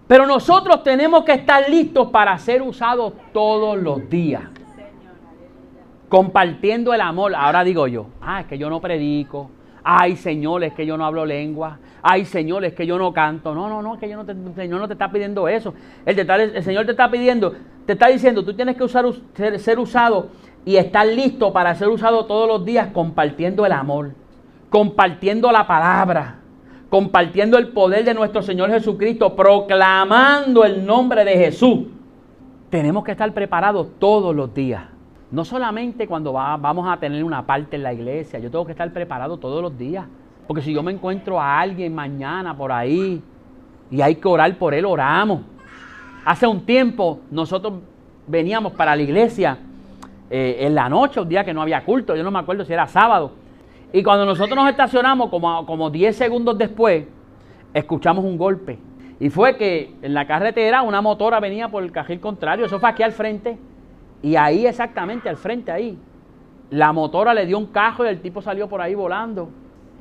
Pero 0.06 0.26
nosotros 0.26 0.82
tenemos 0.82 1.24
que 1.24 1.32
estar 1.32 1.68
listos 1.68 2.08
para 2.08 2.36
ser 2.38 2.62
usados 2.62 3.12
todos 3.32 3.78
los 3.78 4.08
días. 4.08 4.42
Compartiendo 6.08 6.94
el 6.94 7.00
amor. 7.00 7.34
Ahora 7.34 7.64
digo 7.64 7.86
yo, 7.86 8.06
ah, 8.20 8.40
es 8.40 8.46
que 8.46 8.58
yo 8.58 8.70
no 8.70 8.80
predico. 8.80 9.50
Ay, 9.90 10.16
Señor, 10.16 10.64
es 10.64 10.74
que 10.74 10.84
yo 10.84 10.98
no 10.98 11.06
hablo 11.06 11.24
lengua. 11.24 11.78
Ay, 12.02 12.26
Señor, 12.26 12.62
es 12.66 12.74
que 12.74 12.86
yo 12.86 12.98
no 12.98 13.10
canto. 13.10 13.54
No, 13.54 13.70
no, 13.70 13.80
no, 13.80 13.94
es 13.94 14.00
que 14.00 14.06
yo 14.06 14.18
no 14.18 14.26
te, 14.26 14.32
el 14.32 14.54
Señor 14.54 14.80
no 14.80 14.86
te 14.86 14.92
está 14.92 15.10
pidiendo 15.10 15.48
eso. 15.48 15.72
El, 16.04 16.18
el 16.18 16.62
Señor 16.62 16.84
te 16.84 16.90
está 16.90 17.10
pidiendo, 17.10 17.54
te 17.86 17.94
está 17.94 18.08
diciendo, 18.08 18.44
tú 18.44 18.52
tienes 18.52 18.76
que 18.76 18.84
usar, 18.84 19.06
ser, 19.32 19.58
ser 19.58 19.78
usado 19.78 20.28
y 20.66 20.76
estar 20.76 21.06
listo 21.06 21.54
para 21.54 21.74
ser 21.74 21.88
usado 21.88 22.26
todos 22.26 22.46
los 22.46 22.66
días 22.66 22.88
compartiendo 22.92 23.64
el 23.64 23.72
amor, 23.72 24.10
compartiendo 24.68 25.50
la 25.50 25.66
palabra, 25.66 26.34
compartiendo 26.90 27.56
el 27.56 27.68
poder 27.68 28.04
de 28.04 28.12
nuestro 28.12 28.42
Señor 28.42 28.68
Jesucristo, 28.68 29.34
proclamando 29.34 30.64
el 30.64 30.84
nombre 30.84 31.24
de 31.24 31.32
Jesús. 31.32 31.86
Tenemos 32.68 33.04
que 33.04 33.12
estar 33.12 33.32
preparados 33.32 33.88
todos 33.98 34.36
los 34.36 34.52
días. 34.52 34.97
No 35.30 35.44
solamente 35.44 36.06
cuando 36.06 36.32
vamos 36.32 36.88
a 36.88 36.96
tener 36.98 37.22
una 37.22 37.44
parte 37.44 37.76
en 37.76 37.82
la 37.82 37.92
iglesia, 37.92 38.38
yo 38.38 38.50
tengo 38.50 38.64
que 38.64 38.72
estar 38.72 38.90
preparado 38.92 39.36
todos 39.36 39.62
los 39.62 39.76
días. 39.76 40.06
Porque 40.46 40.62
si 40.62 40.72
yo 40.72 40.82
me 40.82 40.92
encuentro 40.92 41.38
a 41.38 41.60
alguien 41.60 41.94
mañana 41.94 42.56
por 42.56 42.72
ahí 42.72 43.22
y 43.90 44.00
hay 44.00 44.14
que 44.14 44.26
orar 44.26 44.56
por 44.56 44.72
él, 44.72 44.86
oramos. 44.86 45.42
Hace 46.24 46.46
un 46.46 46.64
tiempo 46.64 47.20
nosotros 47.30 47.74
veníamos 48.26 48.72
para 48.72 48.96
la 48.96 49.02
iglesia 49.02 49.58
eh, 50.30 50.56
en 50.60 50.74
la 50.74 50.88
noche, 50.88 51.20
un 51.20 51.28
día 51.28 51.44
que 51.44 51.52
no 51.52 51.60
había 51.60 51.84
culto, 51.84 52.16
yo 52.16 52.22
no 52.22 52.30
me 52.30 52.38
acuerdo 52.38 52.64
si 52.64 52.72
era 52.72 52.86
sábado. 52.86 53.32
Y 53.92 54.02
cuando 54.02 54.24
nosotros 54.24 54.56
nos 54.56 54.70
estacionamos, 54.70 55.28
como, 55.28 55.64
como 55.66 55.90
10 55.90 56.16
segundos 56.16 56.56
después, 56.56 57.04
escuchamos 57.74 58.24
un 58.24 58.38
golpe. 58.38 58.78
Y 59.20 59.30
fue 59.30 59.56
que 59.56 59.94
en 60.00 60.14
la 60.14 60.26
carretera 60.26 60.82
una 60.82 61.02
motora 61.02 61.40
venía 61.40 61.68
por 61.68 61.82
el 61.82 61.92
cajil 61.92 62.20
contrario, 62.20 62.66
eso 62.66 62.78
fue 62.78 62.88
aquí 62.88 63.02
al 63.02 63.12
frente. 63.12 63.58
Y 64.22 64.36
ahí 64.36 64.66
exactamente, 64.66 65.28
al 65.28 65.36
frente 65.36 65.70
ahí, 65.70 65.98
la 66.70 66.92
motora 66.92 67.34
le 67.34 67.46
dio 67.46 67.58
un 67.58 67.66
cajo 67.66 68.04
y 68.04 68.08
el 68.08 68.20
tipo 68.20 68.42
salió 68.42 68.68
por 68.68 68.80
ahí 68.80 68.94
volando. 68.94 69.50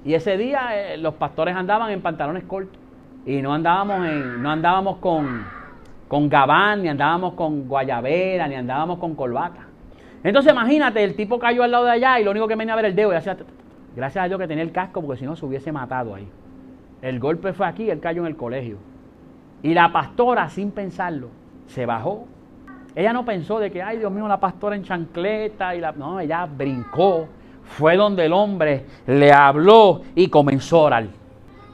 Y 0.03 0.13
ese 0.13 0.38
día 0.38 0.70
eh, 0.74 0.97
los 0.97 1.15
pastores 1.15 1.55
andaban 1.55 1.91
en 1.91 2.01
pantalones 2.01 2.43
cortos. 2.43 2.80
Y 3.26 3.41
no 3.41 3.53
andábamos, 3.53 4.07
en, 4.07 4.41
no 4.41 4.49
andábamos 4.49 4.97
con, 4.97 5.45
con 6.07 6.30
gabán, 6.30 6.82
ni 6.82 6.89
andábamos 6.89 7.34
con 7.34 7.68
guayabera, 7.68 8.47
ni 8.47 8.55
andábamos 8.55 8.99
con 8.99 9.15
corbata. 9.15 9.68
Entonces 10.24 10.51
imagínate, 10.51 11.03
el 11.03 11.15
tipo 11.15 11.38
cayó 11.38 11.63
al 11.63 11.72
lado 11.72 11.86
de 11.86 11.91
allá 11.91 12.20
y 12.20 12.24
lo 12.24 12.32
único 12.32 12.47
que 12.47 12.55
venía 12.55 12.74
a 12.74 12.78
ver 12.78 12.86
el 12.86 12.95
dedo 12.95 13.13
y 13.13 13.15
hacía... 13.15 13.38
Gracias 13.95 14.24
a 14.24 14.28
Dios 14.28 14.39
que 14.39 14.47
tenía 14.47 14.63
el 14.63 14.72
casco 14.72 15.01
porque 15.01 15.20
si 15.20 15.26
no 15.26 15.36
se 15.36 15.45
hubiese 15.45 15.72
matado 15.72 16.13
ahí. 16.13 16.28
El 17.01 17.20
golpe 17.20 17.53
fue 17.53 17.65
aquí, 17.65 17.89
él 17.89 17.99
cayó 17.99 18.22
en 18.22 18.28
el 18.28 18.36
colegio. 18.36 18.78
Y 19.63 19.74
la 19.74 19.91
pastora, 19.91 20.49
sin 20.49 20.72
pensarlo, 20.72 21.30
se 21.65 21.86
bajó. 21.86 22.28
Ella 22.97 23.13
no 23.13 23.23
pensó 23.23 23.59
de 23.59 23.69
que, 23.69 23.79
ay 23.79 23.99
Dios 23.99 24.11
mío, 24.11 24.27
la 24.27 24.39
pastora 24.39 24.75
en 24.75 24.83
chancleta 24.83 25.75
y 25.75 25.79
la... 25.79 25.91
No, 25.91 26.19
ella 26.19 26.47
brincó. 26.47 27.27
Fue 27.63 27.95
donde 27.95 28.25
el 28.25 28.33
hombre 28.33 28.87
le 29.05 29.31
habló 29.31 30.01
y 30.15 30.29
comenzó 30.29 30.79
a 30.79 30.83
orar. 30.85 31.05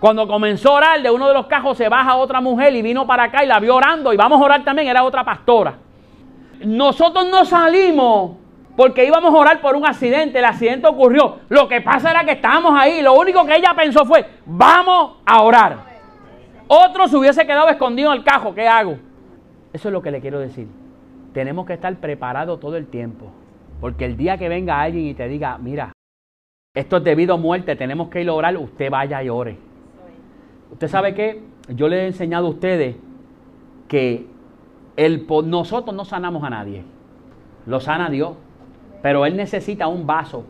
Cuando 0.02 0.28
comenzó 0.28 0.72
a 0.72 0.74
orar, 0.74 1.02
de 1.02 1.10
uno 1.10 1.30
de 1.30 1.34
los 1.34 1.46
cajos 1.46 1.78
se 1.78 1.88
baja 1.88 2.18
otra 2.18 2.42
mujer 2.42 2.76
y 2.76 2.82
vino 2.82 3.08
para 3.08 3.24
acá 3.24 3.42
y 3.42 3.48
la 3.48 3.62
vio 3.62 3.74
orando. 3.74 4.12
Y 4.12 4.18
vamos 4.18 4.42
a 4.42 4.44
orar 4.44 4.66
también, 4.66 4.90
era 4.90 5.02
otra 5.06 5.24
pastora. 5.24 5.76
Nosotros 6.66 7.26
no 7.32 7.46
salimos 7.46 8.32
porque 8.76 9.06
íbamos 9.06 9.34
a 9.34 9.38
orar 9.38 9.62
por 9.62 9.78
un 9.78 9.86
accidente, 9.86 10.40
el 10.40 10.46
accidente 10.46 10.88
ocurrió. 10.88 11.38
Lo 11.48 11.70
que 11.70 11.80
pasa 11.80 12.12
era 12.12 12.26
que 12.26 12.34
estábamos 12.34 12.78
ahí, 12.78 13.02
lo 13.02 13.14
único 13.14 13.46
que 13.46 13.56
ella 13.56 13.74
pensó 13.78 14.04
fue, 14.04 14.26
vamos 14.46 15.20
a 15.26 15.42
orar. 15.42 15.78
Otro 16.68 17.08
se 17.08 17.16
hubiese 17.16 17.46
quedado 17.46 17.70
escondido 17.70 18.12
en 18.12 18.18
el 18.18 18.26
cajo, 18.26 18.54
¿qué 18.54 18.68
hago? 18.68 18.98
Eso 19.72 19.88
es 19.88 19.94
lo 19.94 20.02
que 20.02 20.12
le 20.12 20.20
quiero 20.20 20.40
decir. 20.40 20.83
Tenemos 21.34 21.66
que 21.66 21.74
estar 21.74 21.96
preparados 21.98 22.60
todo 22.60 22.78
el 22.78 22.88
tiempo. 22.88 23.32
Porque 23.82 24.06
el 24.06 24.16
día 24.16 24.38
que 24.38 24.50
venga 24.50 24.82
alguien 24.82 25.08
y 25.08 25.14
te 25.14 25.28
diga, 25.28 25.58
mira, 25.58 25.92
esto 26.76 26.98
es 26.98 27.04
debido 27.04 27.36
a 27.36 27.38
muerte, 27.38 27.76
tenemos 27.76 28.10
que 28.10 28.22
ir 28.22 28.30
a 28.30 28.34
orar, 28.34 28.56
usted 28.58 28.90
vaya 28.90 29.22
y 29.22 29.30
ore. 29.30 29.58
¿Usted 30.72 30.88
sabe 30.88 31.14
qué? 31.14 31.44
Yo 31.70 31.88
le 31.88 32.04
he 32.04 32.08
enseñado 32.08 32.48
a 32.48 32.50
ustedes 32.50 32.96
que 33.88 34.26
el, 34.96 35.28
nosotros 35.46 35.96
no 35.96 36.06
sanamos 36.06 36.44
a 36.44 36.50
nadie, 36.50 36.84
lo 37.66 37.80
sana 37.80 38.10
Dios, 38.10 38.34
pero 39.02 39.26
Él 39.26 39.36
necesita 39.36 39.88
un 39.88 40.08
vaso 40.08 40.46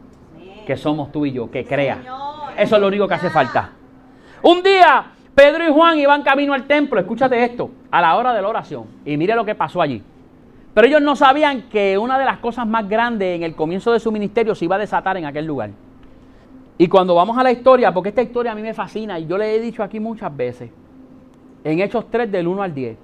que 0.65 0.77
somos 0.77 1.11
tú 1.11 1.25
y 1.25 1.31
yo, 1.31 1.51
que 1.51 1.65
crea. 1.65 1.99
Eso 2.57 2.75
es 2.75 2.81
lo 2.81 2.87
único 2.87 3.07
que 3.07 3.15
hace 3.15 3.29
falta. 3.29 3.71
Un 4.43 4.63
día 4.63 5.11
Pedro 5.35 5.67
y 5.67 5.73
Juan 5.73 5.97
iban 5.97 6.21
camino 6.21 6.53
al 6.53 6.65
templo, 6.67 6.99
escúchate 6.99 7.43
esto, 7.43 7.71
a 7.89 7.99
la 7.99 8.15
hora 8.15 8.33
de 8.33 8.41
la 8.41 8.47
oración, 8.47 8.85
y 9.03 9.17
mire 9.17 9.35
lo 9.35 9.43
que 9.43 9.55
pasó 9.55 9.81
allí. 9.81 10.03
Pero 10.73 10.87
ellos 10.87 11.01
no 11.01 11.15
sabían 11.15 11.63
que 11.69 11.97
una 11.97 12.17
de 12.17 12.25
las 12.25 12.39
cosas 12.39 12.65
más 12.67 12.87
grandes 12.89 13.35
en 13.35 13.43
el 13.43 13.55
comienzo 13.55 13.91
de 13.91 13.99
su 13.99 14.11
ministerio 14.11 14.55
se 14.55 14.65
iba 14.65 14.75
a 14.75 14.79
desatar 14.79 15.17
en 15.17 15.25
aquel 15.25 15.45
lugar. 15.45 15.69
Y 16.77 16.87
cuando 16.87 17.13
vamos 17.13 17.37
a 17.37 17.43
la 17.43 17.51
historia, 17.51 17.93
porque 17.93 18.09
esta 18.09 18.21
historia 18.21 18.51
a 18.51 18.55
mí 18.55 18.61
me 18.61 18.73
fascina 18.73 19.19
y 19.19 19.27
yo 19.27 19.37
le 19.37 19.55
he 19.55 19.59
dicho 19.59 19.83
aquí 19.83 19.99
muchas 19.99 20.35
veces, 20.35 20.71
en 21.63 21.79
Hechos 21.79 22.09
3 22.09 22.31
del 22.31 22.47
1 22.47 22.63
al 22.63 22.73
10, 22.73 22.97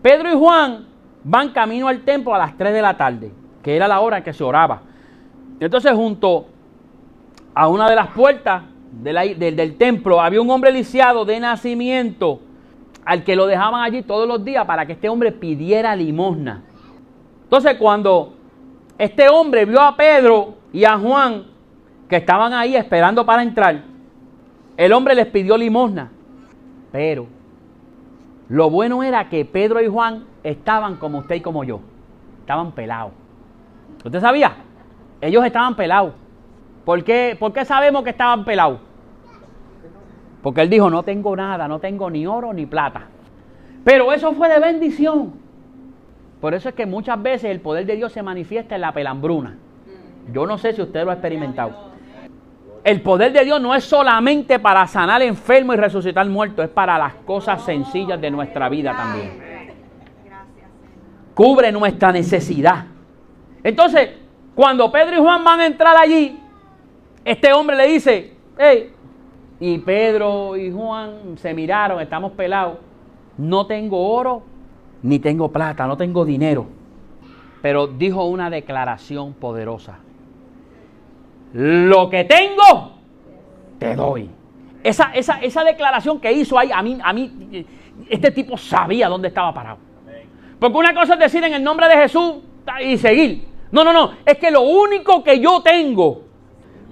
Pedro 0.00 0.32
y 0.32 0.38
Juan 0.38 0.86
van 1.24 1.50
camino 1.50 1.88
al 1.88 2.02
templo 2.02 2.34
a 2.34 2.38
las 2.38 2.56
3 2.56 2.72
de 2.72 2.82
la 2.82 2.96
tarde, 2.96 3.32
que 3.62 3.74
era 3.74 3.88
la 3.88 4.00
hora 4.00 4.18
en 4.18 4.24
que 4.24 4.32
se 4.32 4.44
oraba. 4.44 4.82
Entonces 5.58 5.92
junto 5.92 6.46
a 7.54 7.68
una 7.68 7.90
de 7.90 7.96
las 7.96 8.08
puertas 8.08 8.62
del, 8.92 9.76
templo 9.76 10.20
había 10.20 10.40
un 10.40 10.50
hombre 10.50 10.72
lisiado 10.72 11.24
de 11.24 11.40
nacimiento 11.40 12.40
al 13.04 13.24
que 13.24 13.36
lo 13.36 13.46
dejaban 13.46 13.82
allí 13.82 14.02
todos 14.02 14.26
los 14.26 14.44
días 14.44 14.64
para 14.66 14.86
que 14.86 14.92
este 14.92 15.08
hombre 15.08 15.32
pidiera 15.32 15.94
limosna. 15.96 16.62
Entonces 17.50 17.78
cuando 17.78 18.34
este 18.96 19.28
hombre 19.28 19.64
vio 19.64 19.80
a 19.80 19.96
Pedro 19.96 20.54
y 20.72 20.84
a 20.84 20.96
Juan 20.96 21.46
que 22.08 22.14
estaban 22.14 22.52
ahí 22.52 22.76
esperando 22.76 23.26
para 23.26 23.42
entrar, 23.42 23.82
el 24.76 24.92
hombre 24.92 25.16
les 25.16 25.26
pidió 25.26 25.58
limosna. 25.58 26.12
Pero 26.92 27.26
lo 28.48 28.70
bueno 28.70 29.02
era 29.02 29.28
que 29.28 29.44
Pedro 29.44 29.80
y 29.80 29.88
Juan 29.88 30.26
estaban 30.44 30.94
como 30.94 31.18
usted 31.18 31.34
y 31.34 31.40
como 31.40 31.64
yo. 31.64 31.80
Estaban 32.38 32.70
pelados. 32.70 33.10
¿Usted 34.04 34.20
sabía? 34.20 34.54
Ellos 35.20 35.44
estaban 35.44 35.74
pelados. 35.74 36.12
¿Por 36.84 37.02
qué, 37.02 37.36
¿Por 37.36 37.52
qué 37.52 37.64
sabemos 37.64 38.04
que 38.04 38.10
estaban 38.10 38.44
pelados? 38.44 38.78
Porque 40.40 40.60
él 40.60 40.70
dijo, 40.70 40.88
no 40.88 41.02
tengo 41.02 41.34
nada, 41.34 41.66
no 41.66 41.80
tengo 41.80 42.08
ni 42.10 42.28
oro 42.28 42.52
ni 42.52 42.64
plata. 42.66 43.08
Pero 43.82 44.12
eso 44.12 44.34
fue 44.34 44.48
de 44.48 44.60
bendición. 44.60 45.49
Por 46.40 46.54
eso 46.54 46.70
es 46.70 46.74
que 46.74 46.86
muchas 46.86 47.20
veces 47.22 47.50
el 47.50 47.60
poder 47.60 47.84
de 47.86 47.96
Dios 47.96 48.12
se 48.12 48.22
manifiesta 48.22 48.74
en 48.74 48.80
la 48.80 48.92
pelambruna. 48.92 49.58
Yo 50.32 50.46
no 50.46 50.56
sé 50.58 50.72
si 50.72 50.80
usted 50.80 51.04
lo 51.04 51.10
ha 51.10 51.14
experimentado. 51.14 51.90
El 52.82 53.02
poder 53.02 53.32
de 53.32 53.44
Dios 53.44 53.60
no 53.60 53.74
es 53.74 53.84
solamente 53.84 54.58
para 54.58 54.86
sanar 54.86 55.20
enfermos 55.20 55.76
y 55.76 55.78
resucitar 55.78 56.26
muertos, 56.28 56.64
es 56.64 56.70
para 56.70 56.96
las 56.96 57.14
cosas 57.26 57.62
sencillas 57.62 58.18
de 58.18 58.30
nuestra 58.30 58.70
vida 58.70 58.96
también. 58.96 59.50
Cubre 61.34 61.70
nuestra 61.72 62.10
necesidad. 62.10 62.86
Entonces, 63.62 64.10
cuando 64.54 64.90
Pedro 64.90 65.16
y 65.16 65.20
Juan 65.20 65.44
van 65.44 65.60
a 65.60 65.66
entrar 65.66 65.94
allí, 65.96 66.40
este 67.22 67.52
hombre 67.52 67.76
le 67.76 67.86
dice, 67.86 68.34
hey, 68.56 68.92
y 69.58 69.78
Pedro 69.78 70.56
y 70.56 70.72
Juan 70.72 71.36
se 71.36 71.52
miraron, 71.52 72.00
estamos 72.00 72.32
pelados, 72.32 72.78
no 73.36 73.66
tengo 73.66 74.10
oro 74.10 74.42
ni 75.02 75.18
tengo 75.18 75.50
plata, 75.50 75.86
no 75.86 75.96
tengo 75.96 76.24
dinero. 76.24 76.66
Pero 77.62 77.86
dijo 77.86 78.24
una 78.24 78.48
declaración 78.50 79.34
poderosa 79.34 79.98
lo 81.52 82.08
que 82.08 82.24
tengo, 82.24 82.92
te 83.78 83.94
doy. 83.94 84.30
Esa, 84.82 85.10
esa, 85.14 85.40
esa 85.40 85.64
declaración 85.64 86.20
que 86.20 86.32
hizo 86.32 86.58
ahí, 86.58 86.70
a 86.72 86.82
mí, 86.82 86.98
a 87.02 87.12
mí, 87.12 87.66
este 88.08 88.30
tipo 88.30 88.56
sabía 88.56 89.08
dónde 89.08 89.28
estaba 89.28 89.52
parado. 89.52 89.78
Porque 90.58 90.78
una 90.78 90.94
cosa 90.94 91.14
es 91.14 91.20
decir 91.20 91.42
en 91.44 91.54
el 91.54 91.62
nombre 91.62 91.88
de 91.88 91.96
Jesús 91.96 92.36
y 92.82 92.96
seguir. 92.98 93.48
No, 93.72 93.84
no, 93.84 93.92
no. 93.92 94.12
Es 94.24 94.38
que 94.38 94.50
lo 94.50 94.62
único 94.62 95.24
que 95.24 95.40
yo 95.40 95.62
tengo, 95.62 96.22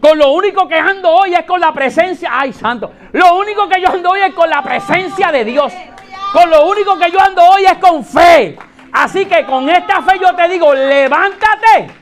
con 0.00 0.18
lo 0.18 0.32
único 0.32 0.66
que 0.68 0.76
ando 0.76 1.10
hoy 1.10 1.34
es 1.34 1.42
con 1.42 1.60
la 1.60 1.72
presencia. 1.72 2.30
Ay, 2.32 2.52
santo. 2.52 2.90
Lo 3.12 3.36
único 3.36 3.68
que 3.68 3.80
yo 3.80 3.88
ando 3.88 4.10
hoy 4.10 4.20
es 4.20 4.34
con 4.34 4.48
la 4.48 4.62
presencia 4.62 5.30
de 5.30 5.44
Dios. 5.44 5.72
Con 6.32 6.50
lo 6.50 6.68
único 6.68 6.98
que 6.98 7.10
yo 7.10 7.20
ando 7.20 7.42
hoy 7.42 7.64
es 7.64 7.78
con 7.78 8.04
fe. 8.04 8.56
Así 8.92 9.26
que 9.26 9.44
con 9.44 9.68
esta 9.68 10.02
fe 10.02 10.18
yo 10.20 10.34
te 10.34 10.48
digo, 10.48 10.74
levántate 10.74 11.98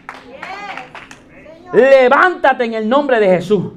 levántate 1.73 2.65
en 2.65 2.75
el 2.75 2.89
nombre 2.89 3.21
de 3.21 3.29
Jesús 3.29 3.73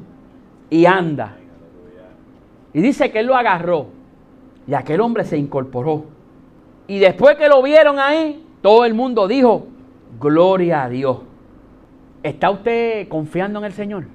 y 0.69 0.85
anda. 0.85 1.35
Y 2.73 2.81
dice 2.81 3.11
que 3.11 3.19
él 3.19 3.27
lo 3.27 3.35
agarró 3.35 3.87
y 4.67 4.73
aquel 4.73 5.01
hombre 5.01 5.23
se 5.23 5.37
incorporó. 5.37 6.05
Y 6.87 6.99
después 6.99 7.35
que 7.37 7.49
lo 7.49 7.61
vieron 7.61 7.99
ahí, 7.99 8.45
todo 8.61 8.85
el 8.85 8.93
mundo 8.93 9.27
dijo, 9.27 9.67
gloria 10.19 10.83
a 10.83 10.89
Dios. 10.89 11.19
¿Está 12.21 12.49
usted 12.51 13.07
confiando 13.07 13.59
en 13.59 13.65
el 13.65 13.73
Señor? 13.73 14.05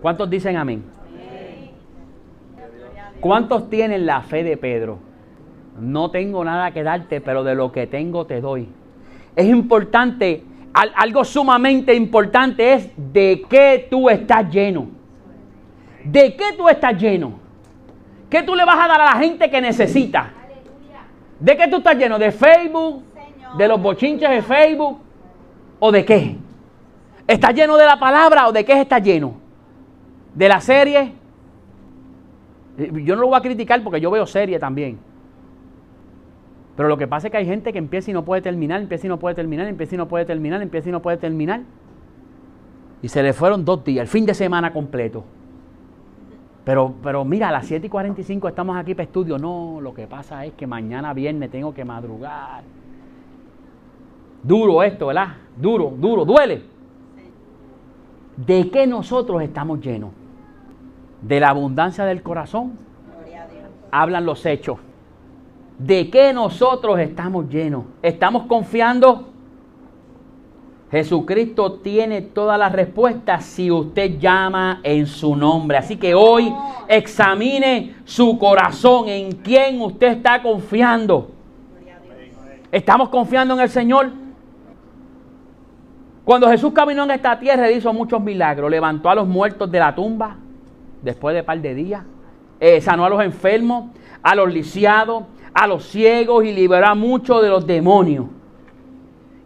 ¿Cuántos 0.00 0.30
dicen 0.30 0.56
amén? 0.56 0.84
¿Cuántos 3.20 3.68
tienen 3.68 4.06
la 4.06 4.22
fe 4.22 4.44
de 4.44 4.56
Pedro? 4.56 4.98
No 5.78 6.10
tengo 6.10 6.44
nada 6.44 6.70
que 6.70 6.82
darte, 6.82 7.20
pero 7.20 7.44
de 7.44 7.54
lo 7.54 7.72
que 7.72 7.86
tengo 7.86 8.26
te 8.26 8.40
doy. 8.40 8.68
Es 9.34 9.46
importante 9.46 10.42
algo 10.94 11.24
sumamente 11.24 11.94
importante 11.94 12.74
es 12.74 12.90
de 12.96 13.44
qué 13.48 13.86
tú 13.90 14.10
estás 14.10 14.50
lleno. 14.50 14.88
¿De 16.04 16.36
qué 16.36 16.52
tú 16.56 16.68
estás 16.68 17.00
lleno? 17.00 17.38
¿Qué 18.28 18.42
tú 18.42 18.54
le 18.54 18.64
vas 18.64 18.78
a 18.78 18.88
dar 18.88 19.00
a 19.00 19.04
la 19.06 19.16
gente 19.16 19.48
que 19.50 19.60
necesita? 19.60 20.32
¿De 21.40 21.56
qué 21.56 21.68
tú 21.68 21.78
estás 21.78 21.96
lleno? 21.96 22.18
¿De 22.18 22.30
Facebook? 22.30 23.02
¿De 23.56 23.68
los 23.68 23.80
bochinches 23.80 24.28
de 24.28 24.42
Facebook? 24.42 24.98
¿O 25.78 25.90
de 25.90 26.04
qué? 26.04 26.36
¿Estás 27.26 27.54
lleno 27.54 27.76
de 27.76 27.86
la 27.86 27.98
palabra 27.98 28.46
o 28.48 28.52
de 28.52 28.64
qué 28.64 28.80
estás 28.80 29.02
lleno? 29.02 29.34
¿De 30.34 30.48
la 30.48 30.60
serie? 30.60 31.12
Yo 32.76 33.14
no 33.14 33.22
lo 33.22 33.28
voy 33.28 33.38
a 33.38 33.40
criticar 33.40 33.82
porque 33.82 34.00
yo 34.00 34.10
veo 34.10 34.26
serie 34.26 34.58
también. 34.58 34.98
Pero 36.76 36.88
lo 36.88 36.98
que 36.98 37.06
pasa 37.06 37.28
es 37.28 37.30
que 37.30 37.38
hay 37.38 37.46
gente 37.46 37.72
que 37.72 37.78
empieza 37.78 38.10
y 38.10 38.14
no 38.14 38.24
puede 38.24 38.42
terminar, 38.42 38.80
empieza 38.80 39.06
y 39.06 39.08
no 39.08 39.18
puede 39.18 39.34
terminar, 39.34 39.66
empieza 39.66 39.94
y 39.94 39.98
no 39.98 40.08
puede 40.08 40.26
terminar, 40.26 40.60
empieza 40.60 40.88
y 40.90 40.92
no 40.92 41.00
puede 41.00 41.16
terminar. 41.16 41.62
Y 43.02 43.08
se 43.08 43.22
le 43.22 43.32
fueron 43.32 43.64
dos 43.64 43.82
días, 43.82 44.02
el 44.02 44.08
fin 44.08 44.26
de 44.26 44.34
semana 44.34 44.72
completo. 44.72 45.24
Pero, 46.64 46.94
pero 47.02 47.24
mira, 47.24 47.48
a 47.48 47.52
las 47.52 47.66
7 47.66 47.86
y 47.86 47.90
45 47.90 48.48
estamos 48.48 48.76
aquí 48.76 48.94
para 48.94 49.04
estudio. 49.04 49.38
No, 49.38 49.78
lo 49.80 49.94
que 49.94 50.08
pasa 50.08 50.44
es 50.44 50.52
que 50.54 50.66
mañana 50.66 51.14
viernes 51.14 51.48
tengo 51.50 51.72
que 51.72 51.84
madrugar. 51.84 52.64
Duro 54.42 54.82
esto, 54.82 55.06
¿verdad? 55.06 55.28
Duro, 55.56 55.94
duro, 55.96 56.24
duele. 56.24 56.64
¿De 58.36 58.68
qué 58.68 58.86
nosotros 58.86 59.40
estamos 59.42 59.80
llenos? 59.80 60.10
De 61.22 61.38
la 61.38 61.50
abundancia 61.50 62.04
del 62.04 62.22
corazón. 62.22 62.72
Hablan 63.92 64.26
los 64.26 64.44
hechos. 64.44 64.78
¿De 65.78 66.08
qué 66.10 66.32
nosotros 66.32 66.98
estamos 66.98 67.48
llenos? 67.48 67.84
¿Estamos 68.02 68.46
confiando? 68.46 69.28
Jesucristo 70.90 71.72
tiene 71.74 72.22
todas 72.22 72.58
las 72.58 72.72
respuestas 72.72 73.44
si 73.44 73.70
usted 73.70 74.18
llama 74.18 74.80
en 74.82 75.06
su 75.06 75.34
nombre. 75.36 75.76
Así 75.76 75.96
que 75.96 76.14
hoy 76.14 76.54
examine 76.88 77.96
su 78.04 78.38
corazón, 78.38 79.08
en 79.08 79.32
quién 79.32 79.80
usted 79.80 80.08
está 80.08 80.40
confiando. 80.40 81.32
¿Estamos 82.70 83.08
confiando 83.08 83.54
en 83.54 83.60
el 83.60 83.68
Señor? 83.68 84.10
Cuando 86.24 86.48
Jesús 86.48 86.72
caminó 86.72 87.04
en 87.04 87.10
esta 87.12 87.38
tierra, 87.38 87.70
hizo 87.70 87.92
muchos 87.92 88.20
milagros. 88.20 88.70
Levantó 88.70 89.10
a 89.10 89.14
los 89.14 89.28
muertos 89.28 89.70
de 89.70 89.78
la 89.78 89.94
tumba 89.94 90.36
después 91.02 91.34
de 91.34 91.40
un 91.40 91.46
par 91.46 91.60
de 91.60 91.74
días. 91.74 92.02
Eh, 92.58 92.80
sanó 92.80 93.04
a 93.04 93.08
los 93.10 93.22
enfermos, 93.22 93.90
a 94.22 94.34
los 94.34 94.52
lisiados, 94.52 95.24
a 95.56 95.66
los 95.66 95.86
ciegos 95.86 96.44
y 96.44 96.52
liberó 96.52 96.86
a 96.86 96.94
muchos 96.94 97.40
de 97.40 97.48
los 97.48 97.66
demonios. 97.66 98.26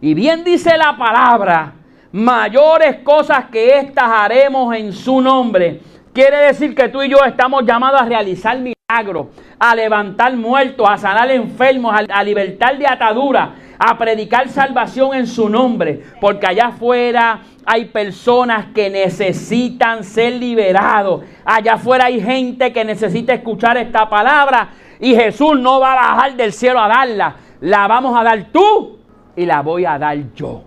Y 0.01 0.13
bien 0.13 0.43
dice 0.43 0.77
la 0.77 0.97
palabra, 0.97 1.73
mayores 2.11 2.97
cosas 2.97 3.45
que 3.45 3.77
estas 3.77 4.09
haremos 4.11 4.75
en 4.75 4.91
su 4.91 5.21
nombre. 5.21 5.79
Quiere 6.11 6.35
decir 6.37 6.75
que 6.75 6.89
tú 6.89 7.01
y 7.01 7.07
yo 7.07 7.23
estamos 7.25 7.63
llamados 7.65 8.01
a 8.01 8.05
realizar 8.05 8.57
milagros, 8.59 9.27
a 9.57 9.73
levantar 9.73 10.35
muertos, 10.35 10.85
a 10.89 10.97
sanar 10.97 11.31
enfermos, 11.31 11.95
a, 12.09 12.23
libertar 12.25 12.77
de 12.77 12.87
atadura, 12.87 13.55
a 13.79 13.97
predicar 13.97 14.49
salvación 14.49 15.13
en 15.13 15.27
su 15.27 15.47
nombre. 15.47 16.03
Porque 16.19 16.45
allá 16.45 16.67
afuera 16.67 17.39
hay 17.65 17.85
personas 17.85 18.65
que 18.75 18.89
necesitan 18.89 20.03
ser 20.03 20.33
liberados. 20.33 21.23
Allá 21.45 21.75
afuera 21.75 22.07
hay 22.07 22.19
gente 22.19 22.73
que 22.73 22.83
necesita 22.83 23.33
escuchar 23.33 23.77
esta 23.77 24.09
palabra 24.09 24.71
y 25.01 25.15
Jesús 25.15 25.59
no 25.59 25.79
va 25.79 25.93
a 25.93 25.95
bajar 25.95 26.35
del 26.35 26.53
cielo 26.53 26.79
a 26.79 26.87
darla. 26.87 27.35
La 27.59 27.87
vamos 27.87 28.15
a 28.17 28.23
dar 28.23 28.45
tú 28.51 28.99
y 29.35 29.45
la 29.47 29.61
voy 29.61 29.83
a 29.83 29.97
dar 29.97 30.17
yo. 30.35 30.61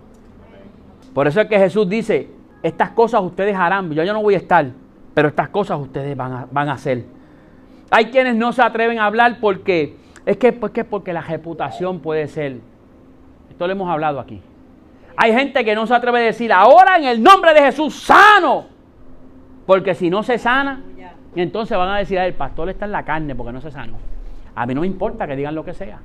Por 1.13 1.27
eso 1.27 1.39
es 1.39 1.47
que 1.47 1.57
Jesús 1.57 1.87
dice, 1.87 2.29
estas 2.61 2.89
cosas 2.91 3.21
ustedes 3.21 3.55
harán. 3.55 3.89
Yo, 3.91 4.03
yo 4.03 4.11
no 4.11 4.21
voy 4.21 4.33
a 4.33 4.37
estar, 4.37 4.67
pero 5.13 5.29
estas 5.29 5.47
cosas 5.49 5.79
ustedes 5.79 6.17
van 6.17 6.33
a, 6.33 6.47
van 6.51 6.67
a 6.67 6.73
hacer. 6.73 7.05
Hay 7.89 8.07
quienes 8.07 8.35
no 8.35 8.51
se 8.51 8.61
atreven 8.61 8.99
a 8.99 9.05
hablar 9.05 9.37
porque 9.39 9.95
es 10.25 10.35
que, 10.35 10.51
porque, 10.51 10.83
porque 10.83 11.13
la 11.13 11.21
reputación 11.21 12.01
puede 12.01 12.27
ser. 12.27 12.57
Esto 13.49 13.67
lo 13.67 13.71
hemos 13.71 13.89
hablado 13.89 14.19
aquí. 14.19 14.41
Hay 15.15 15.31
gente 15.31 15.63
que 15.63 15.75
no 15.75 15.87
se 15.87 15.95
atreve 15.95 16.19
a 16.19 16.23
decir, 16.23 16.51
ahora 16.51 16.97
en 16.97 17.05
el 17.05 17.23
nombre 17.23 17.53
de 17.53 17.61
Jesús, 17.61 17.95
sano. 17.95 18.65
Porque 19.65 19.95
si 19.95 20.09
no 20.09 20.23
se 20.23 20.37
sana, 20.37 20.81
entonces 21.37 21.77
van 21.77 21.89
a 21.89 21.97
decir, 21.97 22.17
el 22.17 22.33
pastor 22.33 22.69
está 22.69 22.83
en 22.83 22.91
la 22.91 23.05
carne 23.05 23.33
porque 23.33 23.53
no 23.53 23.61
se 23.61 23.71
sano. 23.71 24.14
A 24.55 24.65
mí 24.65 24.73
no 24.73 24.81
me 24.81 24.87
importa 24.87 25.27
que 25.27 25.35
digan 25.35 25.53
lo 25.53 25.65
que 25.65 25.73
sea. 25.73 25.99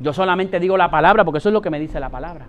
Yo 0.00 0.12
solamente 0.12 0.58
digo 0.58 0.76
la 0.76 0.90
palabra 0.90 1.24
porque 1.24 1.38
eso 1.38 1.48
es 1.48 1.52
lo 1.52 1.62
que 1.62 1.70
me 1.70 1.78
dice 1.78 2.00
la 2.00 2.08
palabra. 2.08 2.46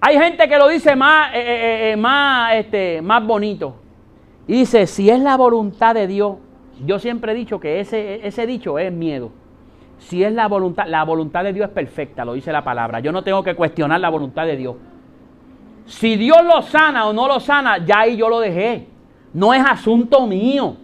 Hay 0.00 0.18
gente 0.18 0.48
que 0.48 0.58
lo 0.58 0.68
dice 0.68 0.94
más, 0.94 1.34
eh, 1.34 1.40
eh, 1.40 1.92
eh, 1.92 1.96
más, 1.96 2.54
este, 2.54 3.02
más 3.02 3.24
bonito. 3.26 3.76
Y 4.46 4.60
dice, 4.60 4.86
si 4.86 5.10
es 5.10 5.20
la 5.20 5.36
voluntad 5.36 5.94
de 5.94 6.06
Dios, 6.06 6.36
yo 6.84 6.98
siempre 6.98 7.32
he 7.32 7.34
dicho 7.34 7.58
que 7.58 7.80
ese, 7.80 8.26
ese 8.26 8.46
dicho 8.46 8.78
es 8.78 8.92
miedo. 8.92 9.32
Si 9.98 10.22
es 10.22 10.32
la 10.32 10.46
voluntad, 10.46 10.86
la 10.86 11.04
voluntad 11.04 11.42
de 11.42 11.52
Dios 11.52 11.68
es 11.68 11.74
perfecta, 11.74 12.24
lo 12.24 12.34
dice 12.34 12.52
la 12.52 12.62
palabra. 12.62 13.00
Yo 13.00 13.10
no 13.10 13.22
tengo 13.22 13.42
que 13.42 13.56
cuestionar 13.56 14.00
la 14.00 14.08
voluntad 14.08 14.46
de 14.46 14.56
Dios. 14.56 14.76
Si 15.86 16.16
Dios 16.16 16.44
lo 16.44 16.62
sana 16.62 17.06
o 17.06 17.12
no 17.12 17.26
lo 17.26 17.40
sana, 17.40 17.78
ya 17.84 18.00
ahí 18.00 18.16
yo 18.16 18.28
lo 18.28 18.38
dejé. 18.38 18.86
No 19.32 19.52
es 19.52 19.64
asunto 19.66 20.26
mío. 20.26 20.76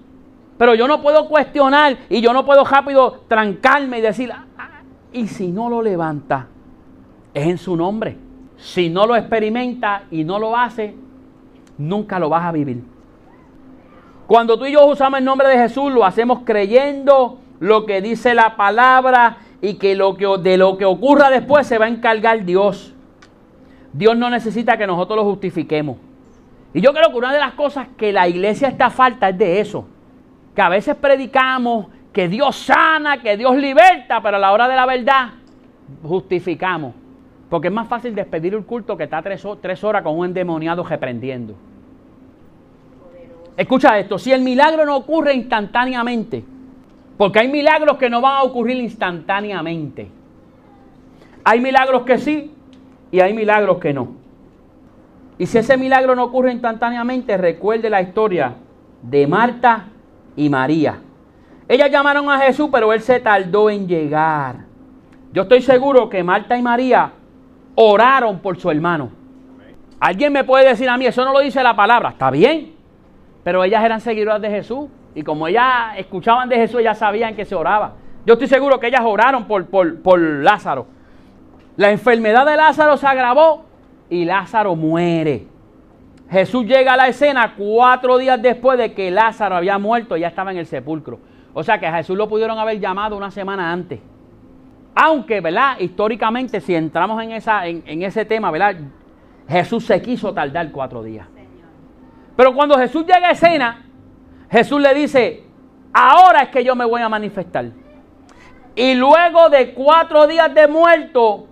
Pero 0.56 0.74
yo 0.74 0.86
no 0.86 1.02
puedo 1.02 1.28
cuestionar 1.28 1.96
y 2.08 2.20
yo 2.20 2.32
no 2.32 2.44
puedo 2.44 2.64
rápido 2.64 3.22
trancarme 3.26 3.98
y 3.98 4.02
decir, 4.02 4.30
ah, 4.32 4.46
ah, 4.56 4.82
y 5.12 5.26
si 5.26 5.48
no 5.48 5.68
lo 5.68 5.82
levanta, 5.82 6.46
es 7.32 7.46
en 7.46 7.58
su 7.58 7.76
nombre. 7.76 8.16
Si 8.56 8.88
no 8.88 9.06
lo 9.06 9.16
experimenta 9.16 10.04
y 10.10 10.22
no 10.22 10.38
lo 10.38 10.56
hace, 10.56 10.94
nunca 11.76 12.18
lo 12.18 12.28
vas 12.28 12.44
a 12.44 12.52
vivir. 12.52 12.84
Cuando 14.28 14.58
tú 14.58 14.64
y 14.66 14.72
yo 14.72 14.86
usamos 14.86 15.18
el 15.18 15.24
nombre 15.24 15.48
de 15.48 15.58
Jesús, 15.58 15.92
lo 15.92 16.04
hacemos 16.04 16.40
creyendo 16.44 17.40
lo 17.58 17.84
que 17.84 18.00
dice 18.00 18.34
la 18.34 18.56
palabra 18.56 19.38
y 19.60 19.74
que, 19.74 19.96
lo 19.96 20.16
que 20.16 20.26
de 20.40 20.56
lo 20.56 20.78
que 20.78 20.84
ocurra 20.84 21.30
después 21.30 21.66
se 21.66 21.78
va 21.78 21.86
a 21.86 21.88
encargar 21.88 22.44
Dios. 22.44 22.94
Dios 23.92 24.16
no 24.16 24.30
necesita 24.30 24.76
que 24.76 24.86
nosotros 24.86 25.16
lo 25.16 25.24
justifiquemos. 25.24 25.98
Y 26.72 26.80
yo 26.80 26.92
creo 26.92 27.10
que 27.10 27.16
una 27.16 27.32
de 27.32 27.38
las 27.38 27.54
cosas 27.54 27.88
que 27.96 28.12
la 28.12 28.28
iglesia 28.28 28.68
está 28.68 28.90
falta 28.90 29.28
es 29.28 29.38
de 29.38 29.60
eso 29.60 29.86
que 30.54 30.62
a 30.62 30.68
veces 30.68 30.94
predicamos 30.96 31.86
que 32.12 32.28
Dios 32.28 32.56
sana, 32.56 33.20
que 33.20 33.36
Dios 33.36 33.56
liberta, 33.56 34.22
pero 34.22 34.36
a 34.36 34.40
la 34.40 34.52
hora 34.52 34.68
de 34.68 34.76
la 34.76 34.86
verdad 34.86 35.30
justificamos. 36.02 36.94
Porque 37.50 37.68
es 37.68 37.74
más 37.74 37.88
fácil 37.88 38.14
despedir 38.14 38.54
el 38.54 38.64
culto 38.64 38.96
que 38.96 39.04
está 39.04 39.20
tres, 39.20 39.46
tres 39.60 39.84
horas 39.84 40.02
con 40.02 40.18
un 40.18 40.26
endemoniado 40.26 40.84
reprendiendo. 40.84 41.54
Escucha 43.56 43.98
esto, 43.98 44.18
si 44.18 44.32
el 44.32 44.42
milagro 44.42 44.84
no 44.84 44.96
ocurre 44.96 45.34
instantáneamente, 45.34 46.44
porque 47.16 47.40
hay 47.40 47.48
milagros 47.48 47.96
que 47.96 48.10
no 48.10 48.20
van 48.20 48.36
a 48.38 48.42
ocurrir 48.42 48.76
instantáneamente. 48.76 50.08
Hay 51.44 51.60
milagros 51.60 52.02
que 52.02 52.18
sí 52.18 52.52
y 53.12 53.20
hay 53.20 53.34
milagros 53.34 53.78
que 53.78 53.92
no. 53.92 54.08
Y 55.38 55.46
si 55.46 55.58
ese 55.58 55.76
milagro 55.76 56.14
no 56.14 56.24
ocurre 56.24 56.52
instantáneamente, 56.52 57.36
recuerde 57.36 57.90
la 57.90 58.02
historia 58.02 58.54
de 59.02 59.26
Marta 59.26 59.88
y 60.36 60.48
María. 60.48 61.00
Ellas 61.68 61.90
llamaron 61.90 62.30
a 62.30 62.38
Jesús, 62.38 62.68
pero 62.70 62.92
él 62.92 63.00
se 63.00 63.20
tardó 63.20 63.70
en 63.70 63.88
llegar. 63.88 64.56
Yo 65.32 65.42
estoy 65.42 65.62
seguro 65.62 66.08
que 66.08 66.22
Marta 66.22 66.56
y 66.56 66.62
María 66.62 67.12
oraron 67.74 68.38
por 68.38 68.58
su 68.58 68.70
hermano. 68.70 69.10
Alguien 69.98 70.32
me 70.32 70.44
puede 70.44 70.68
decir 70.68 70.88
a 70.88 70.96
mí, 70.96 71.06
eso 71.06 71.24
no 71.24 71.32
lo 71.32 71.40
dice 71.40 71.62
la 71.62 71.74
palabra, 71.74 72.10
está 72.10 72.30
bien, 72.30 72.74
pero 73.42 73.64
ellas 73.64 73.82
eran 73.82 74.00
seguidoras 74.00 74.40
de 74.40 74.50
Jesús 74.50 74.88
y 75.14 75.22
como 75.22 75.48
ellas 75.48 75.96
escuchaban 75.96 76.48
de 76.48 76.56
Jesús, 76.56 76.80
ellas 76.80 76.98
sabían 76.98 77.34
que 77.34 77.44
se 77.44 77.54
oraba. 77.54 77.94
Yo 78.26 78.34
estoy 78.34 78.48
seguro 78.48 78.78
que 78.80 78.88
ellas 78.88 79.02
oraron 79.04 79.44
por, 79.44 79.66
por, 79.66 80.02
por 80.02 80.18
Lázaro. 80.18 80.86
La 81.76 81.90
enfermedad 81.90 82.46
de 82.46 82.56
Lázaro 82.56 82.96
se 82.96 83.06
agravó 83.06 83.64
y 84.10 84.24
Lázaro 84.24 84.74
muere. 84.76 85.46
Jesús 86.30 86.64
llega 86.64 86.94
a 86.94 86.96
la 86.96 87.08
escena 87.08 87.54
cuatro 87.56 88.18
días 88.18 88.40
después 88.40 88.78
de 88.78 88.94
que 88.94 89.10
Lázaro 89.10 89.56
había 89.56 89.78
muerto, 89.78 90.16
y 90.16 90.20
ya 90.20 90.28
estaba 90.28 90.50
en 90.50 90.58
el 90.58 90.66
sepulcro. 90.66 91.20
O 91.52 91.62
sea 91.62 91.78
que 91.78 91.86
a 91.86 91.96
Jesús 91.96 92.16
lo 92.16 92.28
pudieron 92.28 92.58
haber 92.58 92.80
llamado 92.80 93.16
una 93.16 93.30
semana 93.30 93.72
antes. 93.72 94.00
Aunque, 94.94 95.40
¿verdad? 95.40 95.78
Históricamente, 95.78 96.60
si 96.60 96.74
entramos 96.74 97.22
en, 97.22 97.32
esa, 97.32 97.66
en, 97.66 98.02
ese 98.02 98.24
tema, 98.24 98.50
¿verdad? 98.50 98.76
Jesús 99.48 99.84
se 99.84 100.00
quiso 100.00 100.32
tardar 100.32 100.70
cuatro 100.72 101.02
días. 101.02 101.26
Pero 102.36 102.54
cuando 102.54 102.76
Jesús 102.78 103.04
llega 103.04 103.28
a 103.28 103.32
escena, 103.32 103.84
Jesús 104.50 104.80
le 104.80 104.94
dice, 104.94 105.44
ahora 105.92 106.42
es 106.42 106.48
que 106.48 106.64
yo 106.64 106.74
me 106.74 106.84
voy 106.84 107.02
a 107.02 107.08
manifestar. 107.08 107.66
Y 108.74 108.94
luego 108.94 109.50
de 109.50 109.72
cuatro 109.74 110.26
días 110.26 110.52
de 110.52 110.66
muerto, 110.66 111.46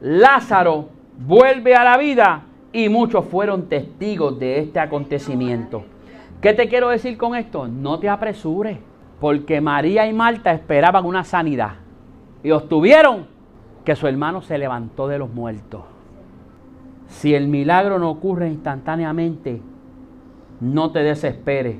Lázaro 0.00 0.88
vuelve 1.16 1.74
a 1.74 1.84
la 1.84 1.96
vida 1.96 2.42
y 2.72 2.88
muchos 2.88 3.24
fueron 3.26 3.68
testigos 3.68 4.38
de 4.38 4.58
este 4.58 4.80
acontecimiento. 4.80 5.84
¿Qué 6.40 6.54
te 6.54 6.68
quiero 6.68 6.88
decir 6.88 7.16
con 7.18 7.34
esto? 7.34 7.68
No 7.68 7.98
te 7.98 8.08
apresures, 8.08 8.78
porque 9.20 9.60
María 9.60 10.06
y 10.06 10.12
Marta 10.12 10.52
esperaban 10.52 11.04
una 11.04 11.24
sanidad 11.24 11.74
y 12.42 12.50
obtuvieron 12.50 13.26
que 13.84 13.96
su 13.96 14.06
hermano 14.06 14.40
se 14.42 14.58
levantó 14.58 15.08
de 15.08 15.18
los 15.18 15.32
muertos. 15.32 15.82
Si 17.08 17.34
el 17.34 17.48
milagro 17.48 17.98
no 17.98 18.10
ocurre 18.10 18.48
instantáneamente, 18.48 19.60
no 20.60 20.92
te 20.92 21.02
desesperes. 21.02 21.76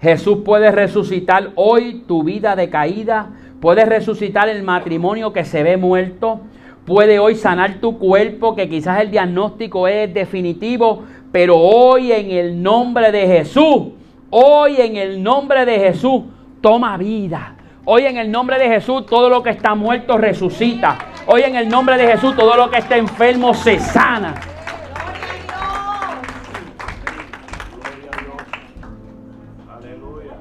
Jesús 0.00 0.38
puede 0.44 0.70
resucitar 0.70 1.50
hoy 1.56 2.04
tu 2.06 2.22
vida 2.22 2.54
decaída, 2.54 3.30
puede 3.60 3.84
resucitar 3.84 4.48
el 4.48 4.62
matrimonio 4.62 5.32
que 5.32 5.44
se 5.44 5.62
ve 5.62 5.76
muerto, 5.76 6.40
puede 6.86 7.18
hoy 7.18 7.34
sanar 7.34 7.74
tu 7.80 7.98
cuerpo, 7.98 8.54
que 8.54 8.68
quizás 8.68 9.00
el 9.00 9.10
diagnóstico 9.10 9.88
es 9.88 10.14
definitivo, 10.14 11.02
pero 11.32 11.58
hoy 11.58 12.12
en 12.12 12.30
el 12.30 12.62
nombre 12.62 13.10
de 13.10 13.26
Jesús, 13.26 13.88
hoy 14.30 14.76
en 14.80 14.96
el 14.96 15.22
nombre 15.22 15.66
de 15.66 15.78
Jesús, 15.78 16.22
toma 16.60 16.96
vida. 16.96 17.56
Hoy 17.84 18.04
en 18.04 18.16
el 18.16 18.30
nombre 18.30 18.58
de 18.58 18.68
Jesús 18.68 19.06
todo 19.06 19.28
lo 19.28 19.42
que 19.42 19.50
está 19.50 19.74
muerto 19.74 20.16
resucita. 20.16 20.98
Hoy 21.26 21.42
en 21.42 21.56
el 21.56 21.68
nombre 21.68 21.96
de 21.96 22.06
Jesús 22.06 22.34
todo 22.34 22.56
lo 22.56 22.70
que 22.70 22.78
está 22.78 22.96
enfermo 22.96 23.52
se 23.52 23.78
sana. 23.78 24.34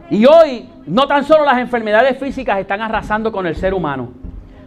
Y 0.09 0.25
hoy 0.25 0.69
no 0.85 1.07
tan 1.07 1.23
solo 1.23 1.45
las 1.45 1.57
enfermedades 1.57 2.17
físicas 2.17 2.59
están 2.59 2.81
arrasando 2.81 3.31
con 3.31 3.45
el 3.47 3.55
ser 3.55 3.73
humano, 3.73 4.09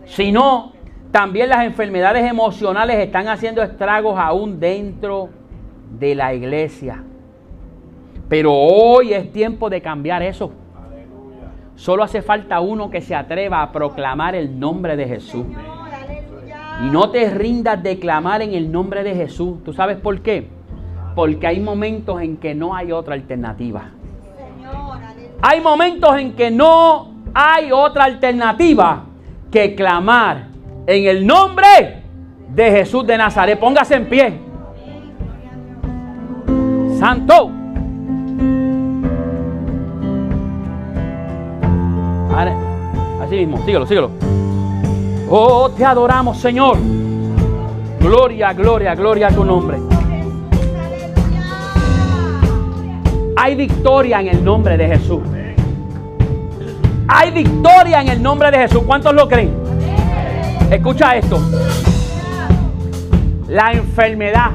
sino 0.04 0.72
también 1.11 1.48
las 1.48 1.64
enfermedades 1.64 2.28
emocionales 2.28 2.98
están 2.98 3.28
haciendo 3.28 3.62
estragos 3.62 4.18
aún 4.18 4.61
dentro 4.61 5.30
de 5.98 6.14
la 6.14 6.34
iglesia. 6.34 7.02
Pero 8.28 8.52
hoy 8.52 9.14
es 9.14 9.32
tiempo 9.32 9.70
de 9.70 9.80
cambiar 9.80 10.22
eso. 10.22 10.52
Solo 11.76 12.02
hace 12.02 12.20
falta 12.20 12.61
uno 12.61 12.90
que 12.90 13.00
se 13.00 13.14
atreva 13.14 13.62
a 13.62 13.72
proclamar 13.72 14.34
el 14.34 14.59
nombre 14.59 14.96
de 14.96 15.06
Jesús. 15.06 15.46
Y 16.84 16.90
no 16.90 17.11
te 17.11 17.30
rindas 17.30 17.82
de 17.82 17.98
clamar 17.98 18.42
en 18.42 18.52
el 18.52 18.70
nombre 18.70 19.02
de 19.02 19.14
Jesús. 19.14 19.64
¿Tú 19.64 19.72
sabes 19.72 19.96
por 19.96 20.20
qué? 20.20 20.48
Porque 21.14 21.46
hay 21.46 21.61
momentos 21.61 22.20
en 22.20 22.36
que 22.36 22.54
no 22.54 22.74
hay 22.74 22.92
otra 22.92 23.14
alternativa. 23.14 23.90
Hay 25.40 25.61
momentos 25.61 26.16
en 26.18 26.34
que 26.34 26.50
no 26.50 27.12
hay 27.32 27.72
otra 27.72 28.04
alternativa 28.04 29.04
que 29.50 29.74
clamar 29.74 30.47
en 30.89 31.05
el 31.07 31.26
nombre 31.26 32.03
de 32.49 32.70
Jesús 32.70 33.07
de 33.07 33.18
Nazaret. 33.18 33.61
Póngase 33.61 33.95
en 33.95 34.09
pie. 34.09 34.41
Santo. 36.99 37.53
Así 43.22 43.36
mismo, 43.36 43.59
síguelo, 43.59 43.86
síguelo. 43.86 44.11
Oh, 45.28 45.68
te 45.76 45.84
adoramos, 45.84 46.39
Señor. 46.39 46.78
Gloria, 48.01 48.55
gloria, 48.55 48.95
gloria 48.95 49.26
a 49.26 49.30
tu 49.30 49.45
nombre. 49.45 49.76
Hay 53.36 53.55
victoria 53.55 54.20
en 54.20 54.28
el 54.28 54.43
nombre 54.43 54.78
de 54.78 54.89
Jesús. 54.89 55.20
Hay 57.09 57.30
victoria 57.32 58.01
en 58.01 58.09
el 58.09 58.22
nombre 58.22 58.51
de 58.51 58.57
Jesús. 58.57 58.82
¿Cuántos 58.86 59.12
lo 59.12 59.28
creen? 59.28 59.67
Escucha 60.70 61.16
esto. 61.16 61.40
La 63.48 63.72
enfermedad, 63.72 64.50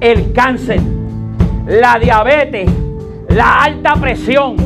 el 0.00 0.32
cáncer, 0.34 0.80
la 1.66 1.98
diabetes, 1.98 2.70
la 3.30 3.62
alta 3.62 3.94
presión, 3.94 4.56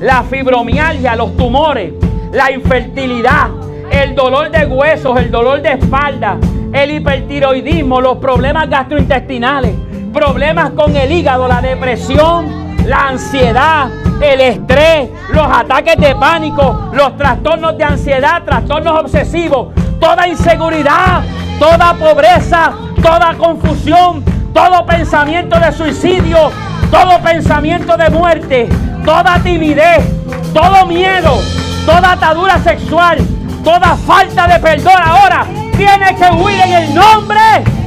la 0.00 0.22
fibromialgia, 0.22 1.16
los 1.16 1.36
tumores, 1.36 1.92
la 2.32 2.52
infertilidad, 2.52 3.50
el 3.90 4.14
dolor 4.14 4.52
de 4.52 4.66
huesos, 4.66 5.18
el 5.18 5.32
dolor 5.32 5.60
de 5.62 5.72
espalda, 5.72 6.38
el 6.72 6.92
hipertiroidismo, 6.92 8.00
los 8.00 8.18
problemas 8.18 8.70
gastrointestinales, 8.70 9.74
problemas 10.12 10.70
con 10.70 10.96
el 10.96 11.10
hígado, 11.10 11.48
la 11.48 11.60
depresión, 11.60 12.69
la 12.90 13.06
ansiedad, 13.10 13.88
el 14.20 14.40
estrés, 14.40 15.10
los 15.32 15.46
ataques 15.46 15.96
de 15.96 16.12
pánico, 16.16 16.90
los 16.92 17.16
trastornos 17.16 17.78
de 17.78 17.84
ansiedad, 17.84 18.42
trastornos 18.42 19.04
obsesivos, 19.04 19.68
toda 20.00 20.26
inseguridad, 20.26 21.22
toda 21.60 21.94
pobreza, 21.94 22.72
toda 23.00 23.34
confusión, 23.34 24.24
todo 24.52 24.84
pensamiento 24.86 25.60
de 25.60 25.70
suicidio, 25.70 26.50
todo 26.90 27.20
pensamiento 27.22 27.96
de 27.96 28.10
muerte, 28.10 28.68
toda 29.04 29.38
timidez, 29.38 30.04
todo 30.52 30.84
miedo, 30.86 31.38
toda 31.86 32.10
atadura 32.10 32.58
sexual, 32.58 33.18
toda 33.62 33.94
falta 33.98 34.48
de 34.48 34.58
perdón 34.58 35.00
ahora 35.00 35.46
tiene 35.76 36.16
que 36.16 36.28
huir 36.34 36.60
en 36.60 36.72
el 36.72 36.94
nombre, 36.96 37.40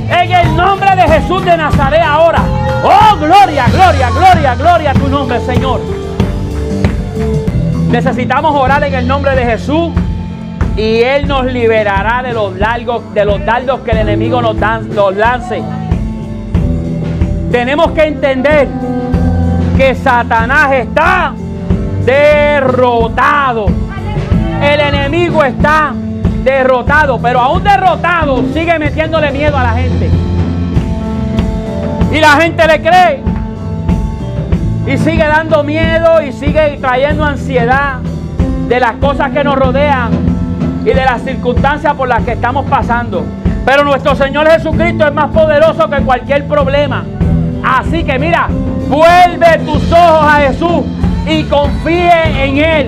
en 0.07 0.31
el 0.31 0.55
nombre 0.55 0.95
de 0.95 1.01
Jesús 1.01 1.43
de 1.43 1.57
Nazaret 1.57 2.01
ahora. 2.01 2.62
Oh, 2.85 3.15
gloria, 3.17 3.65
gloria, 3.67 4.09
gloria, 4.09 4.55
gloria 4.55 4.91
a 4.91 4.93
tu 4.93 5.07
nombre, 5.07 5.39
Señor. 5.39 5.79
Necesitamos 7.89 8.53
orar 8.53 8.83
en 8.83 8.93
el 8.93 9.07
nombre 9.07 9.35
de 9.35 9.45
Jesús 9.45 9.93
y 10.75 11.01
Él 11.01 11.25
nos 11.25 11.45
liberará 11.45 12.21
de 12.23 12.33
los, 12.33 12.57
largos, 12.57 13.13
de 13.13 13.23
los 13.23 13.45
dardos 13.45 13.79
que 13.81 13.91
el 13.91 13.99
enemigo 13.99 14.41
nos, 14.41 14.57
nos 14.57 15.15
lance. 15.15 15.63
Tenemos 17.51 17.91
que 17.91 18.03
entender 18.03 18.67
que 19.77 19.95
Satanás 19.95 20.73
está 20.73 21.33
derrotado. 22.05 23.67
El 24.61 24.79
enemigo 24.81 25.41
está 25.41 25.93
derrotado, 26.43 27.17
pero 27.21 27.39
aún 27.39 27.63
derrotado 27.63 28.43
sigue 28.53 28.77
metiéndole 28.77 29.31
miedo 29.31 29.57
a 29.57 29.63
la 29.63 29.73
gente. 29.73 30.09
Y 32.13 32.19
la 32.19 32.33
gente 32.33 32.67
le 32.67 32.79
cree. 32.79 33.23
Y 34.85 34.97
sigue 34.99 35.25
dando 35.25 35.63
miedo 35.63 36.21
y 36.21 36.31
sigue 36.31 36.77
trayendo 36.79 37.23
ansiedad 37.23 37.99
de 38.67 38.79
las 38.79 38.93
cosas 38.93 39.31
que 39.31 39.43
nos 39.43 39.55
rodean 39.55 40.11
y 40.81 40.89
de 40.89 41.05
las 41.05 41.23
circunstancias 41.23 41.93
por 41.95 42.07
las 42.07 42.21
que 42.23 42.33
estamos 42.33 42.65
pasando. 42.69 43.25
Pero 43.65 43.83
nuestro 43.83 44.15
Señor 44.15 44.47
Jesucristo 44.47 45.07
es 45.07 45.13
más 45.13 45.31
poderoso 45.31 45.89
que 45.89 46.01
cualquier 46.03 46.47
problema. 46.47 47.03
Así 47.63 48.03
que 48.03 48.19
mira, 48.19 48.47
vuelve 48.89 49.57
tus 49.65 49.91
ojos 49.91 50.27
a 50.27 50.41
Jesús 50.41 50.83
y 51.25 51.43
confíe 51.43 52.43
en 52.45 52.57
Él. 52.57 52.87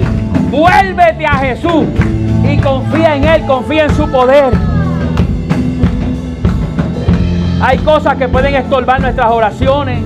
Vuélvete 0.51 1.25
a 1.25 1.37
Jesús 1.37 1.85
y 2.43 2.57
confía 2.57 3.15
en 3.15 3.23
Él, 3.23 3.45
confía 3.47 3.85
en 3.85 3.95
su 3.95 4.07
poder. 4.11 4.53
Hay 7.67 7.79
cosas 7.79 8.15
que 8.17 8.27
pueden 8.27 8.53
estorbar 8.53 9.01
nuestras 9.01 9.31
oraciones. 9.31 9.99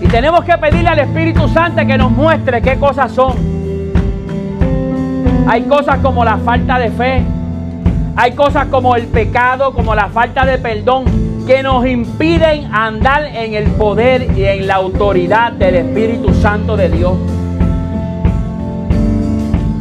Y 0.00 0.06
tenemos 0.06 0.44
que 0.44 0.56
pedirle 0.58 0.88
al 0.90 1.00
Espíritu 1.00 1.48
Santo 1.48 1.84
que 1.84 1.98
nos 1.98 2.12
muestre 2.12 2.62
qué 2.62 2.76
cosas 2.76 3.10
son. 3.10 3.32
Hay 5.48 5.62
cosas 5.62 5.98
como 5.98 6.24
la 6.24 6.36
falta 6.36 6.78
de 6.78 6.90
fe. 6.92 7.24
Hay 8.14 8.30
cosas 8.30 8.68
como 8.68 8.94
el 8.94 9.08
pecado, 9.08 9.74
como 9.74 9.92
la 9.96 10.08
falta 10.08 10.46
de 10.46 10.56
perdón, 10.58 11.04
que 11.48 11.64
nos 11.64 11.84
impiden 11.84 12.72
andar 12.72 13.24
en 13.24 13.54
el 13.54 13.64
poder 13.72 14.38
y 14.38 14.44
en 14.44 14.68
la 14.68 14.76
autoridad 14.76 15.50
del 15.50 15.74
Espíritu 15.74 16.32
Santo 16.32 16.76
de 16.76 16.90
Dios. 16.90 17.14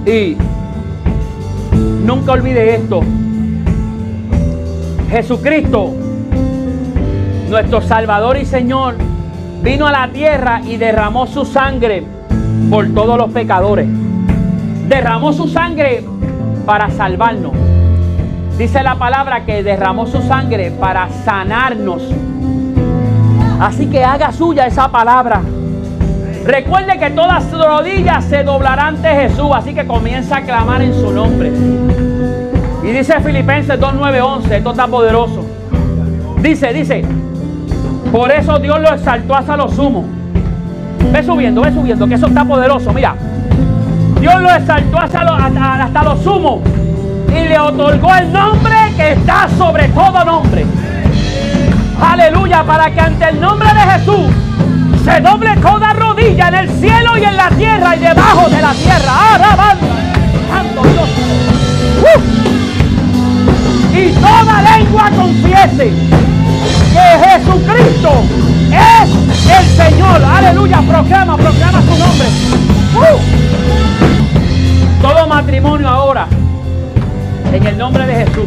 Y 0.07 0.35
nunca 2.03 2.31
olvide 2.31 2.73
esto. 2.73 3.01
Jesucristo, 5.11 5.93
nuestro 7.53 7.81
Salvador 7.81 8.37
y 8.37 8.45
Señor, 8.45 8.95
vino 9.61 9.85
a 9.85 9.91
la 9.91 10.07
tierra 10.07 10.61
y 10.65 10.77
derramó 10.77 11.27
su 11.27 11.45
sangre 11.45 12.03
por 12.71 12.91
todos 12.95 13.15
los 13.15 13.31
pecadores. 13.31 13.87
Derramó 14.87 15.31
su 15.33 15.47
sangre 15.47 16.03
para 16.65 16.89
salvarnos. 16.89 17.51
Dice 18.57 18.81
la 18.81 18.95
palabra 18.95 19.45
que 19.45 19.61
derramó 19.61 20.07
su 20.07 20.23
sangre 20.23 20.71
para 20.71 21.07
sanarnos. 21.25 22.01
Así 23.59 23.85
que 23.85 24.03
haga 24.03 24.31
suya 24.31 24.65
esa 24.65 24.89
palabra. 24.89 25.43
Recuerde 26.45 26.97
que 26.97 27.11
todas 27.11 27.51
rodillas 27.51 28.25
se 28.25 28.43
doblarán 28.43 28.95
ante 28.95 29.09
Jesús, 29.09 29.51
así 29.53 29.75
que 29.75 29.85
comienza 29.85 30.37
a 30.37 30.41
clamar 30.41 30.81
en 30.81 30.95
su 30.95 31.11
nombre. 31.11 31.51
Y 32.83 32.87
dice 32.87 33.19
Filipenses 33.19 33.79
2.9.11, 33.79 34.51
esto 34.53 34.71
está 34.71 34.87
poderoso. 34.87 35.45
Dice, 36.41 36.73
dice, 36.73 37.05
por 38.13 38.31
eso 38.31 38.59
Dios 38.59 38.79
lo 38.79 38.93
exaltó 38.93 39.35
hasta 39.35 39.57
lo 39.57 39.67
sumo. 39.67 40.05
Ve 41.11 41.23
subiendo, 41.23 41.61
ve 41.61 41.73
subiendo, 41.73 42.07
que 42.07 42.13
eso 42.13 42.27
está 42.27 42.45
poderoso. 42.45 42.93
Mira, 42.93 43.15
Dios 44.21 44.39
lo 44.39 44.51
exaltó 44.51 44.99
hasta 44.99 45.23
lo, 45.23 45.33
hasta, 45.33 46.03
lo 46.03 46.15
sumo 46.17 46.61
y 47.29 47.47
le 47.47 47.57
otorgó 47.57 48.13
el 48.13 48.31
nombre 48.31 48.75
que 48.95 49.13
está 49.13 49.49
sobre 49.57 49.87
todo 49.87 50.23
nombre. 50.25 50.63
Aleluya, 51.99 52.63
para 52.63 52.91
que 52.91 52.99
ante 52.99 53.29
el 53.29 53.41
nombre 53.41 53.69
de 53.69 53.79
Jesús 53.79 54.27
se 55.03 55.19
doble 55.19 55.55
toda 55.57 55.93
rodilla 55.93 56.49
en 56.49 56.53
el 56.53 56.69
cielo 56.69 57.17
y 57.17 57.23
en 57.23 57.35
la 57.35 57.49
tierra 57.49 57.95
y 57.95 57.99
debajo 57.99 58.47
de 58.47 58.61
la 58.61 58.73
tierra. 58.73 59.33
Alabando, 59.33 59.87
santo 60.51 60.83
Dios. 60.83 61.09
Uh. 62.03 62.21
Y 63.97 64.11
toda 64.11 64.61
lengua 64.77 65.09
confiese 65.15 66.22
que 66.93 66.99
Jesucristo 67.27 68.09
es 68.71 69.09
el 69.49 69.65
Señor. 69.65 70.23
Aleluya, 70.23 70.81
proclama, 70.81 71.35
proclama 71.37 71.81
su 71.81 71.97
nombre. 71.97 72.27
Uh. 72.95 73.19
Todo 75.01 75.27
matrimonio 75.27 75.89
ahora, 75.89 76.27
en 77.51 77.65
el 77.65 77.77
nombre 77.77 78.05
de 78.05 78.25
Jesús. 78.25 78.45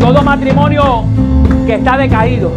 Todo 0.00 0.22
matrimonio 0.22 1.04
que 1.66 1.74
está 1.74 1.96
decaído. 1.98 2.52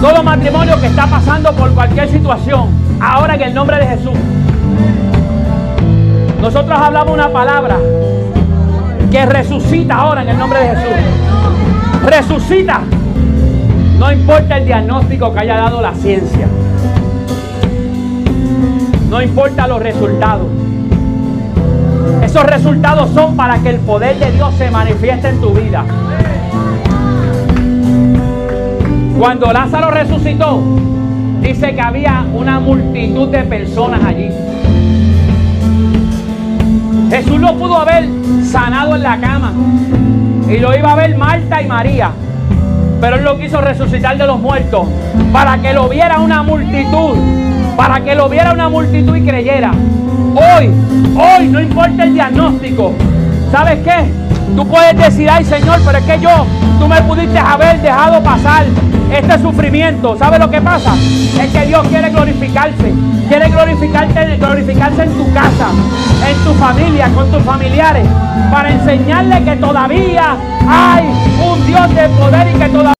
Todo 0.00 0.22
matrimonio 0.22 0.80
que 0.80 0.86
está 0.86 1.06
pasando 1.06 1.52
por 1.52 1.72
cualquier 1.74 2.10
situación, 2.10 2.70
ahora 3.00 3.34
en 3.34 3.42
el 3.42 3.54
nombre 3.54 3.76
de 3.76 3.86
Jesús. 3.86 4.14
Nosotros 6.40 6.80
hablamos 6.80 7.12
una 7.12 7.28
palabra 7.28 7.76
que 9.10 9.26
resucita 9.26 9.94
ahora 9.96 10.22
en 10.22 10.30
el 10.30 10.38
nombre 10.38 10.58
de 10.60 10.68
Jesús 10.68 11.29
resucita. 12.04 12.82
No 13.98 14.12
importa 14.12 14.58
el 14.58 14.64
diagnóstico 14.64 15.32
que 15.32 15.40
haya 15.40 15.56
dado 15.56 15.82
la 15.82 15.94
ciencia. 15.94 16.48
No 19.10 19.20
importa 19.20 19.66
los 19.66 19.82
resultados. 19.82 20.46
Esos 22.22 22.44
resultados 22.44 23.10
son 23.10 23.36
para 23.36 23.58
que 23.58 23.70
el 23.70 23.80
poder 23.80 24.18
de 24.18 24.30
Dios 24.32 24.54
se 24.56 24.70
manifieste 24.70 25.28
en 25.28 25.40
tu 25.40 25.50
vida. 25.50 25.84
Cuando 29.18 29.52
Lázaro 29.52 29.90
resucitó, 29.90 30.62
dice 31.42 31.74
que 31.74 31.80
había 31.80 32.24
una 32.32 32.60
multitud 32.60 33.28
de 33.28 33.42
personas 33.42 34.02
allí. 34.04 34.30
Jesús 37.10 37.40
lo 37.40 37.54
pudo 37.56 37.76
haber 37.76 38.08
sanado 38.44 38.94
en 38.94 39.02
la 39.02 39.20
cama, 39.20 39.52
y 40.50 40.58
lo 40.58 40.76
iba 40.76 40.92
a 40.92 40.96
ver 40.96 41.16
Marta 41.16 41.62
y 41.62 41.66
María. 41.66 42.10
Pero 43.00 43.16
él 43.16 43.24
lo 43.24 43.38
quiso 43.38 43.60
resucitar 43.60 44.18
de 44.18 44.26
los 44.26 44.40
muertos. 44.40 44.86
Para 45.32 45.58
que 45.58 45.72
lo 45.72 45.88
viera 45.88 46.18
una 46.18 46.42
multitud. 46.42 47.16
Para 47.76 48.00
que 48.00 48.14
lo 48.14 48.28
viera 48.28 48.52
una 48.52 48.68
multitud 48.68 49.16
y 49.16 49.22
creyera. 49.22 49.70
Hoy, 50.34 50.70
hoy, 51.16 51.48
no 51.48 51.60
importa 51.60 52.04
el 52.04 52.14
diagnóstico. 52.14 52.92
¿Sabes 53.52 53.78
qué? 53.84 54.04
Tú 54.54 54.66
puedes 54.66 54.96
decir, 54.96 55.30
ay 55.30 55.44
Señor, 55.44 55.80
pero 55.84 55.98
es 55.98 56.04
que 56.04 56.20
yo, 56.20 56.44
tú 56.78 56.88
me 56.88 57.00
pudiste 57.02 57.38
haber 57.38 57.80
dejado 57.80 58.20
pasar 58.22 58.64
este 59.12 59.38
sufrimiento. 59.38 60.16
¿Sabes 60.18 60.40
lo 60.40 60.50
que 60.50 60.60
pasa? 60.60 60.94
Es 60.94 61.50
que 61.52 61.66
Dios 61.66 61.86
quiere 61.88 62.10
glorificarse. 62.10 62.92
Quiere 63.28 63.48
glorificarse 63.48 65.02
en 65.04 65.12
tu 65.12 65.32
casa, 65.32 65.70
en 66.28 66.44
tu 66.44 66.52
familia, 66.54 67.08
con 67.14 67.30
tus 67.30 67.42
familiares, 67.44 68.04
para 68.50 68.70
enseñarle 68.70 69.44
que 69.44 69.56
todavía 69.56 70.36
hay 70.68 71.04
un 71.42 71.66
Dios 71.66 71.94
de 71.94 72.08
poder 72.10 72.48
y 72.54 72.58
que 72.58 72.68
todavía 72.68 72.99